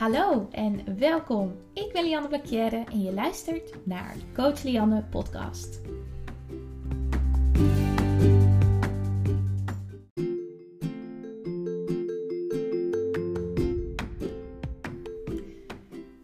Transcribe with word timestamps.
Hallo 0.00 0.48
en 0.50 0.98
welkom. 0.98 1.56
Ik 1.72 1.92
ben 1.92 2.04
Lianne 2.04 2.28
Blakjere 2.28 2.84
en 2.92 3.02
je 3.02 3.12
luistert 3.12 3.86
naar 3.86 4.16
Coach 4.34 4.62
Lianne 4.62 5.04
podcast. 5.10 5.80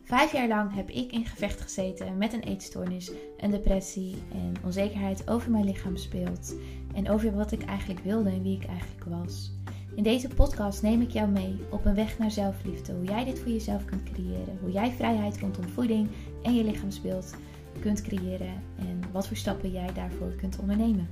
Vijf 0.04 0.32
jaar 0.32 0.48
lang 0.48 0.74
heb 0.74 0.90
ik 0.90 1.12
in 1.12 1.24
gevecht 1.24 1.60
gezeten 1.60 2.18
met 2.18 2.32
een 2.32 2.42
eetstoornis, 2.42 3.10
een 3.36 3.50
depressie 3.50 4.16
en 4.32 4.54
onzekerheid 4.64 5.28
over 5.28 5.50
mijn 5.50 5.64
lichaam 5.64 5.96
speelt. 5.96 6.54
En 6.94 7.10
over 7.10 7.34
wat 7.34 7.52
ik 7.52 7.62
eigenlijk 7.62 8.00
wilde 8.00 8.30
en 8.30 8.42
wie 8.42 8.56
ik 8.56 8.66
eigenlijk 8.66 9.04
was. 9.04 9.52
In 9.96 10.02
deze 10.02 10.28
podcast 10.28 10.82
neem 10.82 11.00
ik 11.00 11.10
jou 11.10 11.28
mee 11.28 11.58
op 11.70 11.84
een 11.84 11.94
weg 11.94 12.18
naar 12.18 12.30
zelfliefde. 12.30 12.92
Hoe 12.92 13.04
jij 13.04 13.24
dit 13.24 13.38
voor 13.38 13.52
jezelf 13.52 13.84
kunt 13.84 14.02
creëren. 14.02 14.58
Hoe 14.60 14.70
jij 14.70 14.92
vrijheid 14.92 15.38
rondom 15.38 15.68
voeding 15.68 16.08
en 16.42 16.54
je 16.54 16.64
lichaamsbeeld 16.64 17.34
kunt 17.80 18.02
creëren. 18.02 18.62
En 18.78 19.12
wat 19.12 19.28
voor 19.28 19.36
stappen 19.36 19.70
jij 19.70 19.92
daarvoor 19.92 20.34
kunt 20.34 20.58
ondernemen. 20.58 21.08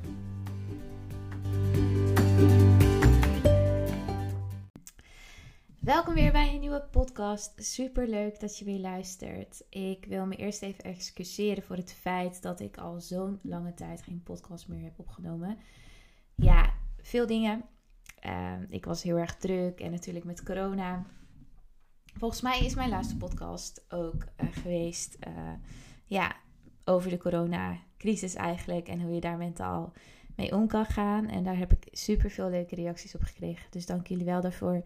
Welkom 5.78 6.14
weer 6.14 6.32
bij 6.32 6.54
een 6.54 6.60
nieuwe 6.60 6.88
podcast. 6.90 7.52
Super 7.56 8.08
leuk 8.08 8.40
dat 8.40 8.58
je 8.58 8.64
weer 8.64 8.80
luistert. 8.80 9.64
Ik 9.68 10.04
wil 10.04 10.26
me 10.26 10.36
eerst 10.36 10.62
even 10.62 10.84
excuseren 10.84 11.62
voor 11.62 11.76
het 11.76 11.92
feit 11.92 12.42
dat 12.42 12.60
ik 12.60 12.76
al 12.76 13.00
zo'n 13.00 13.38
lange 13.42 13.74
tijd 13.74 14.02
geen 14.02 14.22
podcast 14.22 14.68
meer 14.68 14.82
heb 14.82 14.98
opgenomen. 14.98 15.58
Ja, 16.34 16.74
veel 17.02 17.26
dingen. 17.26 17.64
Ehm, 18.24 18.64
ik 18.68 18.84
was 18.84 19.02
heel 19.02 19.16
erg 19.16 19.36
druk 19.36 19.80
en 19.80 19.90
natuurlijk 19.90 20.24
met 20.24 20.42
corona. 20.42 21.04
Volgens 22.18 22.40
mij 22.40 22.58
is 22.58 22.74
mijn 22.74 22.88
laatste 22.88 23.16
podcast 23.16 23.84
ook 23.88 24.24
uh, 24.40 24.48
geweest. 24.50 25.16
Uh, 25.28 25.52
ja, 26.06 26.36
over 26.84 27.10
de 27.10 27.18
coronacrisis 27.18 28.34
eigenlijk. 28.34 28.88
En 28.88 29.00
hoe 29.00 29.14
je 29.14 29.20
daar 29.20 29.36
mentaal 29.36 29.92
mee 30.36 30.52
om 30.52 30.66
kan 30.66 30.84
gaan. 30.84 31.28
En 31.28 31.44
daar 31.44 31.56
heb 31.56 31.72
ik 31.72 31.88
super 31.90 32.30
veel 32.30 32.50
leuke 32.50 32.74
reacties 32.74 33.14
op 33.14 33.22
gekregen. 33.22 33.66
Dus 33.70 33.86
dank 33.86 34.06
jullie 34.06 34.24
wel 34.24 34.40
daarvoor. 34.40 34.82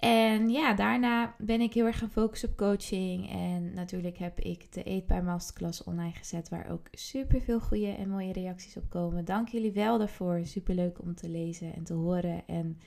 En 0.00 0.48
ja, 0.48 0.74
daarna 0.74 1.34
ben 1.38 1.60
ik 1.60 1.72
heel 1.74 1.86
erg 1.86 1.98
gaan 1.98 2.10
focussen 2.10 2.48
op 2.48 2.56
coaching. 2.56 3.30
En 3.30 3.74
natuurlijk 3.74 4.18
heb 4.18 4.40
ik 4.40 4.72
de 4.72 4.82
Eetbaar 4.82 5.24
Masterclass 5.24 5.84
online 5.84 6.12
gezet, 6.12 6.48
waar 6.48 6.70
ook 6.70 6.88
super 6.90 7.40
veel 7.40 7.60
goede 7.60 7.90
en 7.90 8.08
mooie 8.08 8.32
reacties 8.32 8.76
op 8.76 8.90
komen. 8.90 9.24
Dank 9.24 9.48
jullie 9.48 9.72
wel 9.72 9.98
daarvoor. 9.98 10.40
Super 10.44 10.74
leuk 10.74 11.02
om 11.02 11.14
te 11.14 11.28
lezen 11.28 11.74
en 11.74 11.84
te 11.84 11.94
horen. 11.94 12.42
En 12.46 12.78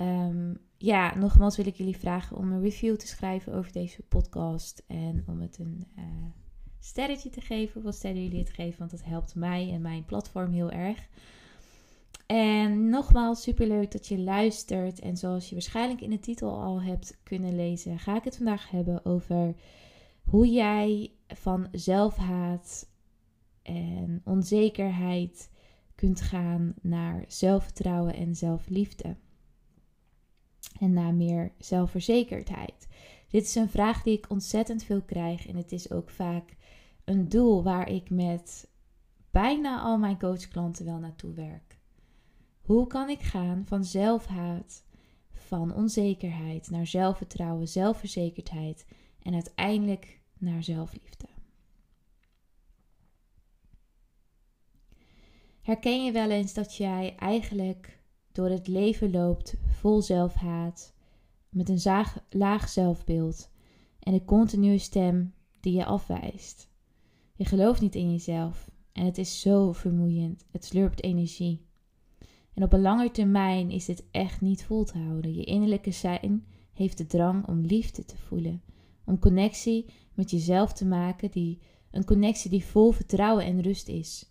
um, 0.00 0.58
ja, 0.76 1.16
nogmaals 1.16 1.56
wil 1.56 1.66
ik 1.66 1.76
jullie 1.76 1.96
vragen 1.96 2.36
om 2.36 2.52
een 2.52 2.62
review 2.62 2.96
te 2.96 3.06
schrijven 3.06 3.54
over 3.54 3.72
deze 3.72 4.02
podcast. 4.02 4.84
En 4.86 5.24
om 5.26 5.40
het 5.40 5.58
een 5.58 5.86
uh, 5.98 6.04
sterretje 6.78 7.30
te 7.30 7.40
geven, 7.40 7.82
wat 7.82 7.94
sterren 7.94 8.22
jullie 8.22 8.38
het 8.38 8.52
geven, 8.52 8.78
want 8.78 8.90
dat 8.90 9.04
helpt 9.04 9.34
mij 9.34 9.70
en 9.72 9.82
mijn 9.82 10.04
platform 10.04 10.52
heel 10.52 10.70
erg. 10.70 11.08
En 12.32 12.88
nogmaals, 12.88 13.42
super 13.42 13.66
leuk 13.66 13.92
dat 13.92 14.06
je 14.06 14.18
luistert. 14.18 15.00
En 15.00 15.16
zoals 15.16 15.48
je 15.48 15.54
waarschijnlijk 15.54 16.00
in 16.00 16.10
de 16.10 16.18
titel 16.18 16.62
al 16.62 16.82
hebt 16.82 17.18
kunnen 17.22 17.56
lezen, 17.56 17.98
ga 17.98 18.16
ik 18.16 18.24
het 18.24 18.36
vandaag 18.36 18.70
hebben 18.70 19.04
over 19.04 19.54
hoe 20.22 20.48
jij 20.48 21.12
van 21.26 21.68
zelfhaat 21.72 22.88
en 23.62 24.22
onzekerheid 24.24 25.50
kunt 25.94 26.20
gaan 26.20 26.74
naar 26.82 27.24
zelfvertrouwen 27.28 28.14
en 28.14 28.36
zelfliefde. 28.36 29.16
En 30.80 30.92
naar 30.92 31.14
meer 31.14 31.52
zelfverzekerdheid. 31.58 32.88
Dit 33.28 33.42
is 33.42 33.54
een 33.54 33.70
vraag 33.70 34.02
die 34.02 34.16
ik 34.16 34.30
ontzettend 34.30 34.84
veel 34.84 35.02
krijg. 35.02 35.46
En 35.46 35.56
het 35.56 35.72
is 35.72 35.90
ook 35.90 36.10
vaak 36.10 36.56
een 37.04 37.28
doel 37.28 37.62
waar 37.62 37.88
ik 37.88 38.10
met 38.10 38.68
bijna 39.30 39.80
al 39.80 39.98
mijn 39.98 40.18
coachklanten 40.18 40.84
wel 40.84 40.98
naartoe 40.98 41.34
werk. 41.34 41.71
Hoe 42.62 42.86
kan 42.86 43.08
ik 43.08 43.20
gaan 43.20 43.64
van 43.66 43.84
zelfhaat, 43.84 44.84
van 45.32 45.74
onzekerheid 45.74 46.70
naar 46.70 46.86
zelfvertrouwen, 46.86 47.68
zelfverzekerdheid 47.68 48.86
en 49.22 49.34
uiteindelijk 49.34 50.20
naar 50.38 50.62
zelfliefde? 50.62 51.26
Herken 55.62 56.04
je 56.04 56.12
wel 56.12 56.30
eens 56.30 56.54
dat 56.54 56.76
jij 56.76 57.14
eigenlijk 57.16 58.00
door 58.32 58.48
het 58.48 58.68
leven 58.68 59.10
loopt 59.10 59.54
vol 59.66 60.02
zelfhaat, 60.02 60.94
met 61.48 61.68
een 61.68 62.04
laag 62.30 62.68
zelfbeeld 62.68 63.50
en 63.98 64.12
een 64.12 64.24
continue 64.24 64.78
stem 64.78 65.34
die 65.60 65.72
je 65.76 65.84
afwijst? 65.84 66.68
Je 67.34 67.44
gelooft 67.44 67.80
niet 67.80 67.94
in 67.94 68.10
jezelf 68.10 68.70
en 68.92 69.04
het 69.04 69.18
is 69.18 69.40
zo 69.40 69.72
vermoeiend. 69.72 70.46
Het 70.50 70.64
slurpt 70.64 71.02
energie. 71.02 71.66
En 72.54 72.62
op 72.62 72.72
een 72.72 72.80
lange 72.80 73.10
termijn 73.10 73.70
is 73.70 73.84
dit 73.84 74.04
echt 74.10 74.40
niet 74.40 74.64
vol 74.64 74.84
te 74.84 74.98
houden. 74.98 75.34
Je 75.34 75.44
innerlijke 75.44 75.90
zijn 75.90 76.46
heeft 76.72 76.98
de 76.98 77.06
drang 77.06 77.46
om 77.46 77.60
liefde 77.60 78.04
te 78.04 78.16
voelen, 78.16 78.62
om 79.04 79.18
connectie 79.18 79.86
met 80.14 80.30
jezelf 80.30 80.72
te 80.72 80.86
maken, 80.86 81.30
die, 81.30 81.58
een 81.90 82.04
connectie 82.04 82.50
die 82.50 82.64
vol 82.64 82.90
vertrouwen 82.90 83.44
en 83.44 83.60
rust 83.60 83.88
is. 83.88 84.30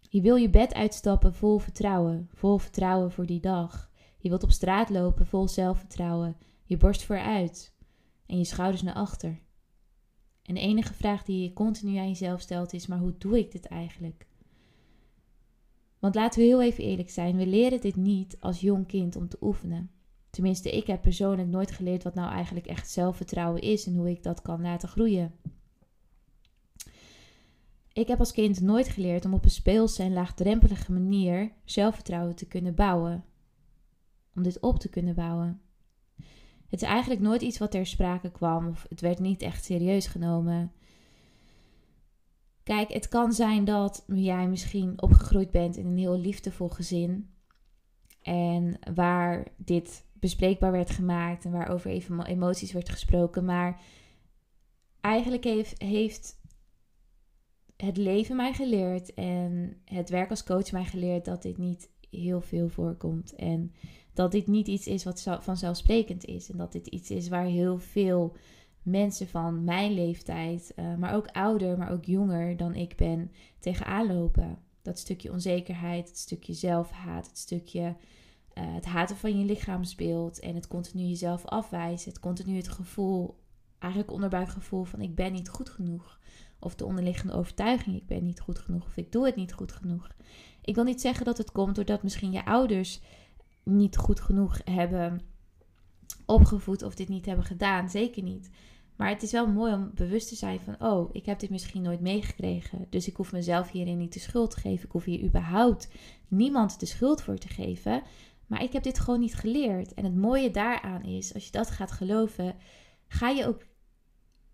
Je 0.00 0.20
wil 0.20 0.36
je 0.36 0.50
bed 0.50 0.74
uitstappen 0.74 1.34
vol 1.34 1.58
vertrouwen, 1.58 2.28
vol 2.34 2.58
vertrouwen 2.58 3.12
voor 3.12 3.26
die 3.26 3.40
dag. 3.40 3.90
Je 4.18 4.28
wilt 4.28 4.42
op 4.42 4.50
straat 4.50 4.90
lopen 4.90 5.26
vol 5.26 5.48
zelfvertrouwen, 5.48 6.36
je 6.64 6.76
borst 6.76 7.04
vooruit 7.04 7.74
en 8.26 8.38
je 8.38 8.44
schouders 8.44 8.82
naar 8.82 8.94
achter. 8.94 9.40
En 10.42 10.54
de 10.54 10.60
enige 10.60 10.94
vraag 10.94 11.24
die 11.24 11.42
je 11.42 11.52
continu 11.52 11.96
aan 11.96 12.08
jezelf 12.08 12.40
stelt 12.40 12.72
is: 12.72 12.86
maar 12.86 12.98
hoe 12.98 13.14
doe 13.18 13.38
ik 13.38 13.52
dit 13.52 13.66
eigenlijk? 13.66 14.26
Want 16.00 16.14
laten 16.14 16.40
we 16.40 16.46
heel 16.46 16.62
even 16.62 16.84
eerlijk 16.84 17.10
zijn, 17.10 17.36
we 17.36 17.46
leren 17.46 17.80
dit 17.80 17.96
niet 17.96 18.36
als 18.40 18.60
jong 18.60 18.86
kind 18.86 19.16
om 19.16 19.28
te 19.28 19.36
oefenen. 19.40 19.90
Tenminste, 20.30 20.70
ik 20.70 20.86
heb 20.86 21.02
persoonlijk 21.02 21.48
nooit 21.48 21.70
geleerd 21.70 22.02
wat 22.02 22.14
nou 22.14 22.32
eigenlijk 22.32 22.66
echt 22.66 22.90
zelfvertrouwen 22.90 23.62
is 23.62 23.86
en 23.86 23.94
hoe 23.94 24.10
ik 24.10 24.22
dat 24.22 24.42
kan 24.42 24.62
laten 24.62 24.88
groeien. 24.88 25.34
Ik 27.92 28.08
heb 28.08 28.18
als 28.18 28.32
kind 28.32 28.60
nooit 28.60 28.88
geleerd 28.88 29.24
om 29.24 29.34
op 29.34 29.44
een 29.44 29.50
speelse 29.50 30.02
en 30.02 30.12
laagdrempelige 30.12 30.92
manier 30.92 31.52
zelfvertrouwen 31.64 32.36
te 32.36 32.46
kunnen 32.46 32.74
bouwen. 32.74 33.24
Om 34.34 34.42
dit 34.42 34.60
op 34.60 34.78
te 34.78 34.88
kunnen 34.88 35.14
bouwen. 35.14 35.60
Het 36.68 36.82
is 36.82 36.88
eigenlijk 36.88 37.20
nooit 37.20 37.42
iets 37.42 37.58
wat 37.58 37.70
ter 37.70 37.86
sprake 37.86 38.30
kwam 38.30 38.68
of 38.68 38.86
het 38.88 39.00
werd 39.00 39.18
niet 39.18 39.42
echt 39.42 39.64
serieus 39.64 40.06
genomen. 40.06 40.72
Kijk, 42.62 42.92
het 42.92 43.08
kan 43.08 43.32
zijn 43.32 43.64
dat 43.64 44.04
jij 44.06 44.48
misschien 44.48 45.02
opgegroeid 45.02 45.50
bent 45.50 45.76
in 45.76 45.86
een 45.86 45.98
heel 45.98 46.18
liefdevol 46.18 46.68
gezin. 46.68 47.30
En 48.22 48.78
waar 48.94 49.46
dit 49.56 50.04
bespreekbaar 50.12 50.72
werd 50.72 50.90
gemaakt 50.90 51.44
en 51.44 51.52
waarover 51.52 51.90
even 51.90 52.26
emoties 52.26 52.72
werd 52.72 52.88
gesproken. 52.88 53.44
Maar 53.44 53.80
eigenlijk 55.00 55.44
heeft, 55.44 55.82
heeft 55.82 56.40
het 57.76 57.96
leven 57.96 58.36
mij 58.36 58.52
geleerd 58.52 59.14
en 59.14 59.80
het 59.84 60.08
werk 60.08 60.30
als 60.30 60.44
coach 60.44 60.72
mij 60.72 60.84
geleerd 60.84 61.24
dat 61.24 61.42
dit 61.42 61.58
niet 61.58 61.90
heel 62.10 62.40
veel 62.40 62.68
voorkomt. 62.68 63.34
En 63.34 63.72
dat 64.14 64.32
dit 64.32 64.46
niet 64.46 64.66
iets 64.66 64.86
is 64.86 65.04
wat 65.04 65.22
vanzelfsprekend 65.40 66.24
is. 66.24 66.50
En 66.50 66.58
dat 66.58 66.72
dit 66.72 66.86
iets 66.86 67.10
is 67.10 67.28
waar 67.28 67.44
heel 67.44 67.78
veel 67.78 68.36
mensen 68.82 69.28
van 69.28 69.64
mijn 69.64 69.92
leeftijd, 69.92 70.72
uh, 70.76 70.94
maar 70.94 71.14
ook 71.14 71.26
ouder, 71.26 71.78
maar 71.78 71.90
ook 71.90 72.04
jonger 72.04 72.56
dan 72.56 72.74
ik 72.74 72.96
ben, 72.96 73.32
tegenaan 73.58 74.06
lopen. 74.06 74.58
Dat 74.82 74.98
stukje 74.98 75.32
onzekerheid, 75.32 76.08
het 76.08 76.18
stukje 76.18 76.52
zelfhaat, 76.52 77.26
het 77.26 77.38
stukje 77.38 77.96
uh, 78.54 78.74
het 78.74 78.84
haten 78.84 79.16
van 79.16 79.38
je 79.38 79.44
lichaamsbeeld 79.44 80.38
en 80.38 80.54
het 80.54 80.66
continu 80.66 81.02
jezelf 81.02 81.44
afwijzen, 81.44 82.10
het 82.10 82.20
continu 82.20 82.56
het 82.56 82.68
gevoel, 82.68 83.38
eigenlijk 83.78 84.12
onderbuikgevoel 84.12 84.84
van 84.84 85.00
ik 85.00 85.14
ben 85.14 85.32
niet 85.32 85.48
goed 85.48 85.70
genoeg. 85.70 86.18
Of 86.58 86.74
de 86.74 86.84
onderliggende 86.84 87.32
overtuiging, 87.32 87.96
ik 87.96 88.06
ben 88.06 88.24
niet 88.24 88.40
goed 88.40 88.58
genoeg 88.58 88.84
of 88.84 88.96
ik 88.96 89.12
doe 89.12 89.26
het 89.26 89.36
niet 89.36 89.52
goed 89.52 89.72
genoeg. 89.72 90.08
Ik 90.62 90.74
wil 90.74 90.84
niet 90.84 91.00
zeggen 91.00 91.24
dat 91.24 91.38
het 91.38 91.52
komt 91.52 91.74
doordat 91.74 92.02
misschien 92.02 92.32
je 92.32 92.44
ouders 92.44 93.00
niet 93.62 93.96
goed 93.96 94.20
genoeg 94.20 94.60
hebben 94.64 95.20
opgevoed 96.26 96.82
of 96.82 96.94
dit 96.94 97.08
niet 97.08 97.26
hebben 97.26 97.44
gedaan. 97.44 97.90
Zeker 97.90 98.22
niet. 98.22 98.50
Maar 99.00 99.08
het 99.08 99.22
is 99.22 99.32
wel 99.32 99.46
mooi 99.46 99.72
om 99.72 99.90
bewust 99.94 100.28
te 100.28 100.34
zijn 100.34 100.60
van, 100.60 100.76
oh, 100.80 101.10
ik 101.12 101.26
heb 101.26 101.38
dit 101.38 101.50
misschien 101.50 101.82
nooit 101.82 102.00
meegekregen. 102.00 102.86
Dus 102.90 103.08
ik 103.08 103.16
hoef 103.16 103.32
mezelf 103.32 103.70
hierin 103.70 103.98
niet 103.98 104.12
de 104.12 104.20
schuld 104.20 104.50
te 104.50 104.60
geven. 104.60 104.84
Ik 104.84 104.92
hoef 104.92 105.04
hier 105.04 105.22
überhaupt 105.22 105.88
niemand 106.28 106.80
de 106.80 106.86
schuld 106.86 107.22
voor 107.22 107.38
te 107.38 107.48
geven. 107.48 108.02
Maar 108.46 108.62
ik 108.62 108.72
heb 108.72 108.82
dit 108.82 108.98
gewoon 108.98 109.20
niet 109.20 109.34
geleerd. 109.34 109.94
En 109.94 110.04
het 110.04 110.16
mooie 110.16 110.50
daaraan 110.50 111.02
is, 111.02 111.34
als 111.34 111.44
je 111.44 111.50
dat 111.50 111.70
gaat 111.70 111.90
geloven, 111.90 112.56
ga 113.06 113.28
je 113.28 113.46
ook 113.46 113.66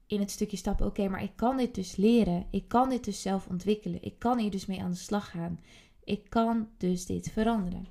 in 0.07 0.21
het 0.21 0.31
stukje 0.31 0.57
stappen, 0.57 0.87
oké, 0.87 1.09
maar 1.09 1.23
ik 1.23 1.37
kan 1.37 1.57
dit 1.57 1.75
dus 1.75 1.97
leren. 1.97 2.47
Ik 2.51 2.69
kan 2.69 2.89
dit 2.89 3.05
dus 3.05 3.23
zelf 3.23 3.47
ontwikkelen. 3.47 4.03
Ik 4.03 4.19
kan 4.19 4.39
hier 4.39 4.51
dus 4.51 4.67
mee 4.67 4.83
aan 4.83 4.91
de 4.91 4.97
slag 4.97 5.31
gaan. 5.31 5.61
Ik 6.05 6.31
kan 6.31 6.69
dus 6.77 7.07
dit 7.07 7.31
veranderen. 7.31 7.87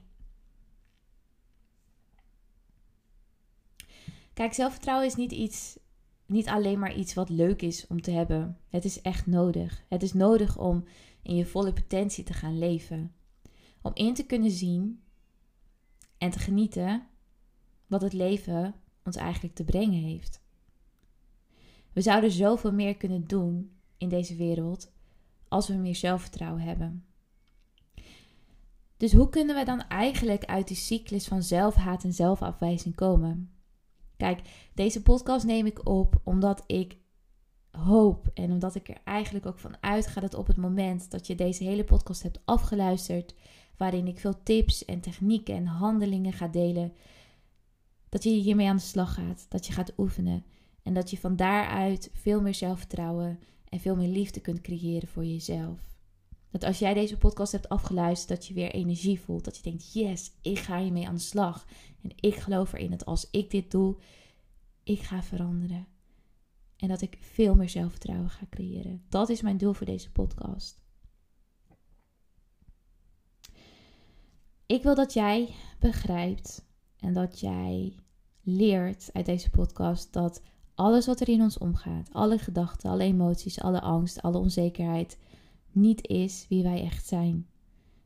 Kijk, 4.34 4.54
zelfvertrouwen 4.54 5.08
is 5.08 5.16
niet 5.16 5.32
iets, 5.32 5.78
niet 6.26 6.48
alleen 6.48 6.80
maar 6.80 6.96
iets 6.96 7.14
wat 7.14 7.30
leuk 7.30 7.62
is 7.62 7.88
om 7.88 8.02
te 8.02 8.12
hebben. 8.12 8.58
Het 8.70 8.86
is 8.86 9.02
echt 9.02 9.26
nodig. 9.26 9.84
Het 9.90 10.04
is 10.04 10.14
nodig 10.14 10.58
om 10.58 10.84
in 11.22 11.36
je 11.36 11.46
volle 11.46 11.74
potentie 11.74 12.24
te 12.24 12.34
gaan 12.34 12.58
leven. 12.58 13.14
Om 13.82 13.92
in 13.94 14.14
te 14.14 14.26
kunnen 14.26 14.52
zien 14.52 15.02
en 16.18 16.30
te 16.30 16.40
genieten 16.40 17.08
wat 17.88 18.02
het 18.02 18.14
leven 18.14 18.76
ons 19.04 19.16
eigenlijk 19.16 19.56
te 19.56 19.64
brengen 19.64 20.02
heeft. 20.02 20.42
We 21.94 22.02
zouden 22.02 22.32
zoveel 22.32 22.74
meer 22.74 22.96
kunnen 22.96 23.28
doen 23.28 23.72
in 23.98 24.10
deze 24.10 24.36
wereld 24.36 24.92
als 25.48 25.68
we 25.68 25.74
meer 25.74 25.96
zelfvertrouwen 25.96 26.62
hebben. 26.62 27.06
Dus 28.98 29.14
hoe 29.14 29.30
kunnen 29.30 29.56
we 29.56 29.66
dan 29.66 29.88
eigenlijk 29.88 30.46
uit 30.46 30.68
die 30.68 30.78
cyclus 30.78 31.28
van 31.28 31.44
zelfhaat 31.44 32.04
en 32.04 32.14
zelfafwijzing 32.14 32.96
komen? 32.96 33.55
Kijk, 34.18 34.42
deze 34.74 35.02
podcast 35.02 35.46
neem 35.46 35.66
ik 35.66 35.88
op 35.88 36.22
omdat 36.24 36.64
ik 36.68 36.98
hoop 37.72 38.32
en 38.34 38.52
omdat 38.52 38.76
ik 38.76 38.90
er 38.90 38.98
eigenlijk 39.04 39.46
ook 39.46 39.60
van 39.60 39.76
uitga 39.80 40.22
dat 40.22 40.34
op 40.34 40.48
het 40.48 40.58
moment 40.58 41.12
dat 41.12 41.28
je 41.28 41.36
deze 41.36 41.64
hele 41.64 41.84
podcast 41.84 42.24
hebt 42.24 42.40
afgeluisterd, 42.46 43.36
waarin 43.78 44.08
ik 44.08 44.20
veel 44.20 44.44
tips 44.44 44.86
en 44.86 45.00
technieken 45.00 45.56
en 45.56 45.66
handelingen 45.66 46.34
ga 46.34 46.48
delen, 46.48 46.94
dat 48.10 48.24
je 48.24 48.30
hiermee 48.30 48.68
aan 48.68 48.76
de 48.76 48.82
slag 48.82 49.14
gaat, 49.14 49.46
dat 49.50 49.68
je 49.68 49.74
gaat 49.74 49.94
oefenen 49.98 50.44
en 50.84 50.94
dat 50.94 51.10
je 51.10 51.18
van 51.18 51.36
daaruit 51.36 52.10
veel 52.14 52.42
meer 52.42 52.56
zelfvertrouwen 52.56 53.40
en 53.70 53.80
veel 53.80 53.96
meer 53.96 54.08
liefde 54.10 54.40
kunt 54.40 54.62
creëren 54.62 55.08
voor 55.08 55.26
jezelf. 55.26 55.95
Dat 56.56 56.64
als 56.64 56.80
jij 56.80 56.94
deze 56.94 57.18
podcast 57.18 57.52
hebt 57.52 57.70
afgeluisterd, 57.70 58.30
dat 58.40 58.48
je 58.48 58.54
weer 58.54 58.72
energie 58.72 59.20
voelt. 59.20 59.46
Dat 59.46 59.58
je 59.58 59.64
denkt, 59.64 59.94
yes, 59.94 60.32
ik 60.42 60.60
ga 60.60 60.80
hiermee 60.82 61.08
aan 61.08 61.16
de 61.16 61.22
slag. 61.22 61.66
En 62.02 62.12
ik 62.16 62.36
geloof 62.36 62.74
erin 62.74 62.90
dat 62.90 63.06
als 63.06 63.28
ik 63.32 63.52
dit 63.52 63.72
doe, 63.72 63.96
ik 64.84 65.00
ga 65.00 65.24
veranderen. 65.24 65.88
En 66.78 66.88
dat 66.88 67.02
ik 67.02 67.18
veel 67.20 67.56
meer 67.56 67.70
zelfvertrouwen 67.70 68.30
ga 68.30 68.46
creëren. 68.50 69.04
Dat 69.10 69.30
is 69.30 69.42
mijn 69.42 69.58
doel 69.58 69.74
voor 69.74 69.86
deze 69.86 70.12
podcast. 70.12 70.84
Ik 74.66 74.84
wil 74.84 74.96
dat 74.96 75.14
jij 75.14 75.56
begrijpt 75.80 76.66
en 77.00 77.14
dat 77.14 77.40
jij 77.40 77.96
leert 78.42 79.10
uit 79.14 79.26
deze 79.26 79.50
podcast 79.50 80.14
dat 80.14 80.42
alles 80.76 81.06
wat 81.06 81.20
er 81.20 81.30
in 81.30 81.42
ons 81.42 81.58
omgaat, 81.58 82.10
alle 82.12 82.38
gedachten, 82.38 82.90
alle 82.90 83.04
emoties, 83.04 83.62
alle 83.62 83.82
angst, 83.82 84.22
alle 84.22 84.38
onzekerheid, 84.38 85.18
niet 85.76 86.08
is 86.08 86.46
wie 86.50 86.64
wij 86.64 86.82
echt 86.82 87.08
zijn. 87.08 87.48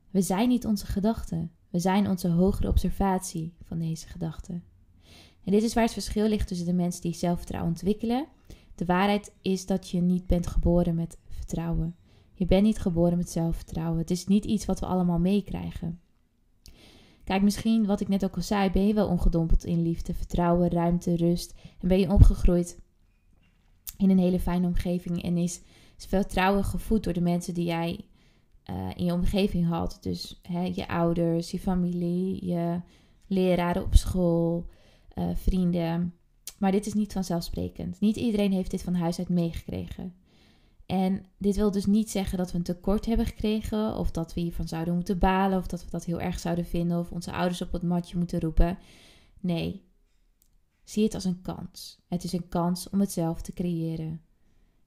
We 0.10 0.22
zijn 0.22 0.50
niet 0.50 0.66
onze 0.66 0.86
gedachten. 0.86 1.52
We 1.70 1.80
zijn 1.80 2.10
onze 2.10 2.30
hogere 2.30 2.68
observatie 2.68 3.54
van 3.64 3.80
deze 3.80 4.08
gedachten. 4.08 4.64
En 5.44 5.52
dit 5.52 5.64
is 5.64 5.74
waar 5.74 5.84
het 5.84 5.94
verschil 5.94 6.28
ligt 6.28 6.48
tussen 6.48 6.66
de 6.66 6.74
mensen 6.74 7.02
die 7.02 7.14
zelfvertrouwen 7.14 7.72
ontwikkelen. 7.72 8.28
De 8.76 8.86
waarheid 8.86 9.34
is 9.42 9.66
dat 9.66 9.90
je 9.90 10.02
niet 10.02 10.28
bent 10.28 10.48
geboren 10.48 10.96
met 10.96 11.18
vertrouwen. 11.28 11.96
Je 12.34 12.46
bent 12.46 12.64
niet 12.64 12.80
geboren 12.80 13.18
met 13.18 13.30
zelfvertrouwen. 13.30 14.00
Het 14.00 14.12
is 14.12 14.26
niet 14.26 14.46
iets 14.46 14.66
wat 14.66 14.80
we 14.80 14.86
allemaal 14.86 15.20
meekrijgen. 15.20 16.00
Kijk, 17.24 17.42
misschien 17.42 17.86
wat 17.86 18.02
ik 18.02 18.08
net 18.08 18.24
ook 18.24 18.36
al 18.36 18.42
zei, 18.42 18.72
ben 18.72 18.88
je 18.88 18.94
wel 18.94 19.08
ongedompeld 19.08 19.66
in 19.66 19.82
liefde, 19.82 20.14
vertrouwen, 20.14 20.70
ruimte, 20.70 21.16
rust. 21.16 21.54
En 21.80 21.88
ben 21.88 22.00
je 22.00 22.12
opgegroeid 22.12 22.80
in 23.98 24.10
een 24.10 24.20
hele 24.20 24.40
fijne 24.40 24.68
omgeving 24.68 25.24
en 25.24 25.38
is 25.38 25.62
is 26.00 26.06
vertrouwen 26.06 26.64
gevoed 26.64 27.04
door 27.04 27.14
de 27.14 27.22
mensen 27.22 27.54
die 27.54 27.66
jij 27.66 28.06
uh, 28.70 28.90
in 28.96 29.06
je 29.06 29.14
omgeving 29.14 29.68
had. 29.68 29.98
Dus 30.02 30.40
hè, 30.42 30.72
je 30.74 30.88
ouders, 30.88 31.52
je 31.52 31.60
familie, 31.60 32.46
je 32.46 32.82
leraren 33.28 33.84
op 33.84 33.96
school, 33.96 34.66
uh, 35.16 35.30
vrienden. 35.34 36.14
Maar 36.58 36.72
dit 36.72 36.86
is 36.86 36.94
niet 36.94 37.14
vanzelfsprekend. 37.14 38.00
Niet 38.00 38.16
iedereen 38.16 38.52
heeft 38.52 38.72
dit 38.72 38.82
van 38.82 38.96
huis 38.96 39.20
uit 39.20 39.30
meegekregen. 39.30 40.14
En 40.86 41.26
dit 41.38 41.56
wil 41.56 41.72
dus 41.72 41.86
niet 41.86 42.10
zeggen 42.10 42.38
dat 42.38 42.52
we 42.52 42.58
een 42.58 42.64
tekort 42.64 43.06
hebben 43.06 43.26
gekregen, 43.26 43.96
of 43.96 44.12
dat 44.12 44.34
we 44.34 44.42
hiervan 44.42 44.68
zouden 44.68 44.94
moeten 44.94 45.20
balen, 45.20 45.58
of 45.58 45.68
dat 45.68 45.84
we 45.84 45.90
dat 45.90 46.06
heel 46.06 46.22
erg 46.22 46.40
zouden 46.40 46.66
vinden, 46.66 47.00
of 47.00 47.12
onze 47.12 47.32
ouders 47.32 47.62
op 47.62 47.72
het 47.72 47.84
matje 47.84 48.18
moeten 48.18 48.40
roepen. 48.40 48.78
Nee, 49.40 49.84
zie 50.84 51.04
het 51.04 51.14
als 51.14 51.26
een 51.26 51.42
kans. 51.42 52.00
Het 52.08 52.24
is 52.24 52.34
een 52.34 52.50
kans 52.50 52.90
om 52.90 53.00
het 53.00 53.12
zelf 53.12 53.42
te 53.42 53.54
creëren. 53.54 54.22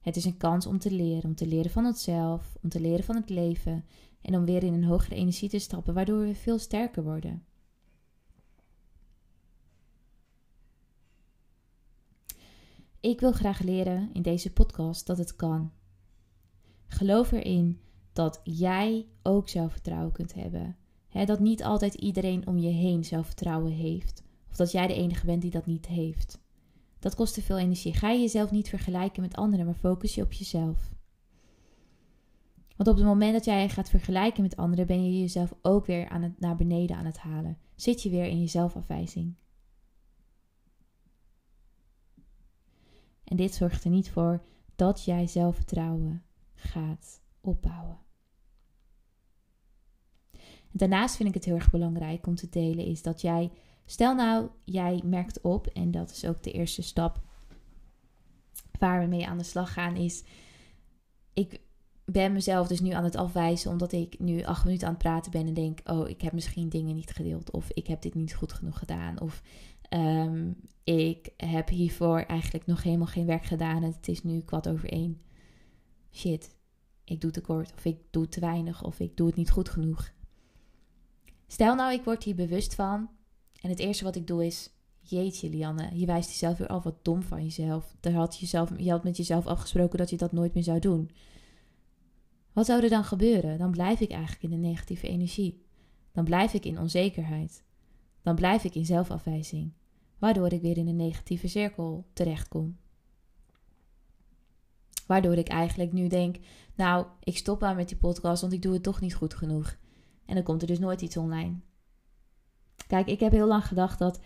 Het 0.03 0.15
is 0.15 0.25
een 0.25 0.37
kans 0.37 0.65
om 0.65 0.79
te 0.79 0.91
leren, 0.91 1.23
om 1.23 1.35
te 1.35 1.47
leren 1.47 1.71
van 1.71 1.85
onszelf, 1.85 2.57
om 2.61 2.69
te 2.69 2.79
leren 2.79 3.03
van 3.03 3.15
het 3.15 3.29
leven 3.29 3.85
en 4.21 4.35
om 4.35 4.45
weer 4.45 4.63
in 4.63 4.73
een 4.73 4.83
hogere 4.83 5.15
energie 5.15 5.49
te 5.49 5.59
stappen, 5.59 5.93
waardoor 5.93 6.19
we 6.19 6.35
veel 6.35 6.59
sterker 6.59 7.03
worden. 7.03 7.45
Ik 12.99 13.19
wil 13.19 13.31
graag 13.31 13.59
leren 13.59 14.09
in 14.13 14.21
deze 14.21 14.53
podcast 14.53 15.05
dat 15.05 15.17
het 15.17 15.35
kan. 15.35 15.71
Geloof 16.87 17.31
erin 17.31 17.79
dat 18.13 18.41
jij 18.43 19.07
ook 19.21 19.49
zelfvertrouwen 19.49 20.11
kunt 20.11 20.33
hebben. 20.33 20.77
dat 21.25 21.39
niet 21.39 21.63
altijd 21.63 21.93
iedereen 21.93 22.47
om 22.47 22.57
je 22.57 22.69
heen 22.69 23.03
zelfvertrouwen 23.03 23.71
heeft. 23.71 24.23
Of 24.49 24.55
dat 24.55 24.71
jij 24.71 24.87
de 24.87 24.93
enige 24.93 25.25
bent 25.25 25.41
die 25.41 25.51
dat 25.51 25.65
niet 25.65 25.87
heeft. 25.87 26.42
Dat 27.03 27.15
kost 27.15 27.33
te 27.33 27.41
veel 27.41 27.57
energie. 27.57 27.93
Ga 27.93 28.09
je 28.09 28.19
jezelf 28.19 28.51
niet 28.51 28.69
vergelijken 28.69 29.21
met 29.21 29.35
anderen, 29.35 29.65
maar 29.65 29.75
focus 29.75 30.15
je 30.15 30.21
op 30.21 30.33
jezelf. 30.33 30.93
Want 32.75 32.89
op 32.89 32.95
het 32.95 33.05
moment 33.05 33.33
dat 33.33 33.45
jij 33.45 33.61
je 33.61 33.69
gaat 33.69 33.89
vergelijken 33.89 34.41
met 34.41 34.55
anderen, 34.55 34.87
ben 34.87 35.03
je 35.03 35.19
jezelf 35.19 35.53
ook 35.61 35.85
weer 35.85 36.09
aan 36.09 36.21
het, 36.21 36.39
naar 36.39 36.55
beneden 36.55 36.95
aan 36.95 37.05
het 37.05 37.17
halen. 37.17 37.57
Zit 37.75 38.01
je 38.01 38.09
weer 38.09 38.25
in 38.25 38.39
je 38.39 38.47
zelfafwijzing. 38.47 39.35
En 43.23 43.35
dit 43.35 43.53
zorgt 43.53 43.83
er 43.83 43.89
niet 43.89 44.11
voor 44.11 44.43
dat 44.75 45.03
jij 45.03 45.27
zelfvertrouwen 45.27 46.23
gaat 46.53 47.21
opbouwen. 47.41 47.97
daarnaast 50.71 51.15
vind 51.15 51.29
ik 51.29 51.35
het 51.35 51.45
heel 51.45 51.55
erg 51.55 51.71
belangrijk 51.71 52.27
om 52.27 52.35
te 52.35 52.49
delen 52.49 52.85
is 52.85 53.01
dat 53.01 53.21
jij 53.21 53.51
Stel 53.85 54.15
nou, 54.15 54.49
jij 54.63 55.01
merkt 55.05 55.41
op, 55.41 55.67
en 55.67 55.91
dat 55.91 56.11
is 56.11 56.25
ook 56.25 56.43
de 56.43 56.51
eerste 56.51 56.81
stap 56.81 57.21
waar 58.79 59.01
we 59.01 59.07
mee 59.07 59.27
aan 59.27 59.37
de 59.37 59.43
slag 59.43 59.73
gaan, 59.73 59.95
is 59.95 60.23
ik 61.33 61.61
ben 62.05 62.33
mezelf 62.33 62.67
dus 62.67 62.79
nu 62.79 62.89
aan 62.89 63.03
het 63.03 63.15
afwijzen 63.15 63.71
omdat 63.71 63.91
ik 63.91 64.19
nu 64.19 64.43
acht 64.43 64.65
minuten 64.65 64.87
aan 64.87 64.93
het 64.93 65.03
praten 65.03 65.31
ben 65.31 65.47
en 65.47 65.53
denk, 65.53 65.79
oh, 65.83 66.09
ik 66.09 66.21
heb 66.21 66.33
misschien 66.33 66.69
dingen 66.69 66.95
niet 66.95 67.11
gedeeld 67.11 67.51
of 67.51 67.71
ik 67.71 67.87
heb 67.87 68.01
dit 68.01 68.13
niet 68.13 68.35
goed 68.35 68.53
genoeg 68.53 68.79
gedaan 68.79 69.19
of 69.19 69.41
ehm, 69.89 70.51
ik 70.83 71.29
heb 71.37 71.69
hiervoor 71.69 72.19
eigenlijk 72.19 72.65
nog 72.65 72.83
helemaal 72.83 73.07
geen 73.07 73.25
werk 73.25 73.45
gedaan 73.45 73.83
en 73.83 73.91
het 73.91 74.07
is 74.07 74.23
nu 74.23 74.41
kwart 74.41 74.67
over 74.67 74.89
één. 74.89 75.21
Shit, 76.11 76.55
ik 77.03 77.21
doe 77.21 77.31
tekort 77.31 77.73
of 77.73 77.85
ik 77.85 77.97
doe 78.09 78.27
te 78.27 78.39
weinig 78.39 78.83
of 78.83 78.99
ik 78.99 79.17
doe 79.17 79.27
het 79.27 79.35
niet 79.35 79.51
goed 79.51 79.69
genoeg. 79.69 80.11
Stel 81.47 81.75
nou, 81.75 81.93
ik 81.93 82.03
word 82.03 82.23
hier 82.23 82.35
bewust 82.35 82.75
van 82.75 83.09
en 83.63 83.69
het 83.69 83.79
eerste 83.79 84.03
wat 84.03 84.15
ik 84.15 84.27
doe 84.27 84.45
is, 84.45 84.69
jeetje 84.99 85.49
Lianne, 85.49 85.89
je 85.99 86.05
wijst 86.05 86.29
jezelf 86.29 86.57
weer 86.57 86.67
af 86.67 86.83
wat 86.83 87.05
dom 87.05 87.21
van 87.21 87.43
jezelf. 87.43 87.95
Daar 87.99 88.13
had 88.13 88.39
jezelf, 88.39 88.71
je 88.77 88.89
had 88.89 89.03
met 89.03 89.17
jezelf 89.17 89.47
afgesproken 89.47 89.97
dat 89.97 90.09
je 90.09 90.17
dat 90.17 90.31
nooit 90.31 90.53
meer 90.53 90.63
zou 90.63 90.79
doen. 90.79 91.11
Wat 92.53 92.65
zou 92.65 92.83
er 92.83 92.89
dan 92.89 93.03
gebeuren? 93.03 93.57
Dan 93.57 93.71
blijf 93.71 93.99
ik 93.99 94.11
eigenlijk 94.11 94.43
in 94.43 94.49
de 94.49 94.67
negatieve 94.67 95.07
energie. 95.07 95.65
Dan 96.11 96.23
blijf 96.23 96.53
ik 96.53 96.65
in 96.65 96.79
onzekerheid. 96.79 97.63
Dan 98.21 98.35
blijf 98.35 98.63
ik 98.63 98.75
in 98.75 98.85
zelfafwijzing, 98.85 99.73
waardoor 100.17 100.51
ik 100.51 100.61
weer 100.61 100.77
in 100.77 100.87
een 100.87 100.95
negatieve 100.95 101.47
cirkel 101.47 102.05
terechtkom. 102.13 102.77
Waardoor 105.07 105.35
ik 105.35 105.47
eigenlijk 105.47 105.91
nu 105.91 106.07
denk: 106.07 106.37
Nou, 106.75 107.05
ik 107.23 107.37
stop 107.37 107.59
maar 107.59 107.75
met 107.75 107.87
die 107.87 107.97
podcast, 107.97 108.41
want 108.41 108.53
ik 108.53 108.61
doe 108.61 108.73
het 108.73 108.83
toch 108.83 109.01
niet 109.01 109.15
goed 109.15 109.33
genoeg. 109.33 109.77
En 110.25 110.35
dan 110.35 110.43
komt 110.43 110.61
er 110.61 110.67
dus 110.67 110.79
nooit 110.79 111.01
iets 111.01 111.17
online. 111.17 111.55
Kijk, 112.87 113.07
ik 113.07 113.19
heb 113.19 113.31
heel 113.31 113.47
lang 113.47 113.65
gedacht 113.67 113.99
dat 113.99 114.19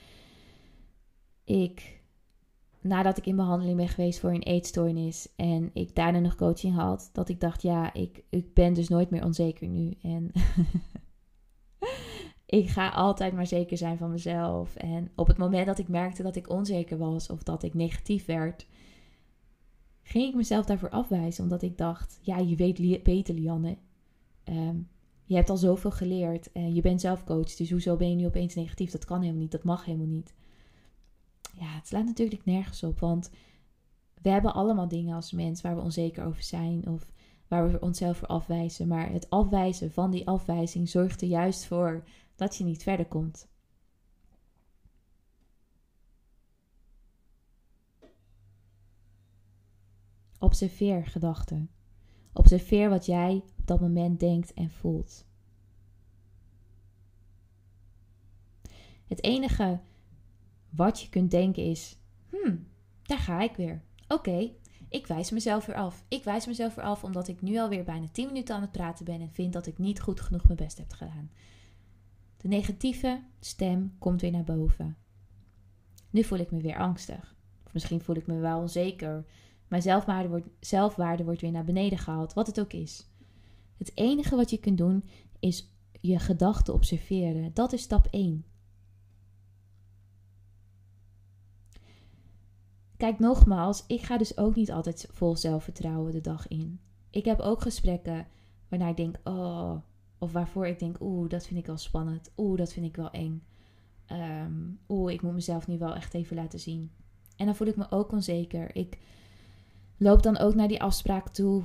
ik, 1.43 2.01
nadat 2.81 3.17
ik 3.17 3.25
in 3.25 3.35
behandeling 3.35 3.77
ben 3.77 3.87
geweest 3.87 4.19
voor 4.19 4.33
een 4.33 4.43
eetstoornis 4.43 5.35
en 5.35 5.69
ik 5.73 5.95
daarna 5.95 6.19
nog 6.19 6.35
coaching 6.35 6.75
had, 6.75 7.09
dat 7.13 7.29
ik 7.29 7.39
dacht, 7.39 7.61
ja, 7.61 7.93
ik, 7.93 8.23
ik 8.29 8.53
ben 8.53 8.73
dus 8.73 8.87
nooit 8.87 9.09
meer 9.09 9.23
onzeker 9.23 9.67
nu. 9.67 9.93
En 10.01 10.31
ik 12.59 12.69
ga 12.69 12.89
altijd 12.89 13.33
maar 13.33 13.47
zeker 13.47 13.77
zijn 13.77 13.97
van 13.97 14.11
mezelf. 14.11 14.75
En 14.75 15.11
op 15.15 15.27
het 15.27 15.37
moment 15.37 15.65
dat 15.65 15.79
ik 15.79 15.87
merkte 15.87 16.23
dat 16.23 16.35
ik 16.35 16.49
onzeker 16.49 16.97
was 16.97 17.29
of 17.29 17.43
dat 17.43 17.63
ik 17.63 17.73
negatief 17.73 18.25
werd, 18.25 18.67
ging 20.03 20.27
ik 20.27 20.35
mezelf 20.35 20.65
daarvoor 20.65 20.89
afwijzen. 20.89 21.43
Omdat 21.43 21.61
ik 21.61 21.77
dacht, 21.77 22.19
ja, 22.21 22.37
je 22.37 22.55
weet 22.55 23.03
beter, 23.03 23.35
Lianne. 23.35 23.77
Um, 24.45 24.89
je 25.27 25.35
hebt 25.35 25.49
al 25.49 25.57
zoveel 25.57 25.91
geleerd. 25.91 26.51
en 26.51 26.73
je 26.73 26.81
bent 26.81 27.01
zelf 27.01 27.23
coach, 27.23 27.55
dus 27.55 27.71
hoezo 27.71 27.95
ben 27.95 28.09
je 28.09 28.15
nu 28.15 28.25
opeens 28.25 28.55
negatief? 28.55 28.91
Dat 28.91 29.05
kan 29.05 29.19
helemaal 29.21 29.41
niet, 29.41 29.51
dat 29.51 29.63
mag 29.63 29.85
helemaal 29.85 30.07
niet. 30.07 30.33
Ja, 31.53 31.65
het 31.65 31.87
slaat 31.87 32.05
natuurlijk 32.05 32.45
nergens 32.45 32.83
op, 32.83 32.99
want 32.99 33.29
we 34.21 34.29
hebben 34.29 34.53
allemaal 34.53 34.87
dingen 34.87 35.15
als 35.15 35.31
mens 35.31 35.61
waar 35.61 35.75
we 35.75 35.81
onzeker 35.81 36.25
over 36.25 36.43
zijn 36.43 36.87
of 36.87 37.11
waar 37.47 37.71
we 37.71 37.79
onszelf 37.79 38.17
voor 38.17 38.27
afwijzen. 38.27 38.87
Maar 38.87 39.11
het 39.11 39.29
afwijzen 39.29 39.91
van 39.91 40.11
die 40.11 40.27
afwijzing 40.27 40.89
zorgt 40.89 41.21
er 41.21 41.27
juist 41.27 41.65
voor 41.65 42.03
dat 42.35 42.55
je 42.55 42.63
niet 42.63 42.83
verder 42.83 43.05
komt. 43.05 43.47
Observeer 50.39 51.05
gedachten. 51.05 51.76
Observeer 52.37 52.89
wat 52.89 53.05
jij 53.05 53.43
op 53.59 53.67
dat 53.67 53.79
moment 53.79 54.19
denkt 54.19 54.53
en 54.53 54.69
voelt. 54.69 55.25
Het 59.07 59.23
enige 59.23 59.79
wat 60.69 61.01
je 61.01 61.09
kunt 61.09 61.31
denken 61.31 61.63
is: 61.63 61.97
hmm, 62.29 62.67
daar 63.03 63.17
ga 63.17 63.41
ik 63.41 63.55
weer. 63.55 63.81
Oké, 64.07 64.51
ik 64.89 65.07
wijs 65.07 65.31
mezelf 65.31 65.65
weer 65.65 65.75
af. 65.75 66.03
Ik 66.07 66.23
wijs 66.23 66.45
mezelf 66.45 66.75
weer 66.75 66.85
af 66.85 67.03
omdat 67.03 67.27
ik 67.27 67.41
nu 67.41 67.57
alweer 67.57 67.83
bijna 67.83 68.07
10 68.11 68.27
minuten 68.27 68.55
aan 68.55 68.61
het 68.61 68.71
praten 68.71 69.05
ben 69.05 69.21
en 69.21 69.31
vind 69.31 69.53
dat 69.53 69.67
ik 69.67 69.77
niet 69.77 70.01
goed 70.01 70.21
genoeg 70.21 70.43
mijn 70.43 70.57
best 70.57 70.77
heb 70.77 70.93
gedaan. 70.93 71.31
De 72.37 72.47
negatieve 72.47 73.23
stem 73.39 73.95
komt 73.99 74.21
weer 74.21 74.31
naar 74.31 74.43
boven. 74.43 74.97
Nu 76.09 76.23
voel 76.23 76.39
ik 76.39 76.51
me 76.51 76.61
weer 76.61 76.77
angstig. 76.77 77.35
Of 77.65 77.73
misschien 77.73 78.01
voel 78.01 78.15
ik 78.15 78.27
me 78.27 78.39
wel 78.39 78.59
onzeker. 78.59 79.25
Mijn 79.67 79.81
zelfwaarde 79.81 80.29
wordt, 80.29 80.47
zelfwaarde 80.59 81.23
wordt 81.23 81.41
weer 81.41 81.51
naar 81.51 81.63
beneden 81.63 81.97
gehaald, 81.97 82.33
wat 82.33 82.47
het 82.47 82.59
ook 82.59 82.73
is. 82.73 83.09
Het 83.77 83.91
enige 83.95 84.35
wat 84.35 84.49
je 84.49 84.57
kunt 84.57 84.77
doen 84.77 85.03
is 85.39 85.71
je 85.91 86.19
gedachten 86.19 86.73
observeren. 86.73 87.53
Dat 87.53 87.73
is 87.73 87.81
stap 87.81 88.07
1. 88.11 88.45
Kijk, 92.97 93.19
nogmaals, 93.19 93.83
ik 93.87 94.01
ga 94.01 94.17
dus 94.17 94.37
ook 94.37 94.55
niet 94.55 94.71
altijd 94.71 95.07
vol 95.11 95.35
zelfvertrouwen 95.35 96.11
de 96.11 96.21
dag 96.21 96.47
in. 96.47 96.79
Ik 97.09 97.25
heb 97.25 97.39
ook 97.39 97.61
gesprekken 97.61 98.27
waarna 98.67 98.87
ik 98.87 98.97
denk, 98.97 99.19
oh, 99.23 99.75
of 100.17 100.31
waarvoor 100.31 100.67
ik 100.67 100.79
denk, 100.79 100.97
oeh, 100.99 101.29
dat 101.29 101.45
vind 101.45 101.59
ik 101.59 101.65
wel 101.65 101.77
spannend. 101.77 102.31
Oeh, 102.37 102.57
dat 102.57 102.73
vind 102.73 102.85
ik 102.85 102.95
wel 102.95 103.11
eng. 103.11 103.43
Um, 104.11 104.79
oeh, 104.87 105.13
ik 105.13 105.21
moet 105.21 105.33
mezelf 105.33 105.67
nu 105.67 105.77
wel 105.77 105.95
echt 105.95 106.13
even 106.13 106.35
laten 106.35 106.59
zien. 106.59 106.91
En 107.35 107.45
dan 107.45 107.55
voel 107.55 107.67
ik 107.67 107.75
me 107.75 107.91
ook 107.91 108.11
onzeker. 108.11 108.75
Ik 108.75 108.97
loop 109.97 110.23
dan 110.23 110.37
ook 110.37 110.55
naar 110.55 110.67
die 110.67 110.81
afspraak 110.81 111.29
toe 111.29 111.63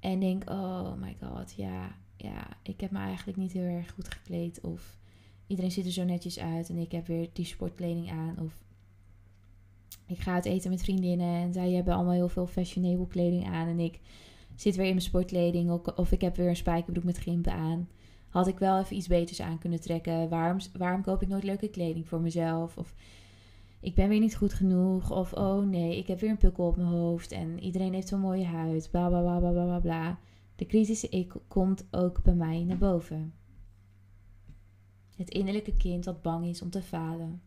en 0.00 0.20
denk, 0.20 0.50
oh 0.50 0.92
my 0.94 1.16
god, 1.22 1.54
ja, 1.56 1.96
ja, 2.16 2.46
ik 2.62 2.80
heb 2.80 2.90
me 2.90 2.98
eigenlijk 2.98 3.38
niet 3.38 3.52
heel 3.52 3.62
erg 3.62 3.90
goed 3.90 4.08
gekleed. 4.08 4.60
Of 4.60 4.98
iedereen 5.46 5.70
ziet 5.70 5.86
er 5.86 5.92
zo 5.92 6.04
netjes 6.04 6.38
uit 6.38 6.68
en 6.68 6.76
ik 6.76 6.92
heb 6.92 7.06
weer 7.06 7.28
die 7.32 7.44
sportkleding 7.44 8.10
aan. 8.10 8.38
Of 8.38 8.62
ik 10.06 10.18
ga 10.18 10.32
uit 10.32 10.44
eten 10.44 10.70
met 10.70 10.82
vriendinnen 10.82 11.34
en 11.34 11.52
zij 11.52 11.70
hebben 11.70 11.94
allemaal 11.94 12.12
heel 12.12 12.28
veel 12.28 12.46
fashionable 12.46 13.06
kleding 13.06 13.46
aan. 13.46 13.68
En 13.68 13.80
ik 13.80 14.00
zit 14.54 14.76
weer 14.76 14.86
in 14.86 14.90
mijn 14.90 15.02
sportkleding 15.02 15.70
of 15.96 16.12
ik 16.12 16.20
heb 16.20 16.36
weer 16.36 16.48
een 16.48 16.56
spijkerbroek 16.56 17.04
met 17.04 17.18
gimpen 17.18 17.52
aan. 17.52 17.88
Had 18.28 18.46
ik 18.46 18.58
wel 18.58 18.78
even 18.78 18.96
iets 18.96 19.06
beters 19.06 19.40
aan 19.40 19.58
kunnen 19.58 19.80
trekken. 19.80 20.28
Waarom, 20.28 20.58
waarom 20.78 21.02
koop 21.02 21.22
ik 21.22 21.28
nooit 21.28 21.44
leuke 21.44 21.68
kleding 21.68 22.08
voor 22.08 22.20
mezelf? 22.20 22.76
Of 22.76 22.94
ik 23.80 23.94
ben 23.94 24.08
weer 24.08 24.20
niet 24.20 24.36
goed 24.36 24.52
genoeg. 24.52 25.10
Of 25.10 25.32
oh 25.32 25.66
nee, 25.66 25.96
ik 25.98 26.06
heb 26.06 26.20
weer 26.20 26.30
een 26.30 26.36
pukkel 26.36 26.66
op 26.66 26.76
mijn 26.76 26.88
hoofd. 26.88 27.32
En 27.32 27.60
iedereen 27.60 27.92
heeft 27.92 28.08
zo'n 28.08 28.20
mooie 28.20 28.44
huid. 28.44 28.90
Bla 28.90 29.08
bla 29.08 29.20
bla 29.20 29.38
bla 29.38 29.50
bla 29.50 29.78
bla. 29.78 30.18
De 30.56 30.64
kritische 30.64 31.08
ik 31.08 31.34
komt 31.48 31.86
ook 31.90 32.22
bij 32.22 32.34
mij 32.34 32.64
naar 32.64 32.78
boven. 32.78 33.34
Het 35.16 35.30
innerlijke 35.30 35.76
kind 35.76 36.04
dat 36.04 36.22
bang 36.22 36.46
is 36.46 36.62
om 36.62 36.70
te 36.70 36.82
falen. 36.82 37.42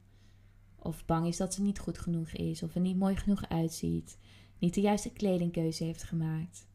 Of 0.76 1.06
bang 1.06 1.28
is 1.28 1.38
dat 1.38 1.54
ze 1.54 1.62
niet 1.62 1.80
goed 1.80 1.98
genoeg 1.98 2.30
is. 2.30 2.64
Of 2.64 2.76
er 2.76 2.82
niet 2.82 2.98
mooi 2.98 3.16
genoeg 3.16 3.50
uitziet. 3.50 4.18
Niet 4.60 4.74
de 4.74 4.82
juiste 4.82 5.12
kledingkeuze 5.14 5.84
heeft 5.84 6.04
gemaakt. 6.04 6.68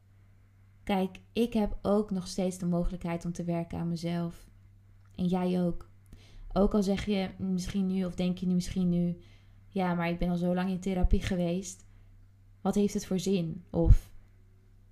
Kijk, 0.85 1.21
ik 1.33 1.53
heb 1.53 1.79
ook 1.83 2.11
nog 2.11 2.27
steeds 2.27 2.59
de 2.59 2.67
mogelijkheid 2.67 3.25
om 3.25 3.33
te 3.33 3.45
werken 3.45 3.79
aan 3.79 3.89
mezelf. 3.89 4.47
En 5.15 5.27
jij 5.27 5.63
ook. 5.63 5.89
Ook 6.53 6.75
al 6.75 6.83
zeg 6.83 7.05
je 7.05 7.31
misschien 7.39 7.87
nu, 7.87 8.05
of 8.05 8.15
denk 8.15 8.39
je 8.39 8.47
nu 8.47 8.55
misschien 8.55 8.89
nu, 8.89 9.17
ja, 9.77 9.95
maar 9.95 10.09
ik 10.09 10.19
ben 10.19 10.29
al 10.29 10.37
zo 10.37 10.55
lang 10.55 10.71
in 10.71 10.81
therapie 10.81 11.23
geweest. 11.23 11.87
Wat 12.61 12.75
heeft 12.75 12.95
het 12.95 13.07
voor 13.07 13.19
zin? 13.19 13.65
Of 13.71 14.13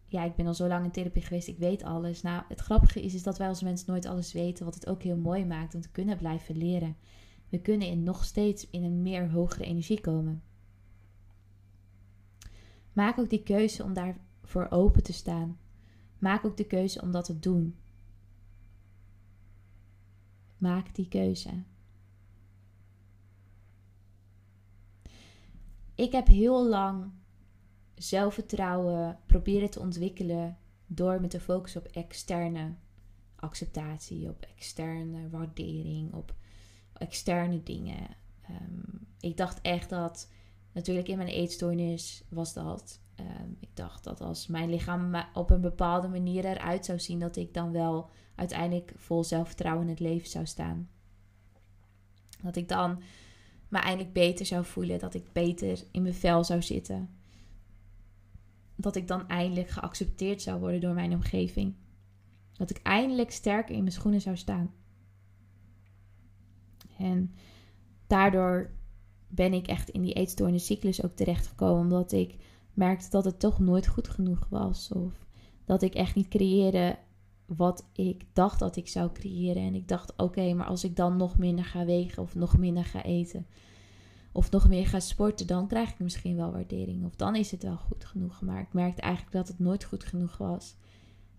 ja, 0.07 0.25
ik 0.25 0.35
ben 0.35 0.47
al 0.47 0.55
zo 0.55 0.69
lang 0.69 0.85
in 0.85 0.91
therapie 0.91 1.23
geweest, 1.23 1.49
ik 1.49 1.59
weet 1.59 1.83
alles. 1.83 2.23
Nou, 2.23 2.43
het 2.49 2.61
grappige 2.61 3.03
is, 3.03 3.15
is 3.15 3.23
dat 3.23 3.39
wij 3.39 3.49
als 3.49 3.63
mensen 3.63 3.91
nooit 3.91 4.07
alles 4.07 4.33
weten, 4.33 4.65
wat 4.65 4.75
het 4.75 4.87
ook 4.87 5.03
heel 5.03 5.17
mooi 5.17 5.45
maakt 5.45 5.75
om 5.75 5.81
te 5.81 5.91
kunnen 5.91 6.17
blijven 6.17 6.57
leren. 6.57 6.97
We 7.49 7.61
kunnen 7.61 7.89
in 7.89 8.03
nog 8.03 8.25
steeds 8.25 8.71
in 8.71 8.85
een 8.85 9.03
meer 9.03 9.31
hogere 9.31 9.65
energie 9.65 10.01
komen. 10.01 10.43
Maak 12.93 13.19
ook 13.19 13.31
die 13.31 13.43
keuze 13.43 13.83
om 13.83 13.93
daarvoor 13.93 14.67
open 14.71 15.03
te 15.03 15.13
staan. 15.13 15.59
Maak 16.19 16.45
ook 16.45 16.57
de 16.57 16.67
keuze 16.67 17.01
om 17.01 17.11
dat 17.13 17.25
te 17.25 17.39
doen. 17.39 17.77
Maak 20.57 20.95
die 20.95 21.09
keuze. 21.09 21.51
Ik 25.95 26.13
heb 26.13 26.27
heel 26.27 26.69
lang 26.69 27.13
zelfvertrouwen 27.95 29.19
proberen 29.27 29.71
te 29.71 29.81
ontwikkelen 29.81 30.59
door 30.87 31.21
me 31.21 31.27
te 31.27 31.41
focussen 31.41 31.81
op 31.81 31.87
externe 31.87 32.75
acceptatie, 33.37 34.29
op 34.29 34.47
externe 34.57 35.29
waardering, 35.31 36.13
op 36.13 36.35
externe 36.93 37.63
dingen. 37.63 38.17
Ehm, 38.43 38.81
ik 39.21 39.37
dacht 39.37 39.61
echt 39.61 39.91
dat, 39.91 40.31
natuurlijk 40.73 41.09
in 41.09 41.17
mijn 41.17 41.29
eetstoornis 41.29 42.25
was 42.29 42.53
dat. 42.53 43.01
Ehm, 43.15 43.51
ik 43.61 43.77
dacht 43.77 44.05
dat 44.05 44.21
als 44.21 44.47
mijn 44.47 44.71
lichaam 44.71 45.15
op 45.35 45.51
een 45.51 45.61
bepaalde 45.61 46.09
manier 46.09 46.45
eruit 46.45 46.85
zou 46.85 47.01
zien, 47.01 47.19
dat 47.19 47.37
ik 47.37 47.55
dan 47.55 47.73
wel 47.73 48.11
uiteindelijk 48.35 48.93
vol 48.97 49.25
zelfvertrouwen 49.25 49.85
in 49.85 49.91
het 49.91 50.01
leven 50.01 50.29
zou 50.29 50.47
staan. 50.47 50.89
Dat 52.43 52.57
ik 52.57 52.69
dan 52.69 53.03
me 53.75 53.81
eindelijk 53.81 54.13
beter 54.13 54.47
zou 54.47 54.65
voelen, 54.65 54.99
dat 54.99 55.15
ik 55.15 55.33
beter 55.33 55.85
in 55.91 56.03
mijn 56.03 56.15
vel 56.15 56.45
zou 56.45 56.63
zitten. 56.63 57.11
Dat 58.77 58.97
ik 58.97 59.09
dan 59.09 59.29
eindelijk 59.29 59.69
geaccepteerd 59.69 60.43
zou 60.43 60.61
worden 60.61 60.81
door 60.81 60.95
mijn 60.95 61.13
omgeving. 61.13 61.75
Dat 62.53 62.71
ik 62.71 62.81
eindelijk 62.83 63.31
sterker 63.31 63.75
in 63.75 63.81
mijn 63.81 63.93
schoenen 63.93 64.21
zou 64.21 64.37
staan. 64.37 64.75
En 66.99 67.35
daardoor 68.07 68.71
ben 69.29 69.53
ik 69.53 69.67
echt 69.67 69.89
in 69.89 70.03
die 70.03 70.15
eetstoorniscyclus 70.15 71.05
ook 71.05 71.17
terechtgekomen. 71.17 71.83
Omdat 71.83 72.13
ik 72.13 72.37
merkte 72.75 73.11
dat 73.11 73.25
het 73.25 73.41
toch 73.41 73.59
nooit 73.59 73.87
goed 73.87 74.09
genoeg 74.09 74.47
was. 74.49 74.93
Of 74.93 75.27
dat 75.65 75.83
ik 75.83 75.95
echt 75.95 76.15
niet 76.15 76.29
creëerde 76.29 76.99
wat 77.47 77.87
ik 77.93 78.25
dacht 78.33 78.59
dat 78.59 78.77
ik 78.77 78.89
zou 78.89 79.13
creëren. 79.13 79.63
En 79.63 79.75
ik 79.75 79.89
dacht, 79.89 80.13
oké, 80.17 80.55
maar 80.55 80.67
als 80.67 80.85
ik 80.85 80.97
dan 80.97 81.17
nog 81.17 81.39
minder 81.39 81.65
ga 81.65 81.85
wegen 81.85 82.23
of 82.23 82.35
nog 82.35 82.59
minder 82.59 82.85
ga 82.85 83.03
eten. 83.03 83.47
Of 84.33 84.51
nog 84.51 84.69
meer 84.69 84.87
ga 84.87 85.01
sporten, 85.01 85.47
dan 85.47 85.67
krijg 85.67 85.91
ik 85.91 85.99
misschien 85.99 86.37
wel 86.37 86.53
waardering. 86.53 87.05
Of 87.05 87.17
dan 87.17 87.37
is 87.37 87.51
het 87.51 87.63
wel 87.63 87.77
goed 87.77 88.05
genoeg. 88.05 88.41
Maar 88.41 88.61
ik 88.61 88.73
merkte 88.73 89.03
eigenlijk 89.03 89.33
dat 89.33 89.49
het 89.49 89.59
nooit 89.59 89.85
goed 89.85 90.05
genoeg 90.05 90.37
was. 90.37 90.77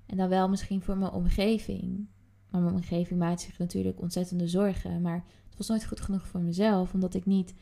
En 0.05 0.17
dan 0.17 0.29
wel 0.29 0.49
misschien 0.49 0.81
voor 0.81 0.97
mijn 0.97 1.11
omgeving. 1.11 2.07
Maar 2.49 2.61
mijn 2.61 2.75
omgeving 2.75 3.19
maakt 3.19 3.41
zich 3.41 3.57
natuurlijk 3.57 4.01
ontzettende 4.01 4.47
zorgen. 4.47 5.01
Maar 5.01 5.23
het 5.47 5.57
was 5.57 5.67
nooit 5.67 5.85
goed 5.85 6.01
genoeg 6.01 6.27
voor 6.27 6.39
mezelf, 6.39 6.93
omdat 6.93 7.13
ik 7.13 7.25
niet. 7.25 7.53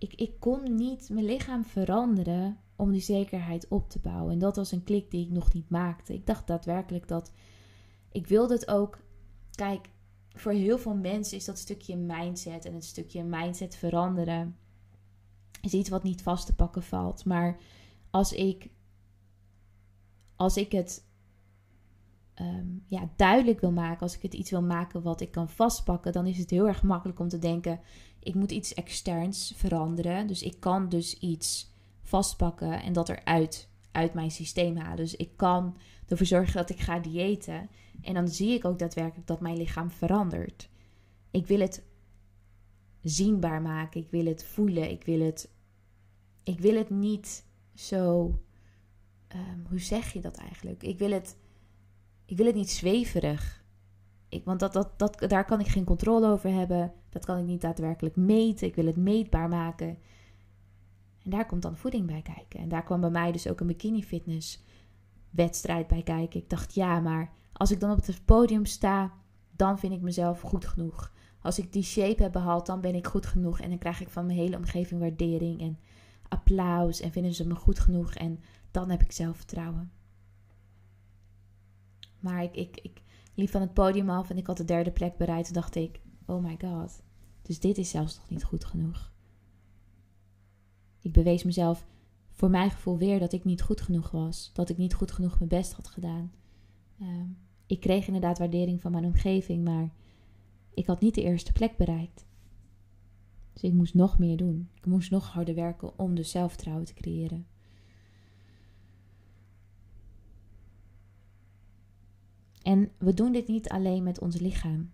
Ik, 0.00 0.14
ik 0.14 0.32
kon 0.38 0.74
niet 0.74 1.08
mijn 1.10 1.24
lichaam 1.24 1.64
veranderen 1.64 2.58
om 2.76 2.90
die 2.90 3.00
zekerheid 3.00 3.68
op 3.68 3.90
te 3.90 3.98
bouwen. 3.98 4.32
En 4.32 4.38
dat 4.38 4.56
was 4.56 4.72
een 4.72 4.84
klik 4.84 5.10
die 5.10 5.26
ik 5.26 5.30
nog 5.30 5.52
niet 5.52 5.70
maakte. 5.70 6.14
Ik 6.14 6.26
dacht 6.26 6.46
daadwerkelijk 6.46 7.08
dat. 7.08 7.32
Ik 8.12 8.26
wilde 8.26 8.54
het 8.54 8.68
ook. 8.68 8.98
Kijk, 9.50 9.90
voor 10.32 10.52
heel 10.52 10.78
veel 10.78 10.94
mensen 10.94 11.36
is 11.36 11.44
dat 11.44 11.58
stukje 11.58 11.96
mindset 11.96 12.64
en 12.64 12.74
het 12.74 12.84
stukje 12.84 13.24
mindset 13.24 13.76
veranderen. 13.76 14.56
Is 15.62 15.72
iets 15.72 15.88
wat 15.88 16.02
niet 16.02 16.22
vast 16.22 16.46
te 16.46 16.54
pakken 16.54 16.82
valt. 16.82 17.24
Maar 17.24 17.60
als 18.10 18.32
ik. 18.32 18.70
Als 20.36 20.56
ik 20.56 20.72
het 20.72 21.04
Ehm, 22.40 22.66
ja, 22.86 23.08
duidelijk 23.16 23.60
wil 23.60 23.72
maken, 23.72 24.00
als 24.00 24.16
ik 24.16 24.22
het 24.22 24.34
iets 24.34 24.50
wil 24.50 24.62
maken 24.62 25.02
wat 25.02 25.20
ik 25.20 25.30
kan 25.30 25.48
vastpakken, 25.48 26.12
dan 26.12 26.26
is 26.26 26.38
het 26.38 26.50
heel 26.50 26.68
erg 26.68 26.82
makkelijk 26.82 27.18
om 27.18 27.28
te 27.28 27.38
denken: 27.38 27.80
ik 28.22 28.34
moet 28.34 28.50
iets 28.50 28.74
externs 28.74 29.52
veranderen. 29.56 30.26
Dus 30.26 30.42
ik 30.42 30.60
kan 30.60 30.88
dus 30.88 31.18
iets 31.18 31.72
vastpakken 32.02 32.82
en 32.82 32.92
dat 32.92 33.08
eruit 33.08 33.68
uit 33.92 34.14
mijn 34.14 34.30
systeem 34.30 34.76
halen. 34.76 34.96
Dus 34.96 35.16
ik 35.16 35.36
kan 35.36 35.76
ervoor 36.08 36.26
zorgen 36.26 36.54
dat 36.54 36.70
ik 36.70 36.80
ga 36.80 36.98
diëten. 36.98 37.70
En 38.02 38.14
dan 38.14 38.28
zie 38.28 38.54
ik 38.54 38.64
ook 38.64 38.78
daadwerkelijk 38.78 39.26
dat 39.26 39.40
mijn 39.40 39.56
lichaam 39.56 39.90
verandert. 39.90 40.68
Ik 41.30 41.46
wil 41.46 41.60
het 41.60 41.82
zienbaar 43.02 43.62
maken. 43.62 44.00
Ik 44.00 44.10
wil 44.10 44.24
het 44.24 44.44
voelen. 44.44 44.90
Ik 44.90 45.04
wil 45.04 45.20
het, 45.20 45.50
ik 46.42 46.60
wil 46.60 46.74
het 46.74 46.90
niet 46.90 47.44
zo. 47.74 48.34
Ehm, 49.28 49.58
hoe 49.68 49.80
zeg 49.80 50.12
je 50.12 50.20
dat 50.20 50.36
eigenlijk? 50.36 50.82
Ik 50.82 50.98
wil 50.98 51.10
het 51.10 51.36
ik 52.30 52.36
wil 52.36 52.46
het 52.46 52.54
niet 52.54 52.70
zweverig. 52.70 53.64
Ik, 54.28 54.44
want 54.44 54.60
dat, 54.60 54.72
dat, 54.72 54.98
dat, 54.98 55.24
daar 55.28 55.44
kan 55.44 55.60
ik 55.60 55.66
geen 55.66 55.84
controle 55.84 56.28
over 56.28 56.50
hebben. 56.50 56.92
Dat 57.10 57.24
kan 57.24 57.38
ik 57.38 57.44
niet 57.44 57.60
daadwerkelijk 57.60 58.16
meten. 58.16 58.66
Ik 58.66 58.74
wil 58.74 58.86
het 58.86 58.96
meetbaar 58.96 59.48
maken. 59.48 59.98
En 61.22 61.30
daar 61.30 61.46
komt 61.46 61.62
dan 61.62 61.76
voeding 61.76 62.06
bij 62.06 62.22
kijken. 62.22 62.60
En 62.60 62.68
daar 62.68 62.82
kwam 62.82 63.00
bij 63.00 63.10
mij 63.10 63.32
dus 63.32 63.48
ook 63.48 63.60
een 63.60 63.66
bikini 63.66 64.02
fitness 64.02 64.64
wedstrijd 65.30 65.86
bij 65.86 66.02
kijken. 66.02 66.40
Ik 66.40 66.50
dacht, 66.50 66.74
ja, 66.74 67.00
maar 67.00 67.32
als 67.52 67.70
ik 67.70 67.80
dan 67.80 67.90
op 67.90 68.06
het 68.06 68.24
podium 68.24 68.64
sta, 68.64 69.12
dan 69.56 69.78
vind 69.78 69.92
ik 69.92 70.00
mezelf 70.00 70.40
goed 70.40 70.66
genoeg. 70.66 71.12
Als 71.42 71.58
ik 71.58 71.72
die 71.72 71.82
shape 71.82 72.22
heb 72.22 72.32
behaald, 72.32 72.66
dan 72.66 72.80
ben 72.80 72.94
ik 72.94 73.06
goed 73.06 73.26
genoeg. 73.26 73.60
En 73.60 73.68
dan 73.68 73.78
krijg 73.78 74.00
ik 74.00 74.08
van 74.08 74.26
mijn 74.26 74.38
hele 74.38 74.56
omgeving 74.56 75.00
waardering. 75.00 75.60
En 75.60 75.78
applaus 76.28 77.00
en 77.00 77.12
vinden 77.12 77.34
ze 77.34 77.46
me 77.46 77.54
goed 77.54 77.78
genoeg 77.78 78.14
en 78.14 78.40
dan 78.70 78.90
heb 78.90 79.02
ik 79.02 79.12
zelfvertrouwen. 79.12 79.92
Maar 82.20 82.42
ik, 82.42 82.80
ik, 82.80 83.02
liep 83.34 83.50
van 83.50 83.60
het 83.60 83.74
podium 83.74 84.10
af 84.10 84.30
en 84.30 84.36
ik 84.36 84.46
had 84.46 84.56
de 84.56 84.64
derde 84.64 84.90
plek 84.90 85.16
bereikt. 85.16 85.44
Toen 85.44 85.54
dacht 85.54 85.74
ik, 85.74 86.00
oh 86.30 86.42
my 86.42 86.56
god, 86.60 87.02
dus 87.42 87.60
dit 87.60 87.78
is 87.78 87.90
zelfs 87.90 88.16
nog 88.16 88.30
niet 88.30 88.44
goed 88.44 88.64
genoeg. 88.64 89.12
Ik 91.00 91.12
bewees 91.12 91.44
mezelf 91.44 91.86
voor 92.30 92.50
mijn 92.50 92.70
gevoel 92.70 92.98
weer 92.98 93.18
dat 93.18 93.32
ik 93.32 93.44
niet 93.44 93.62
goed 93.62 93.80
genoeg 93.80 94.10
was. 94.10 94.50
Dat 94.52 94.68
ik 94.68 94.76
niet 94.76 94.94
goed 94.94 95.12
genoeg 95.12 95.38
mijn 95.38 95.48
best 95.48 95.72
had 95.72 95.88
gedaan. 95.88 96.32
Ehm, 97.00 97.28
ik 97.66 97.80
kreeg 97.80 98.06
inderdaad 98.06 98.38
waardering 98.38 98.80
van 98.80 98.92
mijn 98.92 99.04
omgeving, 99.04 99.64
maar 99.64 99.92
ik 100.74 100.86
had 100.86 101.00
niet 101.00 101.14
de 101.14 101.22
eerste 101.22 101.52
plek 101.52 101.76
bereikt. 101.76 102.26
Dus 103.52 103.62
ik 103.62 103.72
moest 103.72 103.94
nog 103.94 104.18
meer 104.18 104.36
doen. 104.36 104.68
Ik 104.74 104.86
moest 104.86 105.10
nog 105.10 105.28
harder 105.28 105.54
werken 105.54 105.98
om 105.98 106.14
dus 106.14 106.30
zelfvertrouwen 106.30 106.84
te 106.86 106.94
creëren. 106.94 107.46
En 112.62 112.90
we 112.98 113.14
doen 113.14 113.32
dit 113.32 113.48
niet 113.48 113.68
alleen 113.68 114.02
met 114.02 114.20
ons 114.20 114.38
lichaam. 114.38 114.90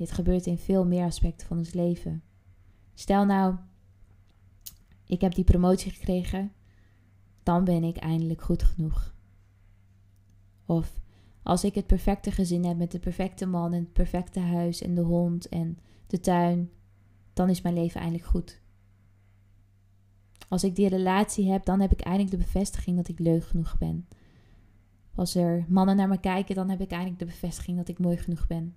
Dit 0.00 0.12
gebeurt 0.12 0.46
in 0.46 0.58
veel 0.58 0.86
meer 0.86 1.04
aspecten 1.04 1.46
van 1.46 1.58
ons 1.58 1.72
leven. 1.72 2.22
Stel 2.94 3.24
nou, 3.24 3.56
ik 5.04 5.20
heb 5.20 5.34
die 5.34 5.44
promotie 5.44 5.90
gekregen, 5.90 6.52
dan 7.42 7.64
ben 7.64 7.84
ik 7.84 7.96
eindelijk 7.96 8.42
goed 8.42 8.62
genoeg. 8.62 9.14
Of 10.66 11.00
als 11.42 11.64
ik 11.64 11.74
het 11.74 11.86
perfecte 11.86 12.30
gezin 12.30 12.64
heb 12.64 12.76
met 12.76 12.90
de 12.90 12.98
perfecte 12.98 13.46
man 13.46 13.72
en 13.72 13.80
het 13.80 13.92
perfecte 13.92 14.40
huis 14.40 14.82
en 14.82 14.94
de 14.94 15.00
hond 15.00 15.48
en 15.48 15.78
de 16.06 16.20
tuin, 16.20 16.70
dan 17.32 17.48
is 17.48 17.62
mijn 17.62 17.74
leven 17.74 18.00
eindelijk 18.00 18.28
goed. 18.28 18.60
Als 20.48 20.64
ik 20.64 20.76
die 20.76 20.88
relatie 20.88 21.50
heb, 21.50 21.64
dan 21.64 21.80
heb 21.80 21.92
ik 21.92 22.00
eindelijk 22.00 22.30
de 22.30 22.44
bevestiging 22.44 22.96
dat 22.96 23.08
ik 23.08 23.18
leuk 23.18 23.44
genoeg 23.44 23.78
ben. 23.78 24.08
Als 25.14 25.34
er 25.34 25.64
mannen 25.68 25.96
naar 25.96 26.08
me 26.08 26.20
kijken, 26.20 26.54
dan 26.54 26.70
heb 26.70 26.80
ik 26.80 26.90
eindelijk 26.90 27.18
de 27.18 27.24
bevestiging 27.24 27.76
dat 27.76 27.88
ik 27.88 27.98
mooi 27.98 28.16
genoeg 28.16 28.46
ben. 28.46 28.74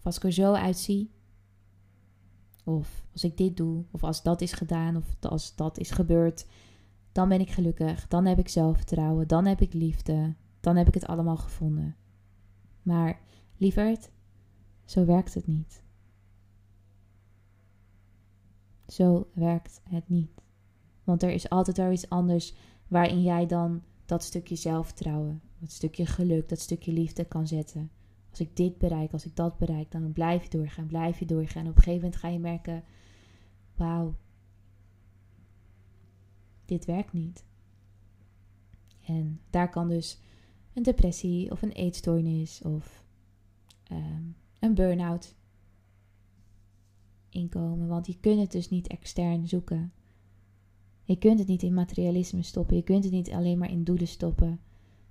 Of 0.00 0.06
als 0.06 0.16
ik 0.16 0.24
er 0.24 0.32
zo 0.32 0.52
uitzie. 0.52 1.10
Of 2.64 3.04
als 3.12 3.24
ik 3.24 3.36
dit 3.36 3.56
doe. 3.56 3.84
Of 3.90 4.04
als 4.04 4.22
dat 4.22 4.40
is 4.40 4.52
gedaan. 4.52 4.96
Of 4.96 5.16
als 5.20 5.56
dat 5.56 5.78
is 5.78 5.90
gebeurd. 5.90 6.46
Dan 7.12 7.28
ben 7.28 7.40
ik 7.40 7.50
gelukkig. 7.50 8.08
Dan 8.08 8.26
heb 8.26 8.38
ik 8.38 8.48
zelfvertrouwen. 8.48 9.28
Dan 9.28 9.46
heb 9.46 9.60
ik 9.60 9.72
liefde. 9.72 10.34
Dan 10.60 10.76
heb 10.76 10.88
ik 10.88 10.94
het 10.94 11.06
allemaal 11.06 11.36
gevonden. 11.36 11.96
Maar 12.82 13.20
lieverd, 13.56 14.10
zo 14.84 15.04
werkt 15.04 15.34
het 15.34 15.46
niet. 15.46 15.82
Zo 18.86 19.28
werkt 19.32 19.80
het 19.84 20.08
niet. 20.08 20.30
Want 21.04 21.22
er 21.22 21.30
is 21.30 21.48
altijd 21.48 21.76
wel 21.76 21.92
iets 21.92 22.08
anders 22.08 22.54
waarin 22.88 23.22
jij 23.22 23.46
dan 23.46 23.82
dat 24.06 24.24
stukje 24.24 24.56
zelfvertrouwen, 24.56 25.42
dat 25.58 25.70
stukje 25.70 26.06
geluk, 26.06 26.48
dat 26.48 26.58
stukje 26.58 26.92
liefde 26.92 27.24
kan 27.24 27.46
zetten. 27.46 27.90
Als 28.30 28.40
ik 28.40 28.56
dit 28.56 28.78
bereik, 28.78 29.12
als 29.12 29.26
ik 29.26 29.36
dat 29.36 29.58
bereik, 29.58 29.90
dan 29.90 30.12
blijf 30.12 30.42
je 30.42 30.48
doorgaan, 30.48 30.86
blijf 30.86 31.18
je 31.18 31.26
doorgaan. 31.26 31.64
En 31.64 31.70
op 31.70 31.76
een 31.76 31.82
gegeven 31.82 32.02
moment 32.02 32.20
ga 32.20 32.28
je 32.28 32.38
merken: 32.38 32.84
wauw, 33.74 34.14
dit 36.64 36.84
werkt 36.84 37.12
niet. 37.12 37.44
En 39.06 39.40
daar 39.50 39.70
kan 39.70 39.88
dus 39.88 40.20
een 40.72 40.82
depressie 40.82 41.50
of 41.50 41.62
een 41.62 41.72
eetstoornis 41.72 42.62
of 42.62 43.04
ehm, 43.84 44.22
een 44.58 44.74
burn-out 44.74 45.34
inkomen. 47.28 47.88
Want 47.88 48.06
je 48.06 48.20
kunt 48.20 48.40
het 48.40 48.52
dus 48.52 48.68
niet 48.68 48.86
extern 48.86 49.48
zoeken. 49.48 49.92
Je 51.02 51.16
kunt 51.16 51.38
het 51.38 51.48
niet 51.48 51.62
in 51.62 51.74
materialisme 51.74 52.42
stoppen. 52.42 52.76
Je 52.76 52.82
kunt 52.82 53.04
het 53.04 53.12
niet 53.12 53.30
alleen 53.30 53.58
maar 53.58 53.70
in 53.70 53.84
doelen 53.84 54.08
stoppen. 54.08 54.60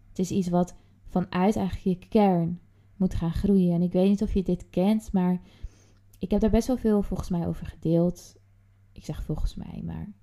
Het 0.10 0.20
is 0.20 0.32
iets 0.32 0.48
wat 0.48 0.76
vanuit 1.08 1.56
eigenlijk 1.56 2.02
je 2.02 2.08
kern 2.08 2.60
moet 3.00 3.14
gaan 3.16 3.34
groeien. 3.34 3.74
En 3.74 3.82
ik 3.82 3.92
weet 3.92 4.10
niet 4.10 4.22
of 4.22 4.34
je 4.34 4.44
dit 4.44 4.70
kent, 4.70 5.12
maar 5.12 5.42
ik 6.20 6.32
heb 6.32 6.42
daar 6.42 6.50
best 6.50 6.68
wel 6.68 6.78
veel 6.78 7.02
volgens 7.02 7.30
mij 7.30 7.48
over 7.48 7.66
gedeeld. 7.66 8.36
Ik 8.92 9.06
zeg 9.06 9.24
volgens 9.24 9.56
mij, 9.56 9.82
maar 9.86 10.14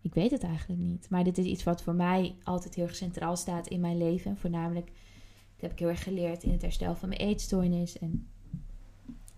ik 0.00 0.14
weet 0.14 0.30
het 0.30 0.42
eigenlijk 0.42 0.80
niet. 0.80 1.10
Maar 1.10 1.24
dit 1.24 1.38
is 1.38 1.44
iets 1.44 1.64
wat 1.64 1.82
voor 1.82 1.94
mij 1.94 2.34
altijd 2.42 2.74
heel 2.74 2.84
erg 2.84 2.96
centraal 2.96 3.36
staat 3.36 3.68
in 3.68 3.80
mijn 3.80 3.98
leven. 3.98 4.30
En 4.30 4.36
voornamelijk, 4.36 4.86
dat 4.86 5.60
heb 5.60 5.72
ik 5.72 5.78
heel 5.78 5.88
erg 5.88 6.02
geleerd 6.02 6.42
in 6.42 6.52
het 6.52 6.62
herstel 6.62 6.94
van 6.94 7.08
mijn 7.08 7.20
eetstoornis. 7.20 7.98
En 7.98 8.28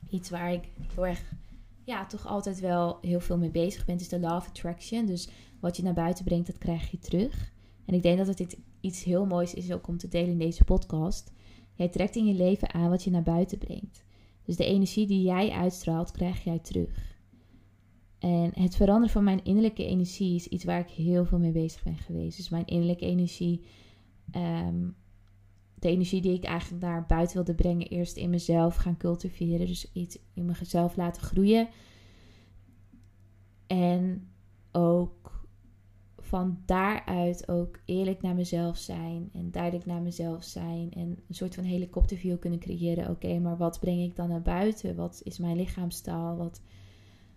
iets 0.09 0.31
waar 0.31 0.53
ik 0.53 0.69
heel 0.95 1.07
erg, 1.07 1.33
ja, 1.85 2.07
toch 2.07 2.27
altijd 2.27 2.61
wel 2.61 2.99
heel 3.01 3.21
veel 3.21 3.39
mee 3.39 3.51
bezig 3.51 3.85
ben, 3.85 3.99
is 3.99 4.09
de 4.09 4.21
law 4.21 4.37
of 4.37 4.49
attraction. 4.49 5.07
Dus 5.07 5.29
wat 5.61 5.77
je 5.77 5.83
naar 5.83 5.95
buiten 5.95 6.25
brengt, 6.25 6.47
dat 6.47 6.59
krijg 6.59 6.91
je 6.91 6.99
terug. 6.99 7.53
En 7.85 7.95
ik 7.95 8.03
denk 8.03 8.19
dat 8.19 8.39
het 8.39 8.57
iets 8.81 9.05
heel 9.05 9.27
moois 9.27 9.55
is 9.55 9.73
ook 9.73 9.89
om 9.89 9.99
te 9.99 10.09
delen 10.09 10.31
in 10.31 10.39
deze 10.39 10.65
podcast. 10.65 11.33
Jij 11.75 11.89
trekt 11.89 12.17
in 12.17 12.27
je 12.27 12.35
leven 12.35 12.75
aan 12.75 12.91
wat 12.91 13.05
je 13.05 13.11
naar 13.11 13.23
buiten 13.23 13.59
brengt. 13.59 14.05
Dus 14.45 14.57
de 14.57 14.65
energie 14.65 15.07
die 15.07 15.23
jij 15.23 15.51
uitstraalt, 15.51 16.11
krijg 16.11 16.45
jij 16.45 16.59
terug. 16.59 17.15
En 18.19 18.51
het 18.55 18.77
veranderen 18.77 19.11
van 19.11 19.25
mijn 19.25 19.45
innerlijke 19.45 19.87
energie 19.87 20.35
is 20.35 20.49
iets 20.49 20.65
waar 20.65 20.81
ik 20.81 20.91
heel 20.91 21.25
veel 21.25 21.39
mee 21.39 21.53
bezig 21.53 21.83
ben 21.83 21.97
geweest. 21.97 22.37
Dus 22.37 22.49
mijn 22.49 22.67
innerlijke 22.67 23.07
energie, 23.07 23.61
ehm, 24.31 24.89
de 25.75 25.89
energie 25.89 26.21
die 26.21 26.35
ik 26.35 26.45
eigenlijk 26.45 26.83
naar 26.83 27.07
buiten 27.07 27.37
wilde 27.37 27.55
brengen, 27.55 27.87
eerst 27.87 28.17
in 28.17 28.31
mezelf 28.31 28.77
gaan 28.77 28.97
cultiveren. 28.97 29.67
Dus 29.67 29.93
iets 29.93 30.19
in 30.35 30.45
mezelf 30.45 30.97
laten 30.97 31.23
groeien. 31.23 31.69
En 33.67 34.29
ook 34.73 35.34
van 36.35 36.59
daaruit 36.65 37.49
ook 37.49 37.79
eerlijk 37.85 38.23
naar 38.23 38.35
mezelf 38.35 38.77
zijn 38.77 39.31
en 39.33 39.51
duidelijk 39.51 39.87
naar 39.87 40.03
mezelf 40.03 40.45
zijn 40.45 40.93
en 40.93 41.09
een 41.29 41.35
soort 41.35 41.55
van 41.55 41.65
helikopterview 41.65 42.39
kunnen 42.39 42.59
creëren. 42.59 43.11
Oké, 43.11 43.39
maar 43.39 43.57
wat 43.57 43.81
breng 43.81 44.03
ik 44.03 44.17
dan 44.17 44.29
naar 44.29 44.43
buiten? 44.43 44.97
Wat 44.97 45.21
is 45.25 45.39
mijn 45.39 45.57
lichaamstaal? 45.57 46.37
Wat, 46.37 46.61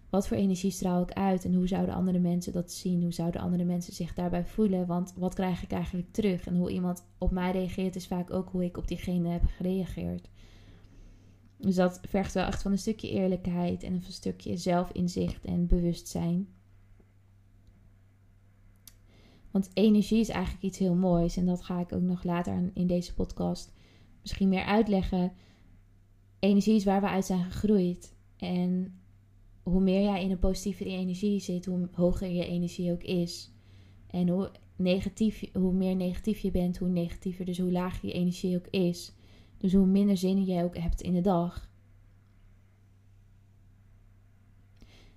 wat 0.09 0.27
voor 0.27 0.37
energie 0.37 0.71
straal 0.71 1.01
ik 1.01 1.11
uit? 1.11 1.45
En 1.45 1.53
hoe 1.53 1.67
zouden 1.67 1.95
andere 1.95 2.19
mensen 2.19 2.53
dat 2.53 2.71
zien? 2.71 3.01
Hoe 3.01 3.13
zouden 3.13 3.41
andere 3.41 3.63
mensen 3.63 3.93
zich 3.93 4.13
daarbij 4.13 4.45
voelen? 4.45 4.85
Want 4.85 5.13
wat 5.17 5.33
krijg 5.33 5.63
ik 5.63 5.71
eigenlijk 5.71 6.11
terug? 6.11 6.47
En 6.47 6.55
hoe 6.55 6.71
iemand 6.71 7.05
op 7.17 7.31
mij 7.31 7.51
reageert 7.51 7.95
is 7.95 8.07
vaak 8.07 8.33
ook 8.33 8.49
hoe 8.49 8.63
ik 8.63 8.77
op 8.77 8.87
diegene 8.87 9.29
heb 9.29 9.43
gereageerd. 9.45 10.29
Dus 11.57 11.75
dat 11.75 11.99
vergt 12.07 12.33
wel 12.33 12.45
echt 12.45 12.61
van 12.61 12.71
een 12.71 12.77
stukje 12.77 13.09
eerlijkheid 13.09 13.83
en 13.83 13.93
een 13.93 14.03
stukje 14.03 14.57
zelfinzicht 14.57 15.45
en 15.45 15.67
bewustzijn. 15.67 16.47
Want 19.57 19.69
energie 19.73 20.19
is 20.19 20.29
eigenlijk 20.29 20.63
iets 20.63 20.77
heel 20.77 20.95
moois. 20.95 21.37
En 21.37 21.45
dat 21.45 21.63
ga 21.63 21.79
ik 21.79 21.93
ook 21.93 22.01
nog 22.01 22.23
later 22.23 22.71
in 22.73 22.87
deze 22.87 23.13
podcast 23.13 23.73
misschien 24.21 24.49
meer 24.49 24.63
uitleggen. 24.63 25.33
Energie 26.39 26.75
is 26.75 26.83
waar 26.83 27.01
we 27.01 27.07
uit 27.07 27.25
zijn 27.25 27.43
gegroeid. 27.43 28.15
En 28.35 28.99
hoe 29.63 29.81
meer 29.81 30.01
jij 30.01 30.23
in 30.23 30.31
een 30.31 30.39
positieve 30.39 30.85
energie 30.85 31.39
zit, 31.39 31.65
hoe 31.65 31.89
hoger 31.91 32.29
je 32.29 32.45
energie 32.45 32.91
ook 32.91 33.03
is. 33.03 33.51
En 34.07 34.29
hoe, 34.29 34.51
negatief, 34.75 35.43
hoe 35.53 35.73
meer 35.73 35.95
negatief 35.95 36.39
je 36.39 36.51
bent, 36.51 36.77
hoe 36.77 36.89
negatiever, 36.89 37.45
dus 37.45 37.59
hoe 37.59 37.71
lager 37.71 38.07
je 38.07 38.13
energie 38.13 38.57
ook 38.57 38.67
is. 38.67 39.13
Dus 39.57 39.73
hoe 39.73 39.85
minder 39.85 40.17
zin 40.17 40.43
jij 40.43 40.63
ook 40.63 40.77
hebt 40.77 41.01
in 41.01 41.13
de 41.13 41.21
dag. 41.21 41.71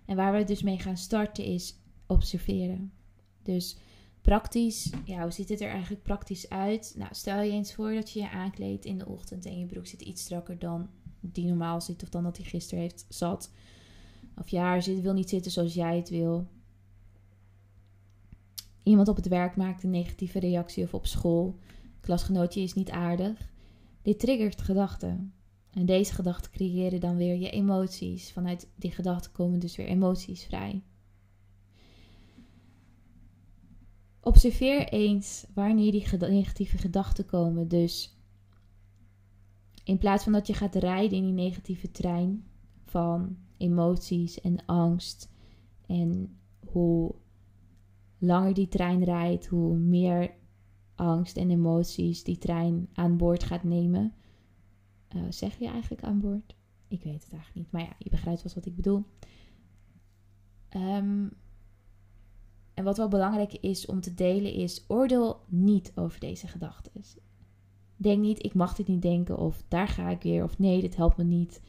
En 0.05 0.17
waar 0.17 0.33
we 0.33 0.45
dus 0.45 0.63
mee 0.63 0.79
gaan 0.79 0.97
starten 0.97 1.45
is 1.45 1.75
observeren. 2.07 2.93
Dus 3.43 3.79
Praktisch, 4.23 4.91
ja, 5.05 5.23
hoe 5.23 5.31
ziet 5.31 5.49
het 5.49 5.61
er 5.61 5.71
eigenlijk 5.71 6.03
praktisch 6.03 6.49
uit? 6.49 6.95
Nou, 6.97 7.15
stel 7.15 7.41
je 7.41 7.53
eens 7.53 7.75
voor 7.75 7.95
dat 7.95 8.11
je 8.11 8.21
je 8.21 8.31
aankleedt 8.31 8.85
in 8.85 8.99
de 8.99 9.07
ochtend 9.07 9.47
en 9.47 9.59
je 9.59 9.67
broek 9.67 9.87
zit 9.87 10.01
iets 10.01 10.23
strakker 10.23 10.59
dan 10.59 10.89
die 11.21 11.47
normaal 11.47 11.81
zit 11.81 12.03
of 12.03 12.09
dan 12.09 12.23
dat 12.23 12.37
hij 12.37 12.47
gisteren 12.47 12.83
heeft 12.83 13.07
zat. 13.09 13.51
Of 14.37 14.49
je 14.49 14.59
haar 14.59 14.83
zit, 14.83 15.01
wil 15.01 15.13
niet 15.13 15.29
zitten 15.29 15.53
zoals 15.53 15.75
jij 15.75 15.97
het 15.97 16.09
wil. 16.09 16.47
Iemand 18.83 19.09
op 19.09 19.17
het 19.17 19.29
werk 19.29 19.57
maakt 19.57 19.83
een 19.83 19.91
negatieve 19.91 20.39
reactie 20.39 20.85
of 20.85 20.95
op 20.95 21.07
school. 21.07 21.59
Klasgenootje 22.01 22.61
is 22.61 22.75
niet 22.75 22.91
aardig. 22.91 23.51
Dit 24.03 24.19
triggert 24.19 24.61
gedachten. 24.61 25.33
En 25.71 25.87
deze 25.87 26.15
gedachten 26.15 26.51
creëren 26.51 27.01
dan 27.01 27.17
weer 27.17 27.37
je 27.37 27.51
emoties. 27.51 28.33
Vanuit 28.33 28.69
die 28.75 28.91
gedachten 28.91 29.33
komen 29.33 29.59
dus 29.59 29.77
weer 29.77 29.87
emoties 29.87 30.45
vrij. 30.45 30.83
Observeer 34.21 34.89
eens 34.89 35.47
wanneer 35.55 35.93
die 35.93 36.17
negatieve 36.19 36.79
gedachten 36.79 37.27
komen. 37.27 37.69
Dus 37.69 38.19
in 39.85 39.99
plaats 39.99 40.25
van 40.25 40.33
dat 40.33 40.47
je 40.47 40.55
gaat 40.55 40.75
rijden 40.75 41.19
in 41.19 41.25
die 41.25 41.33
negatieve 41.33 41.91
trein 41.91 42.45
van 42.85 43.37
emoties 43.57 44.41
en 44.41 44.67
angst 44.67 45.31
en 45.87 46.39
hoe 46.67 47.15
langer 48.19 48.55
die 48.55 48.69
trein 48.69 49.05
rijdt, 49.05 49.47
hoe 49.47 49.77
meer 49.77 50.35
angst 50.95 51.37
en 51.37 51.51
emoties 51.51 52.25
die 52.25 52.39
trein 52.39 52.89
aan 52.93 53.17
boord 53.17 53.45
gaat 53.45 53.65
nemen. 53.65 54.15
Uh, 55.17 55.23
zeg 55.29 55.59
je 55.59 55.69
eigenlijk 55.69 56.03
aan 56.03 56.21
boord? 56.21 56.55
Ik 56.89 57.03
weet 57.03 57.25
het 57.25 57.33
eigenlijk 57.33 57.55
niet, 57.55 57.71
maar 57.71 57.83
ja, 57.83 57.97
je 57.99 58.11
begrijpt 58.11 58.43
wel 58.43 58.55
wat 58.55 58.67
ik 58.67 58.77
bedoel. 58.77 59.05
Um, 60.77 61.33
en 62.81 62.87
wat 62.87 62.97
wel 62.97 63.09
belangrijk 63.09 63.53
is 63.53 63.87
om 63.87 64.01
te 64.01 64.15
delen 64.15 64.53
is: 64.53 64.85
oordeel 64.89 65.41
niet 65.47 65.93
over 65.95 66.21
deze 66.21 66.47
gedachten. 66.47 66.93
Denk 67.97 68.21
niet, 68.21 68.45
ik 68.45 68.55
mag 68.55 68.75
dit 68.75 68.87
niet 68.87 69.03
denken, 69.03 69.39
of 69.39 69.63
daar 69.69 69.89
ga 69.89 70.09
ik 70.09 70.23
weer, 70.23 70.45
of 70.45 70.59
nee, 70.59 70.81
dit 70.81 70.97
helpt 70.97 71.17
me 71.17 71.25
niet. 71.25 71.63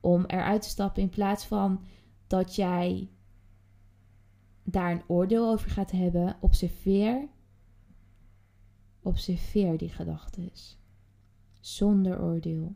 Om 0.00 0.24
eruit 0.24 0.62
te 0.62 0.68
stappen 0.68 1.02
in 1.02 1.08
plaats 1.08 1.44
van 1.44 1.80
dat 2.26 2.54
jij 2.54 3.08
daar 4.64 4.90
een 4.90 5.02
oordeel 5.06 5.50
over 5.50 5.70
gaat 5.70 5.90
hebben, 5.90 6.36
observeer. 6.40 7.28
Observeer 9.02 9.78
die 9.78 9.88
gedachten. 9.88 10.50
Zonder 11.60 12.22
oordeel. 12.22 12.74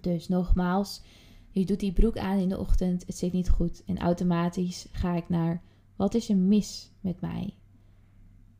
Dus 0.00 0.28
nogmaals, 0.28 1.02
je 1.50 1.64
doet 1.64 1.80
die 1.80 1.92
broek 1.92 2.18
aan 2.18 2.38
in 2.38 2.48
de 2.48 2.58
ochtend, 2.58 3.06
het 3.06 3.16
zit 3.16 3.32
niet 3.32 3.50
goed. 3.50 3.84
En 3.84 3.98
automatisch 3.98 4.86
ga 4.92 5.14
ik 5.14 5.28
naar, 5.28 5.62
wat 5.96 6.14
is 6.14 6.28
er 6.28 6.36
mis 6.36 6.92
met 7.00 7.20
mij? 7.20 7.54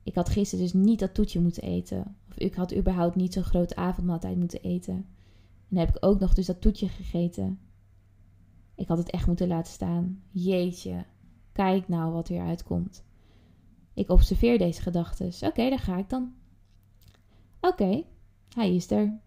Ik 0.03 0.15
had 0.15 0.29
gisteren 0.29 0.65
dus 0.65 0.73
niet 0.73 0.99
dat 0.99 1.15
toetje 1.15 1.41
moeten 1.41 1.63
eten. 1.63 2.17
Of 2.29 2.39
ik 2.39 2.55
had 2.55 2.77
überhaupt 2.77 3.15
niet 3.15 3.33
zo'n 3.33 3.43
grote 3.43 3.77
avondmaaltijd 3.77 4.37
moeten 4.37 4.63
eten. 4.63 5.07
En 5.69 5.77
heb 5.77 5.89
ik 5.89 6.05
ook 6.05 6.21
nog 6.21 6.35
dus 6.35 6.47
dat 6.47 6.61
toetje 6.61 6.89
gegeten. 6.89 7.59
Ik 8.75 8.89
had 8.89 8.99
het 8.99 9.11
echt 9.11 9.27
moeten 9.27 9.49
laten 9.49 9.73
staan. 9.73 10.23
Jeetje, 10.31 11.05
kijk 11.53 11.89
nou 11.89 12.13
wat 12.13 12.29
er 12.29 12.41
uitkomt. 12.41 13.05
Ik 13.95 14.11
observeer 14.11 14.59
deze 14.59 14.83
gedachten. 14.83 15.33
Oké, 15.49 15.69
daar 15.69 15.79
ga 15.79 15.99
ik 15.99 16.09
dan. 16.09 16.33
Oké, 17.61 18.03
hij 18.55 18.75
is 18.75 18.91
er. 18.91 19.21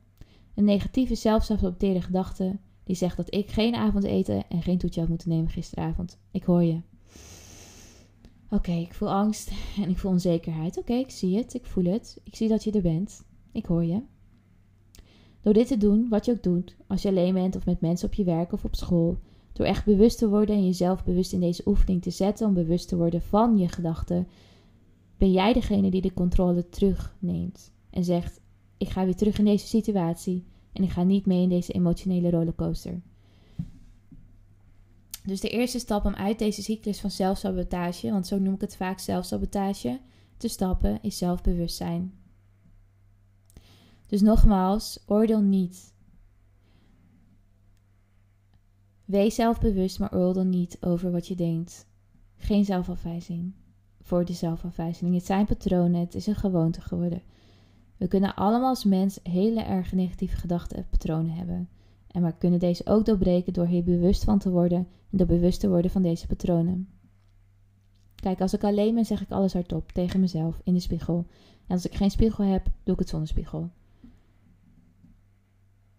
Een 0.55 0.63
negatieve 0.63 1.15
zelfsaboteerde 1.15 2.01
gedachte 2.01 2.57
die 2.83 2.95
zegt 2.95 3.17
dat 3.17 3.33
ik 3.33 3.49
geen 3.49 3.75
avondeten 3.75 4.47
en 4.49 4.61
geen 4.61 4.77
toetje 4.77 4.99
had 4.99 5.09
moeten 5.09 5.29
nemen 5.29 5.49
gisteravond. 5.49 6.19
Ik 6.31 6.43
hoor 6.43 6.63
je. 6.63 6.81
Oké, 8.51 8.71
ik 8.71 8.93
voel 8.93 9.11
angst 9.11 9.51
en 9.81 9.89
ik 9.89 9.97
voel 9.97 10.11
onzekerheid. 10.11 10.77
Oké, 10.77 10.93
ik 10.93 11.11
zie 11.11 11.37
het, 11.37 11.53
ik 11.53 11.65
voel 11.65 11.85
het. 11.85 12.21
Ik 12.23 12.35
zie 12.35 12.47
dat 12.47 12.63
je 12.63 12.71
er 12.71 12.81
bent. 12.81 13.23
Ik 13.51 13.65
hoor 13.65 13.83
je. 13.83 14.01
Door 15.41 15.53
dit 15.53 15.67
te 15.67 15.77
doen, 15.77 16.09
wat 16.09 16.25
je 16.25 16.31
ook 16.31 16.43
doet, 16.43 16.75
als 16.87 17.01
je 17.01 17.09
alleen 17.09 17.33
bent 17.33 17.55
of 17.55 17.65
met 17.65 17.81
mensen 17.81 18.07
op 18.07 18.13
je 18.13 18.23
werk 18.23 18.51
of 18.51 18.63
op 18.63 18.75
school, 18.75 19.17
door 19.53 19.65
echt 19.65 19.85
bewust 19.85 20.17
te 20.17 20.29
worden 20.29 20.55
en 20.55 20.65
jezelf 20.65 21.03
bewust 21.03 21.33
in 21.33 21.39
deze 21.39 21.61
oefening 21.65 22.01
te 22.01 22.09
zetten 22.09 22.47
om 22.47 22.53
bewust 22.53 22.87
te 22.87 22.97
worden 22.97 23.21
van 23.21 23.57
je 23.57 23.67
gedachten, 23.67 24.27
ben 25.17 25.31
jij 25.31 25.53
degene 25.53 25.91
die 25.91 26.01
de 26.01 26.13
controle 26.13 26.69
terugneemt 26.69 27.71
en 27.89 28.03
zegt: 28.03 28.41
Ik 28.77 28.89
ga 28.89 29.05
weer 29.05 29.15
terug 29.15 29.37
in 29.37 29.45
deze 29.45 29.67
situatie 29.67 30.45
en 30.73 30.83
ik 30.83 30.89
ga 30.89 31.03
niet 31.03 31.25
mee 31.25 31.41
in 31.41 31.49
deze 31.49 31.71
emotionele 31.71 32.29
rollercoaster. 32.29 33.01
Dus 35.29 35.39
de 35.39 35.49
eerste 35.49 35.79
stap 35.79 36.05
om 36.05 36.13
uit 36.13 36.39
deze 36.39 36.63
cyclus 36.63 36.99
van 36.99 37.11
zelfsabotage, 37.11 38.11
want 38.11 38.27
zo 38.27 38.39
noem 38.39 38.53
ik 38.53 38.61
het 38.61 38.75
vaak 38.75 38.99
zelfsabotage, 38.99 39.99
te 40.37 40.47
stappen 40.47 40.99
is 41.01 41.17
zelfbewustzijn. 41.17 42.13
Dus 44.05 44.21
nogmaals, 44.21 44.99
oordeel 45.05 45.41
niet. 45.41 45.93
Wees 49.05 49.35
zelfbewust, 49.35 49.99
maar 49.99 50.15
oordeel 50.15 50.43
niet 50.43 50.77
over 50.81 51.11
wat 51.11 51.27
je 51.27 51.35
denkt. 51.35 51.87
Geen 52.35 52.65
zelfafwijzing 52.65 53.53
voor 54.01 54.25
de 54.25 54.33
zelfafwijzing. 54.33 55.13
Het 55.13 55.25
zijn 55.25 55.45
patronen, 55.45 55.99
het 55.99 56.15
is 56.15 56.27
een 56.27 56.35
gewoonte 56.35 56.81
geworden. 56.81 57.21
We 57.97 58.07
kunnen 58.07 58.35
allemaal 58.35 58.69
als 58.69 58.83
mens 58.83 59.19
hele 59.23 59.61
erg 59.61 59.91
negatieve 59.91 60.35
gedachten 60.35 60.77
en 60.77 60.89
patronen 60.89 61.35
hebben. 61.35 61.69
En 62.11 62.23
we 62.23 62.33
kunnen 62.37 62.59
deze 62.59 62.85
ook 62.85 63.05
doorbreken 63.05 63.53
door 63.53 63.65
hier 63.65 63.83
bewust 63.83 64.23
van 64.23 64.39
te 64.39 64.49
worden 64.49 64.87
en 65.11 65.17
door 65.17 65.27
bewust 65.27 65.59
te 65.59 65.69
worden 65.69 65.91
van 65.91 66.01
deze 66.01 66.27
patronen. 66.27 66.87
Kijk, 68.15 68.41
als 68.41 68.53
ik 68.53 68.63
alleen 68.63 68.95
ben, 68.95 69.05
zeg 69.05 69.21
ik 69.21 69.31
alles 69.31 69.53
hardop 69.53 69.91
tegen 69.91 70.19
mezelf 70.19 70.61
in 70.63 70.73
de 70.73 70.79
spiegel. 70.79 71.25
En 71.67 71.75
als 71.75 71.85
ik 71.85 71.95
geen 71.95 72.11
spiegel 72.11 72.43
heb, 72.43 72.65
doe 72.83 72.93
ik 72.93 72.99
het 72.99 73.09
zonder 73.09 73.27
spiegel. 73.27 73.69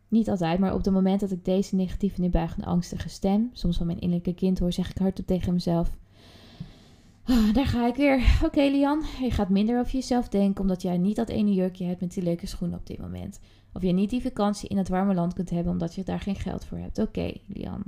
Niet 0.09 0.29
altijd, 0.29 0.59
maar 0.59 0.75
op 0.75 0.85
het 0.85 0.95
moment 0.95 1.21
dat 1.21 1.31
ik 1.31 1.45
deze 1.45 1.75
negatieve, 1.75 2.21
neerbuigende, 2.21 2.67
angstige 2.67 3.09
stem, 3.09 3.51
soms 3.53 3.77
van 3.77 3.87
mijn 3.87 4.01
innerlijke 4.01 4.35
kind 4.35 4.59
hoor, 4.59 4.73
zeg 4.73 4.91
ik 4.91 4.99
hardop 4.99 5.27
tegen 5.27 5.53
mezelf: 5.53 5.97
Ah, 7.25 7.55
daar 7.55 7.67
ga 7.67 7.87
ik 7.87 7.95
weer. 7.95 8.41
Oké, 8.45 8.61
Lian, 8.61 9.03
je 9.21 9.31
gaat 9.31 9.49
minder 9.49 9.79
over 9.79 9.93
jezelf 9.93 10.29
denken 10.29 10.61
omdat 10.61 10.83
jij 10.83 10.99
niet 10.99 11.17
dat 11.17 11.29
ene 11.29 11.53
jurkje 11.53 11.85
hebt 11.85 12.01
met 12.01 12.15
die 12.15 12.23
leuke 12.23 12.47
schoenen 12.47 12.79
op 12.79 12.87
dit 12.87 12.99
moment. 12.99 13.41
Of 13.73 13.83
je 13.83 13.93
niet 13.93 14.11
die 14.11 14.23
vakantie 14.23 14.69
in 14.69 14.77
het 14.77 14.89
warme 14.89 15.15
land 15.15 15.35
kunt 15.35 15.51
hebben 15.51 15.73
omdat 15.73 15.95
je 15.95 16.05
daar 16.05 16.21
geen 16.21 16.37
geld 16.37 16.65
voor 16.65 16.79
hebt. 16.79 16.99
Oké, 16.99 17.33
Lian. 17.47 17.83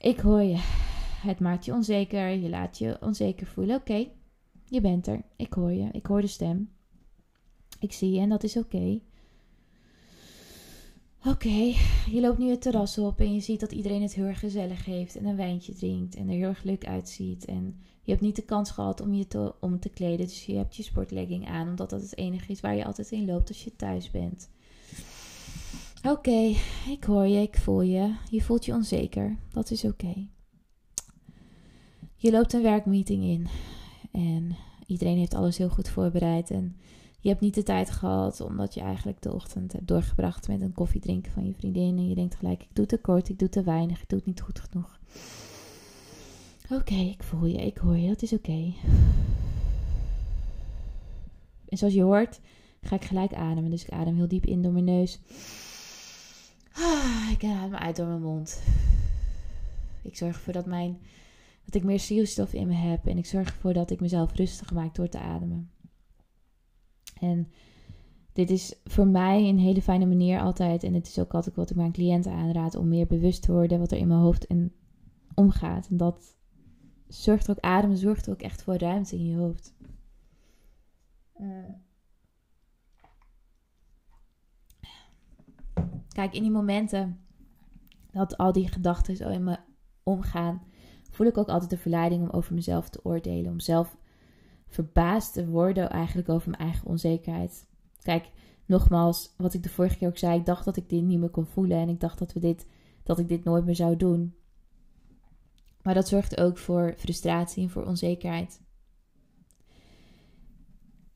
Ik 0.00 0.20
hoor 0.20 0.42
je. 0.42 0.56
Het 1.22 1.40
maakt 1.40 1.64
je 1.64 1.72
onzeker. 1.72 2.28
Je 2.28 2.48
laat 2.48 2.78
je 2.78 2.96
onzeker 3.00 3.46
voelen. 3.46 3.76
Oké, 3.76 4.06
je 4.64 4.80
bent 4.80 5.06
er. 5.06 5.22
Ik 5.36 5.52
hoor 5.52 5.72
je. 5.72 5.88
Ik 5.92 6.06
hoor 6.06 6.20
de 6.20 6.26
stem. 6.26 6.70
Ik 7.80 7.92
zie 7.92 8.12
je 8.12 8.20
en 8.20 8.28
dat 8.28 8.44
is 8.44 8.56
oké. 8.56 9.00
Oké, 11.26 11.74
je 12.10 12.20
loopt 12.20 12.38
nu 12.38 12.50
het 12.50 12.62
terras 12.62 12.98
op 12.98 13.20
en 13.20 13.34
je 13.34 13.40
ziet 13.40 13.60
dat 13.60 13.72
iedereen 13.72 14.02
het 14.02 14.14
heel 14.14 14.24
erg 14.24 14.38
gezellig 14.38 14.84
heeft 14.84 15.16
en 15.16 15.24
een 15.24 15.36
wijntje 15.36 15.74
drinkt 15.74 16.16
en 16.16 16.28
er 16.28 16.34
heel 16.34 16.48
erg 16.48 16.62
leuk 16.62 16.86
uitziet. 16.86 17.44
En 17.44 17.80
je 18.06 18.12
hebt 18.12 18.24
niet 18.24 18.36
de 18.36 18.42
kans 18.42 18.70
gehad 18.70 19.00
om 19.00 19.14
je 19.14 19.26
te, 19.26 19.54
om 19.60 19.80
te 19.80 19.88
kleden, 19.88 20.26
dus 20.26 20.46
je 20.46 20.56
hebt 20.56 20.76
je 20.76 20.82
sportlegging 20.82 21.48
aan, 21.48 21.68
omdat 21.68 21.90
dat 21.90 22.02
het 22.02 22.16
enige 22.16 22.52
is 22.52 22.60
waar 22.60 22.76
je 22.76 22.84
altijd 22.84 23.10
in 23.10 23.26
loopt 23.26 23.48
als 23.48 23.64
je 23.64 23.76
thuis 23.76 24.10
bent. 24.10 24.50
Oké, 26.08 26.54
ik 26.90 27.04
hoor 27.04 27.26
je, 27.26 27.40
ik 27.40 27.56
voel 27.56 27.82
je. 27.82 28.14
Je 28.30 28.42
voelt 28.42 28.64
je 28.64 28.72
onzeker. 28.72 29.36
Dat 29.52 29.70
is 29.70 29.84
oké. 29.84 30.28
Je 32.16 32.30
loopt 32.30 32.52
een 32.52 32.62
werkmeeting 32.62 33.24
in 33.24 33.46
en 34.12 34.56
iedereen 34.86 35.18
heeft 35.18 35.34
alles 35.34 35.58
heel 35.58 35.68
goed 35.68 35.88
voorbereid 35.88 36.50
en 36.50 36.76
je 37.20 37.28
hebt 37.28 37.40
niet 37.40 37.54
de 37.54 37.62
tijd 37.62 37.90
gehad 37.90 38.40
omdat 38.40 38.74
je 38.74 38.80
eigenlijk 38.80 39.22
de 39.22 39.32
ochtend 39.32 39.72
hebt 39.72 39.88
doorgebracht 39.88 40.48
met 40.48 40.60
een 40.60 40.72
koffie 40.72 41.00
drinken 41.00 41.32
van 41.32 41.46
je 41.46 41.54
vriendin. 41.54 41.98
En 41.98 42.08
je 42.08 42.14
denkt 42.14 42.34
gelijk, 42.34 42.62
ik 42.62 42.74
doe 42.74 42.86
te 42.86 42.98
kort, 42.98 43.28
ik 43.28 43.38
doe 43.38 43.48
te 43.48 43.62
weinig, 43.62 44.02
ik 44.02 44.08
doe 44.08 44.18
het 44.18 44.26
niet 44.26 44.40
goed 44.40 44.60
genoeg. 44.60 44.98
Oké, 46.70 46.94
ik 46.94 47.22
voel 47.22 47.44
je, 47.44 47.66
ik 47.66 47.76
hoor 47.76 47.96
je, 47.96 48.08
dat 48.08 48.22
is 48.22 48.32
oké. 48.32 48.72
En 51.68 51.78
zoals 51.78 51.94
je 51.94 52.02
hoort, 52.02 52.40
ga 52.80 52.94
ik 52.94 53.04
gelijk 53.04 53.34
ademen. 53.34 53.70
Dus 53.70 53.84
ik 53.84 53.90
adem 53.90 54.16
heel 54.16 54.28
diep 54.28 54.46
in 54.46 54.62
door 54.62 54.72
mijn 54.72 54.84
neus. 54.84 55.20
Ah, 56.72 57.30
ik 57.32 57.44
adem 57.44 57.74
uit 57.74 57.96
door 57.96 58.06
mijn 58.06 58.22
mond. 58.22 58.62
Ik 60.02 60.16
zorg 60.16 60.34
ervoor 60.34 60.52
dat, 60.52 60.66
mijn, 60.66 60.98
dat 61.64 61.74
ik 61.74 61.84
meer 61.84 62.00
zielstof 62.00 62.52
in 62.52 62.66
me 62.66 62.74
heb. 62.74 63.06
En 63.06 63.18
ik 63.18 63.26
zorg 63.26 63.48
ervoor 63.48 63.72
dat 63.72 63.90
ik 63.90 64.00
mezelf 64.00 64.34
rustig 64.34 64.72
maak 64.72 64.94
door 64.94 65.08
te 65.08 65.18
ademen. 65.18 65.70
En 67.20 67.48
dit 68.32 68.50
is 68.50 68.74
voor 68.84 69.06
mij 69.06 69.48
een 69.48 69.58
hele 69.58 69.82
fijne 69.82 70.06
manier 70.06 70.40
altijd. 70.40 70.82
En 70.82 70.94
het 70.94 71.06
is 71.06 71.18
ook 71.18 71.34
altijd 71.34 71.56
wat 71.56 71.70
ik 71.70 71.76
mijn 71.76 71.92
cliënten 71.92 72.32
aanraad 72.32 72.74
om 72.74 72.88
meer 72.88 73.06
bewust 73.06 73.42
te 73.42 73.52
worden 73.52 73.78
wat 73.78 73.92
er 73.92 73.98
in 73.98 74.08
mijn 74.08 74.20
hoofd 74.20 74.46
en 74.46 74.72
omgaat. 75.34 75.88
En 75.88 75.96
dat 75.96 76.36
zorgt 77.08 77.50
ook, 77.50 77.60
ademen 77.60 77.96
zorgt 77.96 78.30
ook 78.30 78.42
echt 78.42 78.62
voor 78.62 78.76
ruimte 78.76 79.16
in 79.16 79.26
je 79.26 79.36
hoofd. 79.36 79.74
Kijk, 86.08 86.34
in 86.34 86.42
die 86.42 86.50
momenten 86.50 87.20
dat 88.10 88.36
al 88.36 88.52
die 88.52 88.68
gedachten 88.68 89.16
zo 89.16 89.28
in 89.28 89.44
me 89.44 89.58
omgaan, 90.02 90.62
voel 91.10 91.26
ik 91.26 91.38
ook 91.38 91.48
altijd 91.48 91.70
de 91.70 91.78
verleiding 91.78 92.22
om 92.22 92.30
over 92.30 92.54
mezelf 92.54 92.88
te 92.88 93.00
oordelen. 93.02 93.52
Om 93.52 93.60
zelf 93.60 93.96
verbaasd 94.66 95.32
te 95.32 95.46
worden 95.46 95.90
eigenlijk 95.90 96.28
over 96.28 96.50
mijn 96.50 96.62
eigen 96.62 96.86
onzekerheid. 96.86 97.68
Kijk, 98.02 98.30
nogmaals, 98.66 99.34
wat 99.36 99.54
ik 99.54 99.62
de 99.62 99.68
vorige 99.68 99.96
keer 99.96 100.08
ook 100.08 100.18
zei, 100.18 100.38
ik 100.38 100.46
dacht 100.46 100.64
dat 100.64 100.76
ik 100.76 100.88
dit 100.88 101.02
niet 101.02 101.18
meer 101.18 101.30
kon 101.30 101.46
voelen 101.46 101.78
en 101.78 101.88
ik 101.88 102.00
dacht 102.00 102.18
dat, 102.18 102.32
we 102.32 102.40
dit, 102.40 102.66
dat 103.02 103.18
ik 103.18 103.28
dit 103.28 103.44
nooit 103.44 103.64
meer 103.64 103.74
zou 103.74 103.96
doen. 103.96 104.34
Maar 105.86 105.94
dat 105.94 106.08
zorgt 106.08 106.40
ook 106.40 106.58
voor 106.58 106.94
frustratie 106.96 107.62
en 107.62 107.70
voor 107.70 107.84
onzekerheid. 107.84 108.60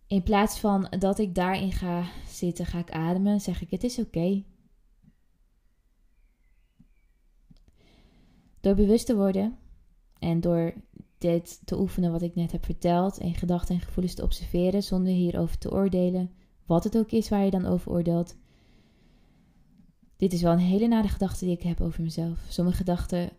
In 0.07 0.23
plaats 0.23 0.59
van 0.59 0.93
dat 0.99 1.19
ik 1.19 1.35
daarin 1.35 1.73
ga 1.73 2.05
zitten, 2.29 2.67
ga 2.67 2.79
ik 2.79 2.91
ademen, 2.91 3.41
zeg 3.41 3.63
ik: 3.63 3.71
Het 3.71 3.85
is 3.85 3.99
oké. 3.99 4.45
Door 8.61 8.75
bewust 8.75 9.07
te 9.07 9.17
worden 9.17 9.59
en 10.19 10.41
door 10.41 10.75
dit 11.19 11.61
te 11.65 11.79
oefenen 11.79 12.13
wat 12.13 12.23
ik 12.23 12.35
net 12.35 12.53
heb 12.53 12.65
verteld 12.65 13.19
en 13.19 13.35
gedachten 13.35 13.75
en 13.75 13.81
gevoelens 13.81 14.15
te 14.15 14.23
observeren 14.23 14.83
zonder 14.83 15.13
hierover 15.13 15.59
te 15.59 15.73
oordelen, 15.73 16.31
wat 16.67 16.85
het 16.85 16.99
ook 16.99 17.11
is 17.11 17.29
waar 17.29 17.45
je 17.45 17.51
dan 17.51 17.67
over 17.67 17.93
oordeelt. 17.93 18.37
Dit 20.17 20.33
is 20.33 20.43
wel 20.43 20.53
een 20.53 20.59
hele 20.59 20.89
nare 20.89 21.09
gedachte 21.09 21.45
die 21.45 21.55
ik 21.55 21.63
heb 21.63 21.81
over 21.81 22.03
mezelf. 22.03 22.47
Sommige 22.49 22.77
gedachten 22.77 23.39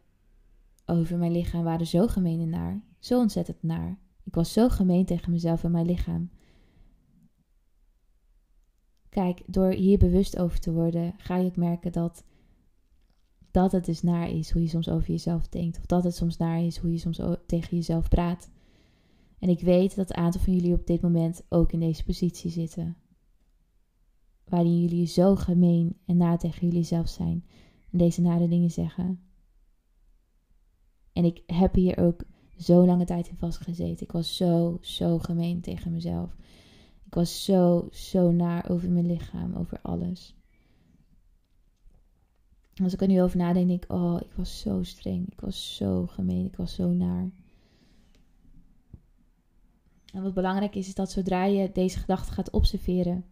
over 0.91 1.17
mijn 1.17 1.31
lichaam 1.31 1.63
waren 1.63 1.87
zo 1.87 2.07
gemeen 2.07 2.39
en 2.39 2.49
naar, 2.49 2.83
zo 2.99 3.19
ontzettend 3.19 3.63
naar. 3.63 3.99
Ik 4.23 4.35
was 4.35 4.53
zo 4.53 4.69
gemeen 4.69 5.05
tegen 5.05 5.31
mezelf 5.31 5.63
en 5.63 5.71
mijn 5.71 5.85
lichaam. 5.85 6.29
Kijk, 9.09 9.41
door 9.45 9.71
hier 9.71 9.97
bewust 9.97 10.37
over 10.37 10.59
te 10.59 10.71
worden, 10.71 11.13
ga 11.17 11.37
je 11.37 11.45
ook 11.45 11.55
merken 11.55 11.91
dat 11.91 12.23
dat 13.51 13.71
het 13.71 13.85
dus 13.85 14.01
naar 14.01 14.29
is 14.29 14.51
hoe 14.51 14.61
je 14.61 14.67
soms 14.67 14.89
over 14.89 15.07
jezelf 15.07 15.47
denkt. 15.47 15.77
Of 15.77 15.85
dat 15.85 16.03
het 16.03 16.15
soms 16.15 16.37
naar 16.37 16.63
is 16.63 16.77
hoe 16.77 16.91
je 16.91 16.97
soms 16.97 17.21
tegen 17.45 17.77
jezelf 17.77 18.09
praat. 18.09 18.49
En 19.39 19.49
ik 19.49 19.59
weet 19.59 19.95
dat 19.95 20.09
een 20.09 20.15
aantal 20.15 20.41
van 20.41 20.53
jullie 20.53 20.73
op 20.73 20.87
dit 20.87 21.01
moment 21.01 21.43
ook 21.49 21.71
in 21.71 21.79
deze 21.79 22.03
positie 22.03 22.51
zitten. 22.51 22.97
Waarin 24.43 24.81
jullie 24.81 25.05
zo 25.05 25.35
gemeen 25.35 25.97
en 26.05 26.17
na 26.17 26.37
tegen 26.37 26.67
jullie 26.67 26.83
zelf 26.83 27.07
zijn. 27.07 27.45
En 27.91 27.97
deze 27.97 28.21
nare 28.21 28.47
dingen 28.47 28.71
zeggen. 28.71 29.30
En 31.13 31.25
ik 31.25 31.43
heb 31.45 31.73
hier 31.73 31.97
ook 31.97 32.23
zo 32.57 32.85
lange 32.85 33.05
tijd 33.05 33.27
in 33.27 33.37
vastgezeten. 33.37 34.05
Ik 34.05 34.11
was 34.11 34.35
zo, 34.35 34.77
zo 34.81 35.19
gemeen 35.19 35.61
tegen 35.61 35.91
mezelf. 35.91 36.35
Ik 37.05 37.13
was 37.13 37.43
zo, 37.43 37.87
zo 37.91 38.31
naar 38.31 38.69
over 38.69 38.91
mijn 38.91 39.05
lichaam, 39.05 39.55
over 39.55 39.79
alles. 39.81 40.35
Als 42.83 42.93
ik 42.93 43.01
er 43.01 43.07
nu 43.07 43.21
over 43.21 43.37
nadenk, 43.37 43.67
denk 43.67 43.83
ik, 43.83 43.91
oh, 43.91 44.19
ik 44.21 44.33
was 44.33 44.59
zo 44.59 44.83
streng. 44.83 45.31
Ik 45.31 45.41
was 45.41 45.75
zo 45.75 46.07
gemeen. 46.07 46.45
Ik 46.45 46.55
was 46.55 46.75
zo 46.75 46.89
naar. 46.89 47.29
En 50.13 50.23
wat 50.23 50.33
belangrijk 50.33 50.75
is, 50.75 50.87
is 50.87 50.95
dat 50.95 51.11
zodra 51.11 51.45
je 51.45 51.71
deze 51.73 51.99
gedachte 51.99 52.31
gaat 52.31 52.49
observeren 52.49 53.25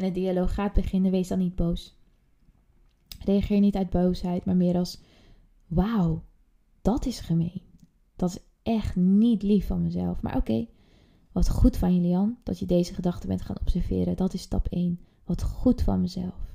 en 0.00 0.06
een 0.06 0.12
dialoog 0.12 0.54
gaat 0.54 0.72
beginnen, 0.72 1.10
wees 1.10 1.28
dan 1.28 1.38
niet 1.38 1.54
boos. 1.54 1.96
Reageer 3.24 3.60
niet 3.60 3.76
uit 3.76 3.90
boosheid, 3.90 4.44
maar 4.44 4.56
meer 4.56 4.76
als: 4.76 5.00
Wauw, 5.70 6.24
dat 6.82 7.06
is 7.06 7.20
gemeen. 7.20 7.62
Dat 8.16 8.30
is 8.30 8.38
echt 8.62 8.96
niet 8.96 9.42
lief 9.42 9.66
van 9.66 9.82
mezelf. 9.82 10.22
Maar 10.22 10.36
oké, 10.36 10.66
wat 11.32 11.48
goed 11.48 11.76
van 11.76 11.94
je, 11.94 12.00
Lian, 12.00 12.38
dat 12.42 12.58
je 12.58 12.66
deze 12.66 12.94
gedachte 12.94 13.26
bent 13.26 13.42
gaan 13.42 13.60
observeren. 13.60 14.16
Dat 14.16 14.34
is 14.34 14.42
stap 14.42 14.66
1. 14.66 15.00
Wat 15.24 15.42
goed 15.42 15.82
van 15.82 16.00
mezelf. 16.00 16.54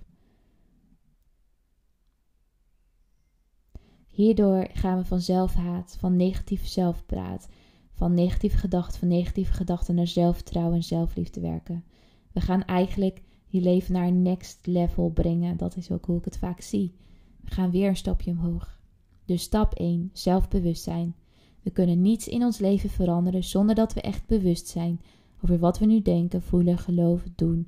Hierdoor 4.07 4.67
gaan 4.73 4.97
we 4.97 5.05
van 5.05 5.21
zelfhaat, 5.21 5.95
van 5.99 6.15
negatief 6.15 6.67
zelfpraat, 6.67 7.49
van 7.91 8.13
negatieve 8.13 8.57
gedachten, 8.57 8.99
van 8.99 9.07
negatieve 9.07 9.53
gedachten 9.53 9.95
naar 9.95 10.07
zelfvertrouwen 10.07 10.75
en 10.75 10.83
zelfliefde 10.83 11.39
werken. 11.39 11.83
We 12.31 12.41
gaan 12.41 12.63
eigenlijk 12.63 13.21
je 13.45 13.61
leven 13.61 13.93
naar 13.93 14.11
next 14.11 14.65
level 14.65 15.09
brengen. 15.09 15.57
Dat 15.57 15.77
is 15.77 15.91
ook 15.91 16.05
hoe 16.05 16.17
ik 16.17 16.25
het 16.25 16.37
vaak 16.37 16.61
zie. 16.61 16.95
We 17.41 17.51
gaan 17.51 17.71
weer 17.71 17.87
een 17.87 17.95
stapje 17.95 18.31
omhoog. 18.31 18.79
Dus 19.25 19.41
stap 19.41 19.73
1, 19.73 20.09
zelfbewustzijn. 20.13 21.15
We 21.61 21.71
kunnen 21.71 22.01
niets 22.01 22.27
in 22.27 22.43
ons 22.43 22.57
leven 22.57 22.89
veranderen 22.89 23.43
zonder 23.43 23.75
dat 23.75 23.93
we 23.93 24.01
echt 24.01 24.25
bewust 24.25 24.67
zijn 24.67 25.01
over 25.43 25.59
wat 25.59 25.79
we 25.79 25.85
nu 25.85 26.01
denken, 26.01 26.41
voelen, 26.41 26.77
geloven, 26.77 27.33
doen. 27.35 27.67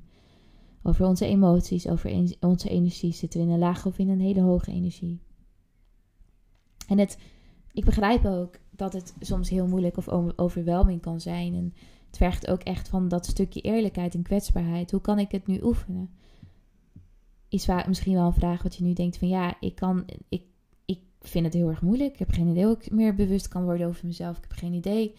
Over 0.82 1.06
onze 1.06 1.26
emoties, 1.26 1.88
over 1.88 2.10
onze 2.40 2.68
energie. 2.68 3.12
Zitten 3.12 3.40
we 3.40 3.46
in 3.46 3.52
een 3.52 3.58
lage 3.58 3.88
of 3.88 3.98
in 3.98 4.08
een 4.08 4.20
hele 4.20 4.40
hoge 4.40 4.70
energie? 4.70 5.20
En 6.88 6.98
het, 6.98 7.18
ik 7.72 7.84
begrijp 7.84 8.24
ook 8.24 8.58
dat 8.70 8.92
het 8.92 9.14
soms 9.20 9.48
heel 9.48 9.66
moeilijk 9.66 9.96
of 9.96 10.08
overweldigend 10.36 11.02
kan 11.02 11.20
zijn. 11.20 11.54
En 11.54 11.74
het 12.06 12.16
vergt 12.16 12.48
ook 12.48 12.62
echt 12.62 12.88
van 12.88 13.08
dat 13.08 13.26
stukje 13.26 13.60
eerlijkheid 13.60 14.14
en 14.14 14.22
kwetsbaarheid. 14.22 14.90
Hoe 14.90 15.00
kan 15.00 15.18
ik 15.18 15.30
het 15.30 15.46
nu 15.46 15.60
oefenen? 15.62 16.10
Is 17.48 17.66
misschien 17.86 18.14
wel 18.14 18.26
een 18.26 18.32
vraag 18.32 18.62
wat 18.62 18.74
je 18.74 18.84
nu 18.84 18.92
denkt 18.92 19.18
van 19.18 19.28
ja, 19.28 19.56
ik 19.60 19.74
kan, 19.74 20.04
ik 20.28 20.42
vind 21.20 21.44
het 21.44 21.54
heel 21.54 21.68
erg 21.68 21.82
moeilijk. 21.82 22.12
Ik 22.12 22.18
heb 22.18 22.30
geen 22.30 22.48
idee 22.48 22.64
hoe 22.64 22.76
ik 22.76 22.90
meer 22.90 23.14
bewust 23.14 23.48
kan 23.48 23.64
worden 23.64 23.86
over 23.86 24.06
mezelf. 24.06 24.36
Ik 24.36 24.42
heb 24.48 24.52
geen 24.52 24.72
idee 24.72 25.14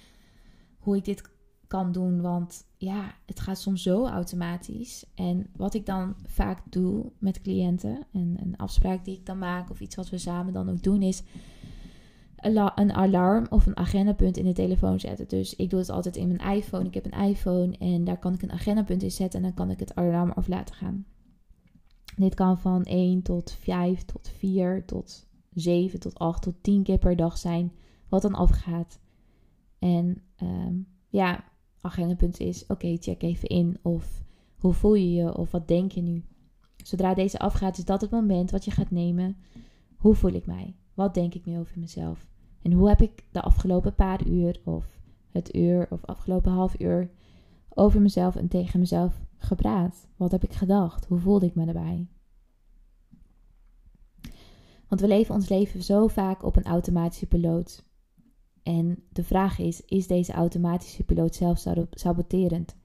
hoe 0.79 0.95
ik 0.95 1.05
dit 1.05 1.21
kan 1.67 1.91
doen, 1.91 2.21
want 2.21 2.65
ja, 2.77 3.15
het 3.25 3.39
gaat 3.39 3.59
soms 3.59 3.83
zo 3.83 4.07
automatisch. 4.07 5.05
En 5.15 5.47
wat 5.55 5.73
ik 5.73 5.85
dan 5.85 6.15
vaak 6.25 6.61
doe 6.69 7.11
met 7.17 7.41
cliënten, 7.41 8.07
en 8.13 8.35
een 8.41 8.57
afspraak 8.57 9.05
die 9.05 9.15
ik 9.15 9.25
dan 9.25 9.37
maak 9.37 9.69
of 9.69 9.79
iets 9.79 9.95
wat 9.95 10.09
we 10.09 10.17
samen 10.17 10.53
dan 10.53 10.69
ook 10.69 10.83
doen, 10.83 11.01
is 11.01 11.23
een 12.41 12.93
alarm 12.93 13.45
of 13.49 13.65
een 13.65 13.77
agendapunt 13.77 14.37
in 14.37 14.45
de 14.45 14.53
telefoon 14.53 14.99
zetten. 14.99 15.27
Dus 15.27 15.55
ik 15.55 15.69
doe 15.69 15.79
het 15.79 15.89
altijd 15.89 16.15
in 16.15 16.27
mijn 16.27 16.55
iPhone. 16.55 16.85
Ik 16.85 16.93
heb 16.93 17.05
een 17.05 17.27
iPhone 17.27 17.77
en 17.77 18.03
daar 18.03 18.19
kan 18.19 18.33
ik 18.33 18.41
een 18.41 18.51
agendapunt 18.51 19.03
in 19.03 19.11
zetten 19.11 19.39
en 19.39 19.45
dan 19.45 19.55
kan 19.55 19.69
ik 19.69 19.79
het 19.79 19.95
alarm 19.95 20.31
af 20.31 20.47
laten 20.47 20.75
gaan. 20.75 21.05
Dit 22.15 22.33
kan 22.33 22.59
van 22.59 22.83
1 22.83 23.21
tot 23.21 23.51
5 23.59 24.03
tot 24.03 24.31
4 24.37 24.85
tot 24.85 25.28
7 25.53 25.99
tot 25.99 26.19
8 26.19 26.41
tot 26.41 26.55
10 26.61 26.83
keer 26.83 26.97
per 26.97 27.15
dag 27.15 27.37
zijn 27.37 27.71
wat 28.09 28.21
dan 28.21 28.33
afgaat. 28.33 28.99
En 29.79 30.21
um, 30.43 30.87
ja, 31.09 31.43
agendapunt 31.81 32.39
is 32.39 32.65
oké, 32.67 32.97
check 32.99 33.21
even 33.21 33.49
in 33.49 33.77
of 33.81 34.23
hoe 34.57 34.73
voel 34.73 34.93
je 34.93 35.13
je 35.13 35.37
of 35.37 35.51
wat 35.51 35.67
denk 35.67 35.91
je 35.91 36.01
nu. 36.01 36.23
Zodra 36.83 37.13
deze 37.13 37.39
afgaat 37.39 37.77
is 37.77 37.85
dat 37.85 38.01
het 38.01 38.11
moment 38.11 38.51
wat 38.51 38.65
je 38.65 38.71
gaat 38.71 38.91
nemen. 38.91 39.37
Hoe 39.97 40.15
voel 40.15 40.31
ik 40.31 40.45
mij? 40.45 40.75
Wat 40.93 41.13
denk 41.13 41.33
ik 41.33 41.45
nu 41.45 41.59
over 41.59 41.79
mezelf? 41.79 42.27
En 42.61 42.71
hoe 42.71 42.87
heb 42.87 43.01
ik 43.01 43.25
de 43.31 43.41
afgelopen 43.41 43.95
paar 43.95 44.27
uur 44.27 44.61
of 44.63 44.99
het 45.31 45.55
uur 45.55 45.87
of 45.89 46.05
afgelopen 46.05 46.51
half 46.51 46.79
uur 46.79 47.09
over 47.69 48.01
mezelf 48.01 48.35
en 48.35 48.47
tegen 48.47 48.79
mezelf 48.79 49.21
gepraat? 49.37 50.07
Wat 50.15 50.31
heb 50.31 50.43
ik 50.43 50.53
gedacht? 50.53 51.05
Hoe 51.05 51.19
voelde 51.19 51.45
ik 51.45 51.55
me 51.55 51.65
daarbij? 51.65 52.07
Want 54.89 55.01
we 55.01 55.07
leven 55.07 55.35
ons 55.35 55.49
leven 55.49 55.83
zo 55.83 56.07
vaak 56.07 56.43
op 56.43 56.55
een 56.55 56.63
automatische 56.63 57.25
piloot. 57.25 57.83
En 58.63 59.03
de 59.11 59.23
vraag 59.23 59.59
is: 59.59 59.81
is 59.85 60.07
deze 60.07 60.33
automatische 60.33 61.03
piloot 61.03 61.35
zelf 61.35 61.65
saboterend? 61.91 62.75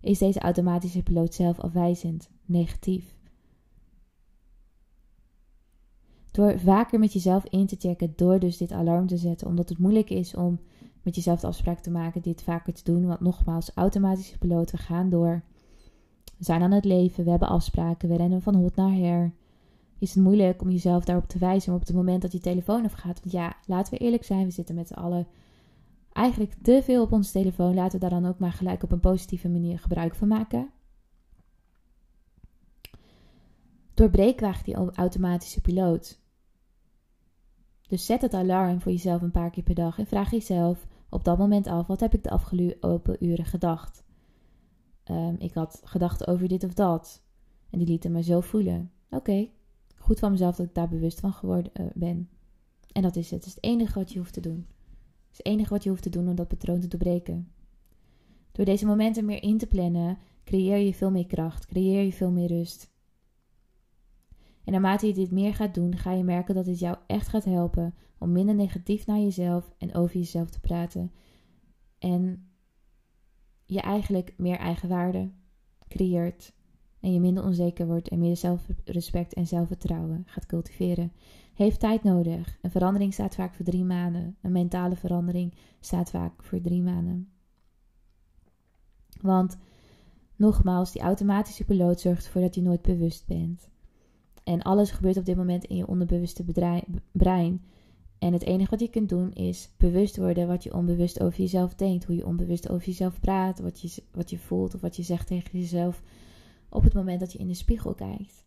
Is 0.00 0.18
deze 0.18 0.40
automatische 0.40 1.02
piloot 1.02 1.34
zelf 1.34 1.60
afwijzend, 1.60 2.30
negatief? 2.44 3.16
Door 6.30 6.58
vaker 6.58 6.98
met 6.98 7.12
jezelf 7.12 7.44
in 7.44 7.66
te 7.66 7.76
checken, 7.78 8.12
door 8.16 8.38
dus 8.38 8.56
dit 8.56 8.72
alarm 8.72 9.06
te 9.06 9.16
zetten, 9.16 9.46
omdat 9.46 9.68
het 9.68 9.78
moeilijk 9.78 10.10
is 10.10 10.34
om 10.34 10.60
met 11.02 11.14
jezelf 11.14 11.40
de 11.40 11.46
afspraak 11.46 11.78
te 11.78 11.90
maken 11.90 12.22
dit 12.22 12.42
vaker 12.42 12.72
te 12.72 12.84
doen. 12.84 13.06
Want 13.06 13.20
nogmaals, 13.20 13.70
automatische 13.74 14.38
piloot, 14.38 14.70
we 14.70 14.76
gaan 14.76 15.10
door. 15.10 15.42
We 16.24 16.44
zijn 16.44 16.62
aan 16.62 16.72
het 16.72 16.84
leven, 16.84 17.24
we 17.24 17.30
hebben 17.30 17.48
afspraken, 17.48 18.08
we 18.08 18.16
rennen 18.16 18.42
van 18.42 18.54
hot 18.54 18.76
naar 18.76 18.94
her. 18.94 19.32
Is 19.98 20.14
het 20.14 20.22
moeilijk 20.22 20.62
om 20.62 20.70
jezelf 20.70 21.04
daarop 21.04 21.28
te 21.28 21.38
wijzen 21.38 21.74
op 21.74 21.80
het 21.80 21.94
moment 21.94 22.22
dat 22.22 22.32
je 22.32 22.38
telefoon 22.38 22.84
afgaat? 22.84 23.20
Want 23.20 23.32
ja, 23.32 23.56
laten 23.66 23.92
we 23.92 23.98
eerlijk 23.98 24.24
zijn, 24.24 24.44
we 24.44 24.50
zitten 24.50 24.74
met 24.74 24.88
z'n 24.88 24.94
allen 24.94 25.26
eigenlijk 26.12 26.54
te 26.62 26.80
veel 26.82 27.02
op 27.02 27.12
onze 27.12 27.32
telefoon. 27.32 27.74
Laten 27.74 28.00
we 28.00 28.08
daar 28.08 28.20
dan 28.20 28.30
ook 28.30 28.38
maar 28.38 28.52
gelijk 28.52 28.82
op 28.82 28.92
een 28.92 29.00
positieve 29.00 29.48
manier 29.48 29.78
gebruik 29.78 30.14
van 30.14 30.28
maken. 30.28 30.70
Doorbreek 33.94 34.36
graag 34.36 34.62
die 34.62 34.74
automatische 34.74 35.60
piloot. 35.60 36.22
Dus 37.88 38.06
zet 38.06 38.22
het 38.22 38.34
alarm 38.34 38.80
voor 38.80 38.92
jezelf 38.92 39.22
een 39.22 39.30
paar 39.30 39.50
keer 39.50 39.62
per 39.62 39.74
dag 39.74 39.98
en 39.98 40.06
vraag 40.06 40.30
jezelf 40.30 40.86
op 41.08 41.24
dat 41.24 41.38
moment 41.38 41.66
af: 41.66 41.86
wat 41.86 42.00
heb 42.00 42.14
ik 42.14 42.22
de 42.22 42.30
afgelopen 42.30 43.24
uren 43.24 43.44
gedacht? 43.44 44.04
Um, 45.10 45.36
ik 45.38 45.54
had 45.54 45.80
gedachten 45.84 46.26
over 46.26 46.48
dit 46.48 46.64
of 46.64 46.74
dat. 46.74 47.22
En 47.70 47.78
die 47.78 47.88
lieten 47.88 48.12
me 48.12 48.22
zo 48.22 48.40
voelen. 48.40 48.90
Oké, 49.10 49.48
goed 50.04 50.18
van 50.18 50.30
mezelf 50.30 50.56
dat 50.56 50.66
ik 50.66 50.74
daar 50.74 50.88
bewust 50.88 51.20
van 51.20 51.32
geworden 51.32 51.72
uh, 51.80 51.86
ben. 51.94 52.28
En 52.92 53.02
dat 53.02 53.16
is 53.16 53.30
het. 53.30 53.40
Dat 53.40 53.48
is 53.48 53.54
het 53.54 53.64
enige 53.64 53.98
wat 53.98 54.12
je 54.12 54.18
hoeft 54.18 54.32
te 54.32 54.40
doen. 54.40 54.66
Het 54.98 55.30
is 55.30 55.36
het 55.36 55.46
enige 55.46 55.68
wat 55.68 55.82
je 55.82 55.88
hoeft 55.88 56.02
te 56.02 56.10
doen 56.10 56.28
om 56.28 56.34
dat 56.34 56.48
patroon 56.48 56.80
te 56.80 56.88
doorbreken. 56.88 57.52
Door 58.52 58.64
deze 58.64 58.86
momenten 58.86 59.24
meer 59.24 59.42
in 59.42 59.58
te 59.58 59.66
plannen, 59.66 60.18
creëer 60.44 60.78
je 60.78 60.94
veel 60.94 61.10
meer 61.10 61.26
kracht, 61.26 61.66
creëer 61.66 62.04
je 62.04 62.12
veel 62.12 62.30
meer 62.30 62.48
rust. 62.48 62.92
En 64.64 64.72
naarmate 64.72 65.06
je 65.06 65.14
dit 65.14 65.30
meer 65.30 65.54
gaat 65.54 65.74
doen, 65.74 65.96
ga 65.96 66.12
je 66.12 66.24
merken 66.24 66.54
dat 66.54 66.66
het 66.66 66.78
jou 66.78 66.96
echt 67.06 67.28
gaat 67.28 67.44
helpen 67.44 67.94
om 68.18 68.32
minder 68.32 68.54
negatief 68.54 69.06
naar 69.06 69.18
jezelf 69.18 69.74
en 69.78 69.94
over 69.94 70.16
jezelf 70.16 70.50
te 70.50 70.60
praten. 70.60 71.12
En 71.98 72.48
je 73.64 73.80
eigenlijk 73.80 74.34
meer 74.36 74.58
eigenwaarde 74.58 75.30
creëert. 75.88 76.52
En 77.04 77.12
je 77.12 77.20
minder 77.20 77.44
onzeker 77.44 77.86
wordt 77.86 78.08
en 78.08 78.18
meer 78.18 78.36
zelfrespect 78.36 79.34
en 79.34 79.46
zelfvertrouwen 79.46 80.22
gaat 80.26 80.46
cultiveren. 80.46 81.12
Heeft 81.54 81.80
tijd 81.80 82.02
nodig. 82.02 82.58
Een 82.62 82.70
verandering 82.70 83.12
staat 83.12 83.34
vaak 83.34 83.54
voor 83.54 83.64
drie 83.64 83.84
maanden. 83.84 84.36
Een 84.40 84.52
mentale 84.52 84.96
verandering 84.96 85.54
staat 85.80 86.10
vaak 86.10 86.42
voor 86.42 86.60
drie 86.60 86.82
maanden. 86.82 87.28
Want 89.20 89.58
nogmaals, 90.36 90.92
die 90.92 91.02
automatische 91.02 91.64
piloot 91.64 92.00
zorgt 92.00 92.24
ervoor 92.24 92.40
dat 92.40 92.54
je 92.54 92.62
nooit 92.62 92.82
bewust 92.82 93.26
bent. 93.26 93.68
En 94.44 94.62
alles 94.62 94.90
gebeurt 94.90 95.16
op 95.16 95.24
dit 95.24 95.36
moment 95.36 95.64
in 95.64 95.76
je 95.76 95.86
onderbewuste 95.86 96.44
brein. 97.12 97.64
En 98.18 98.32
het 98.32 98.42
enige 98.42 98.70
wat 98.70 98.80
je 98.80 98.90
kunt 98.90 99.08
doen 99.08 99.32
is 99.32 99.70
bewust 99.76 100.16
worden 100.16 100.46
wat 100.46 100.62
je 100.62 100.74
onbewust 100.74 101.20
over 101.20 101.40
jezelf 101.40 101.74
denkt. 101.74 102.04
Hoe 102.04 102.16
je 102.16 102.26
onbewust 102.26 102.68
over 102.68 102.86
jezelf 102.86 103.20
praat. 103.20 103.60
Wat 103.60 103.80
je, 103.80 104.02
wat 104.12 104.30
je 104.30 104.38
voelt 104.38 104.74
of 104.74 104.80
wat 104.80 104.96
je 104.96 105.02
zegt 105.02 105.26
tegen 105.26 105.58
jezelf 105.58 106.02
op 106.74 106.82
het 106.82 106.94
moment 106.94 107.20
dat 107.20 107.32
je 107.32 107.38
in 107.38 107.48
de 107.48 107.54
spiegel 107.54 107.94
kijkt. 107.94 108.44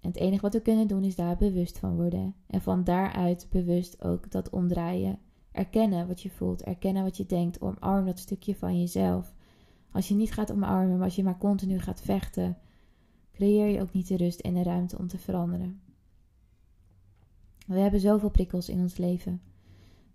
En 0.00 0.08
het 0.08 0.18
enige 0.18 0.42
wat 0.42 0.52
we 0.52 0.60
kunnen 0.60 0.86
doen 0.86 1.04
is 1.04 1.16
daar 1.16 1.36
bewust 1.36 1.78
van 1.78 1.96
worden. 1.96 2.34
En 2.46 2.60
van 2.60 2.84
daaruit 2.84 3.46
bewust 3.50 4.04
ook 4.04 4.30
dat 4.30 4.50
omdraaien. 4.50 5.18
Erkennen 5.52 6.06
wat 6.06 6.20
je 6.20 6.30
voelt. 6.30 6.62
Erkennen 6.62 7.02
wat 7.02 7.16
je 7.16 7.26
denkt. 7.26 7.60
Omarm 7.60 8.06
dat 8.06 8.18
stukje 8.18 8.54
van 8.54 8.80
jezelf. 8.80 9.34
Als 9.92 10.08
je 10.08 10.14
niet 10.14 10.32
gaat 10.32 10.52
omarmen, 10.52 10.96
maar 10.96 11.04
als 11.04 11.16
je 11.16 11.24
maar 11.24 11.38
continu 11.38 11.78
gaat 11.78 12.00
vechten 12.00 12.56
creëer 13.34 13.66
je 13.66 13.80
ook 13.80 13.92
niet 13.92 14.08
de 14.08 14.16
rust 14.16 14.40
en 14.40 14.54
de 14.54 14.62
ruimte 14.62 14.98
om 14.98 15.06
te 15.06 15.18
veranderen. 15.18 15.80
We 17.66 17.78
hebben 17.78 18.00
zoveel 18.00 18.30
prikkels 18.30 18.68
in 18.68 18.80
ons 18.80 18.96
leven. 18.96 19.42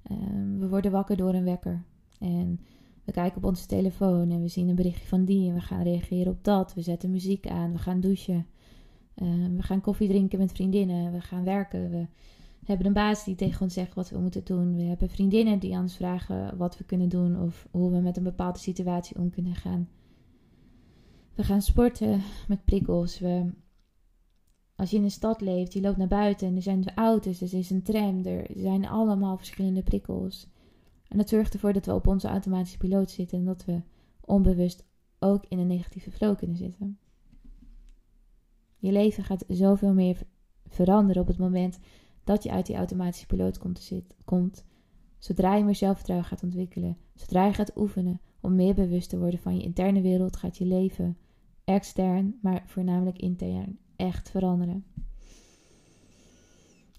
Ehm, 0.03 0.57
we 0.57 0.69
worden 0.69 0.91
wakker 0.91 1.17
door 1.17 1.33
een 1.33 1.43
wekker. 1.43 1.83
En 2.19 2.59
we 3.09 3.15
kijken 3.15 3.37
op 3.37 3.43
onze 3.43 3.65
telefoon 3.65 4.29
en 4.29 4.41
we 4.41 4.47
zien 4.47 4.69
een 4.69 4.75
berichtje 4.75 5.07
van 5.07 5.25
die 5.25 5.49
en 5.49 5.53
we 5.53 5.61
gaan 5.61 5.83
reageren 5.83 6.31
op 6.31 6.43
dat. 6.43 6.73
We 6.73 6.81
zetten 6.81 7.11
muziek 7.11 7.47
aan, 7.47 7.71
we 7.71 7.77
gaan 7.77 7.99
douchen. 7.99 8.47
Ehm, 9.15 9.55
we 9.55 9.61
gaan 9.61 9.81
koffie 9.81 10.07
drinken 10.07 10.39
met 10.39 10.51
vriendinnen. 10.51 11.11
We 11.11 11.21
gaan 11.21 11.43
werken. 11.43 11.89
We 11.89 12.07
hebben 12.65 12.85
een 12.85 12.93
baas 12.93 13.23
die 13.23 13.35
tegen 13.35 13.61
ons 13.61 13.73
zegt 13.73 13.93
wat 13.93 14.09
we 14.09 14.19
moeten 14.19 14.43
doen. 14.43 14.75
We 14.75 14.81
hebben 14.81 15.09
vriendinnen 15.09 15.59
die 15.59 15.77
ons 15.77 15.95
vragen 15.95 16.57
wat 16.57 16.77
we 16.77 16.83
kunnen 16.83 17.09
doen 17.09 17.41
of 17.41 17.67
hoe 17.71 17.91
we 17.91 17.99
met 17.99 18.17
een 18.17 18.23
bepaalde 18.23 18.59
situatie 18.59 19.19
om 19.19 19.29
kunnen 19.29 19.55
gaan. 19.55 19.89
We 21.33 21.43
gaan 21.43 21.61
sporten 21.61 22.21
met 22.47 22.65
prikkels. 22.65 23.19
We, 23.19 23.51
als 24.75 24.89
je 24.89 24.97
in 24.97 25.03
een 25.03 25.11
stad 25.11 25.41
leeft, 25.41 25.73
je 25.73 25.81
loopt 25.81 25.97
naar 25.97 26.07
buiten 26.07 26.47
en 26.47 26.55
er 26.55 26.61
zijn 26.61 26.95
auto's, 26.95 27.41
er 27.41 27.53
is 27.53 27.69
een 27.69 27.83
tram, 27.83 28.25
er 28.25 28.47
zijn 28.55 28.87
allemaal 28.87 29.37
verschillende 29.37 29.83
prikkels. 29.83 30.47
En 31.09 31.17
dat 31.17 31.29
zorgt 31.29 31.53
ervoor 31.53 31.73
dat 31.73 31.85
we 31.85 31.93
op 31.93 32.07
onze 32.07 32.27
automatische 32.27 32.77
piloot 32.77 33.11
zitten 33.11 33.37
en 33.37 33.45
dat 33.45 33.65
we 33.65 33.81
onbewust 34.21 34.85
ook 35.19 35.45
in 35.47 35.59
een 35.59 35.67
negatieve 35.67 36.11
flow 36.11 36.37
kunnen 36.37 36.57
zitten. 36.57 36.99
Je 38.77 38.91
leven 38.91 39.23
gaat 39.23 39.43
zoveel 39.47 39.93
meer 39.93 40.21
veranderen 40.67 41.21
op 41.21 41.27
het 41.27 41.37
moment 41.37 41.79
dat 42.23 42.43
je 42.43 42.51
uit 42.51 42.65
die 42.65 42.75
automatische 42.75 43.25
piloot 43.25 43.57
komt 43.57 43.79
zitten. 43.79 44.17
Komt, 44.25 44.65
zodra 45.17 45.55
je 45.55 45.63
meer 45.63 45.75
zelfvertrouwen 45.75 46.27
gaat 46.27 46.43
ontwikkelen, 46.43 46.97
zodra 47.15 47.45
je 47.45 47.53
gaat 47.53 47.77
oefenen 47.77 48.21
om 48.41 48.55
meer 48.55 48.73
bewust 48.73 49.09
te 49.09 49.17
worden 49.17 49.39
van 49.39 49.55
je 49.55 49.63
interne 49.63 50.01
wereld, 50.01 50.35
gaat 50.35 50.57
je 50.57 50.65
leven 50.65 51.17
extern, 51.63 52.37
maar 52.41 52.63
voornamelijk 52.65 53.17
intern 53.17 53.79
echt 53.95 54.29
veranderen. 54.29 54.85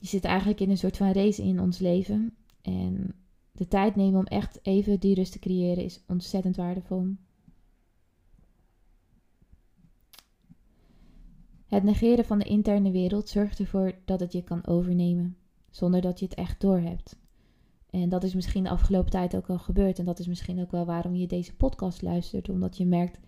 Je 0.01 0.07
zit 0.07 0.25
eigenlijk 0.25 0.61
in 0.61 0.71
een 0.71 0.79
soort 0.79 0.97
van 0.97 1.13
race 1.13 1.43
in 1.43 1.61
ons 1.61 1.79
leven. 1.79 2.35
En 2.63 3.15
de 3.53 3.69
tijd 3.69 3.97
nemen 3.97 4.19
om 4.19 4.27
echt 4.27 4.59
even 4.63 5.01
die 5.01 5.15
rust 5.15 5.33
te 5.33 5.39
creëren 5.39 5.85
is 5.85 6.05
ontzettend 6.07 6.57
waardevol. 6.57 7.15
Het 11.67 11.83
negeren 11.83 12.25
van 12.25 12.39
de 12.39 12.45
interne 12.45 12.91
wereld 12.91 13.29
zorgt 13.29 13.59
ervoor 13.59 13.95
dat 14.05 14.21
het 14.21 14.33
je 14.33 14.43
kan 14.43 14.67
overnemen, 14.67 15.37
zonder 15.71 16.01
dat 16.01 16.19
je 16.19 16.25
het 16.25 16.35
echt 16.35 16.61
doorhebt. 16.61 17.19
En 17.91 18.09
dat 18.09 18.23
is 18.23 18.35
misschien 18.35 18.63
de 18.63 18.71
afgelopen 18.71 19.11
tijd 19.11 19.37
ook 19.37 19.49
al 19.49 19.59
gebeurd. 19.59 19.99
En 19.99 20.05
dat 20.05 20.19
is 20.19 20.27
misschien 20.27 20.61
ook 20.61 20.71
wel 20.71 20.85
waarom 20.85 21.15
je 21.15 21.27
deze 21.27 21.57
podcast 21.57 22.03
luistert. 22.03 22.49
Omdat 22.49 22.77
je 22.77 22.87
merkt, 22.87 23.19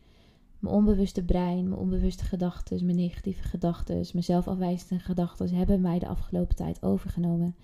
mijn 0.58 0.74
onbewuste 0.74 1.24
brein, 1.24 1.68
mijn 1.68 1.80
onbewuste 1.80 2.24
gedachten, 2.24 2.84
mijn 2.84 2.96
negatieve 2.96 3.42
gedachten, 3.42 3.94
mijn 4.12 4.24
zelfafwijzende 4.24 5.02
gedachten 5.02 5.54
hebben 5.54 5.80
mij 5.80 5.98
de 5.98 6.06
afgelopen 6.06 6.56
tijd 6.56 6.82
overgenomen. 6.82 7.54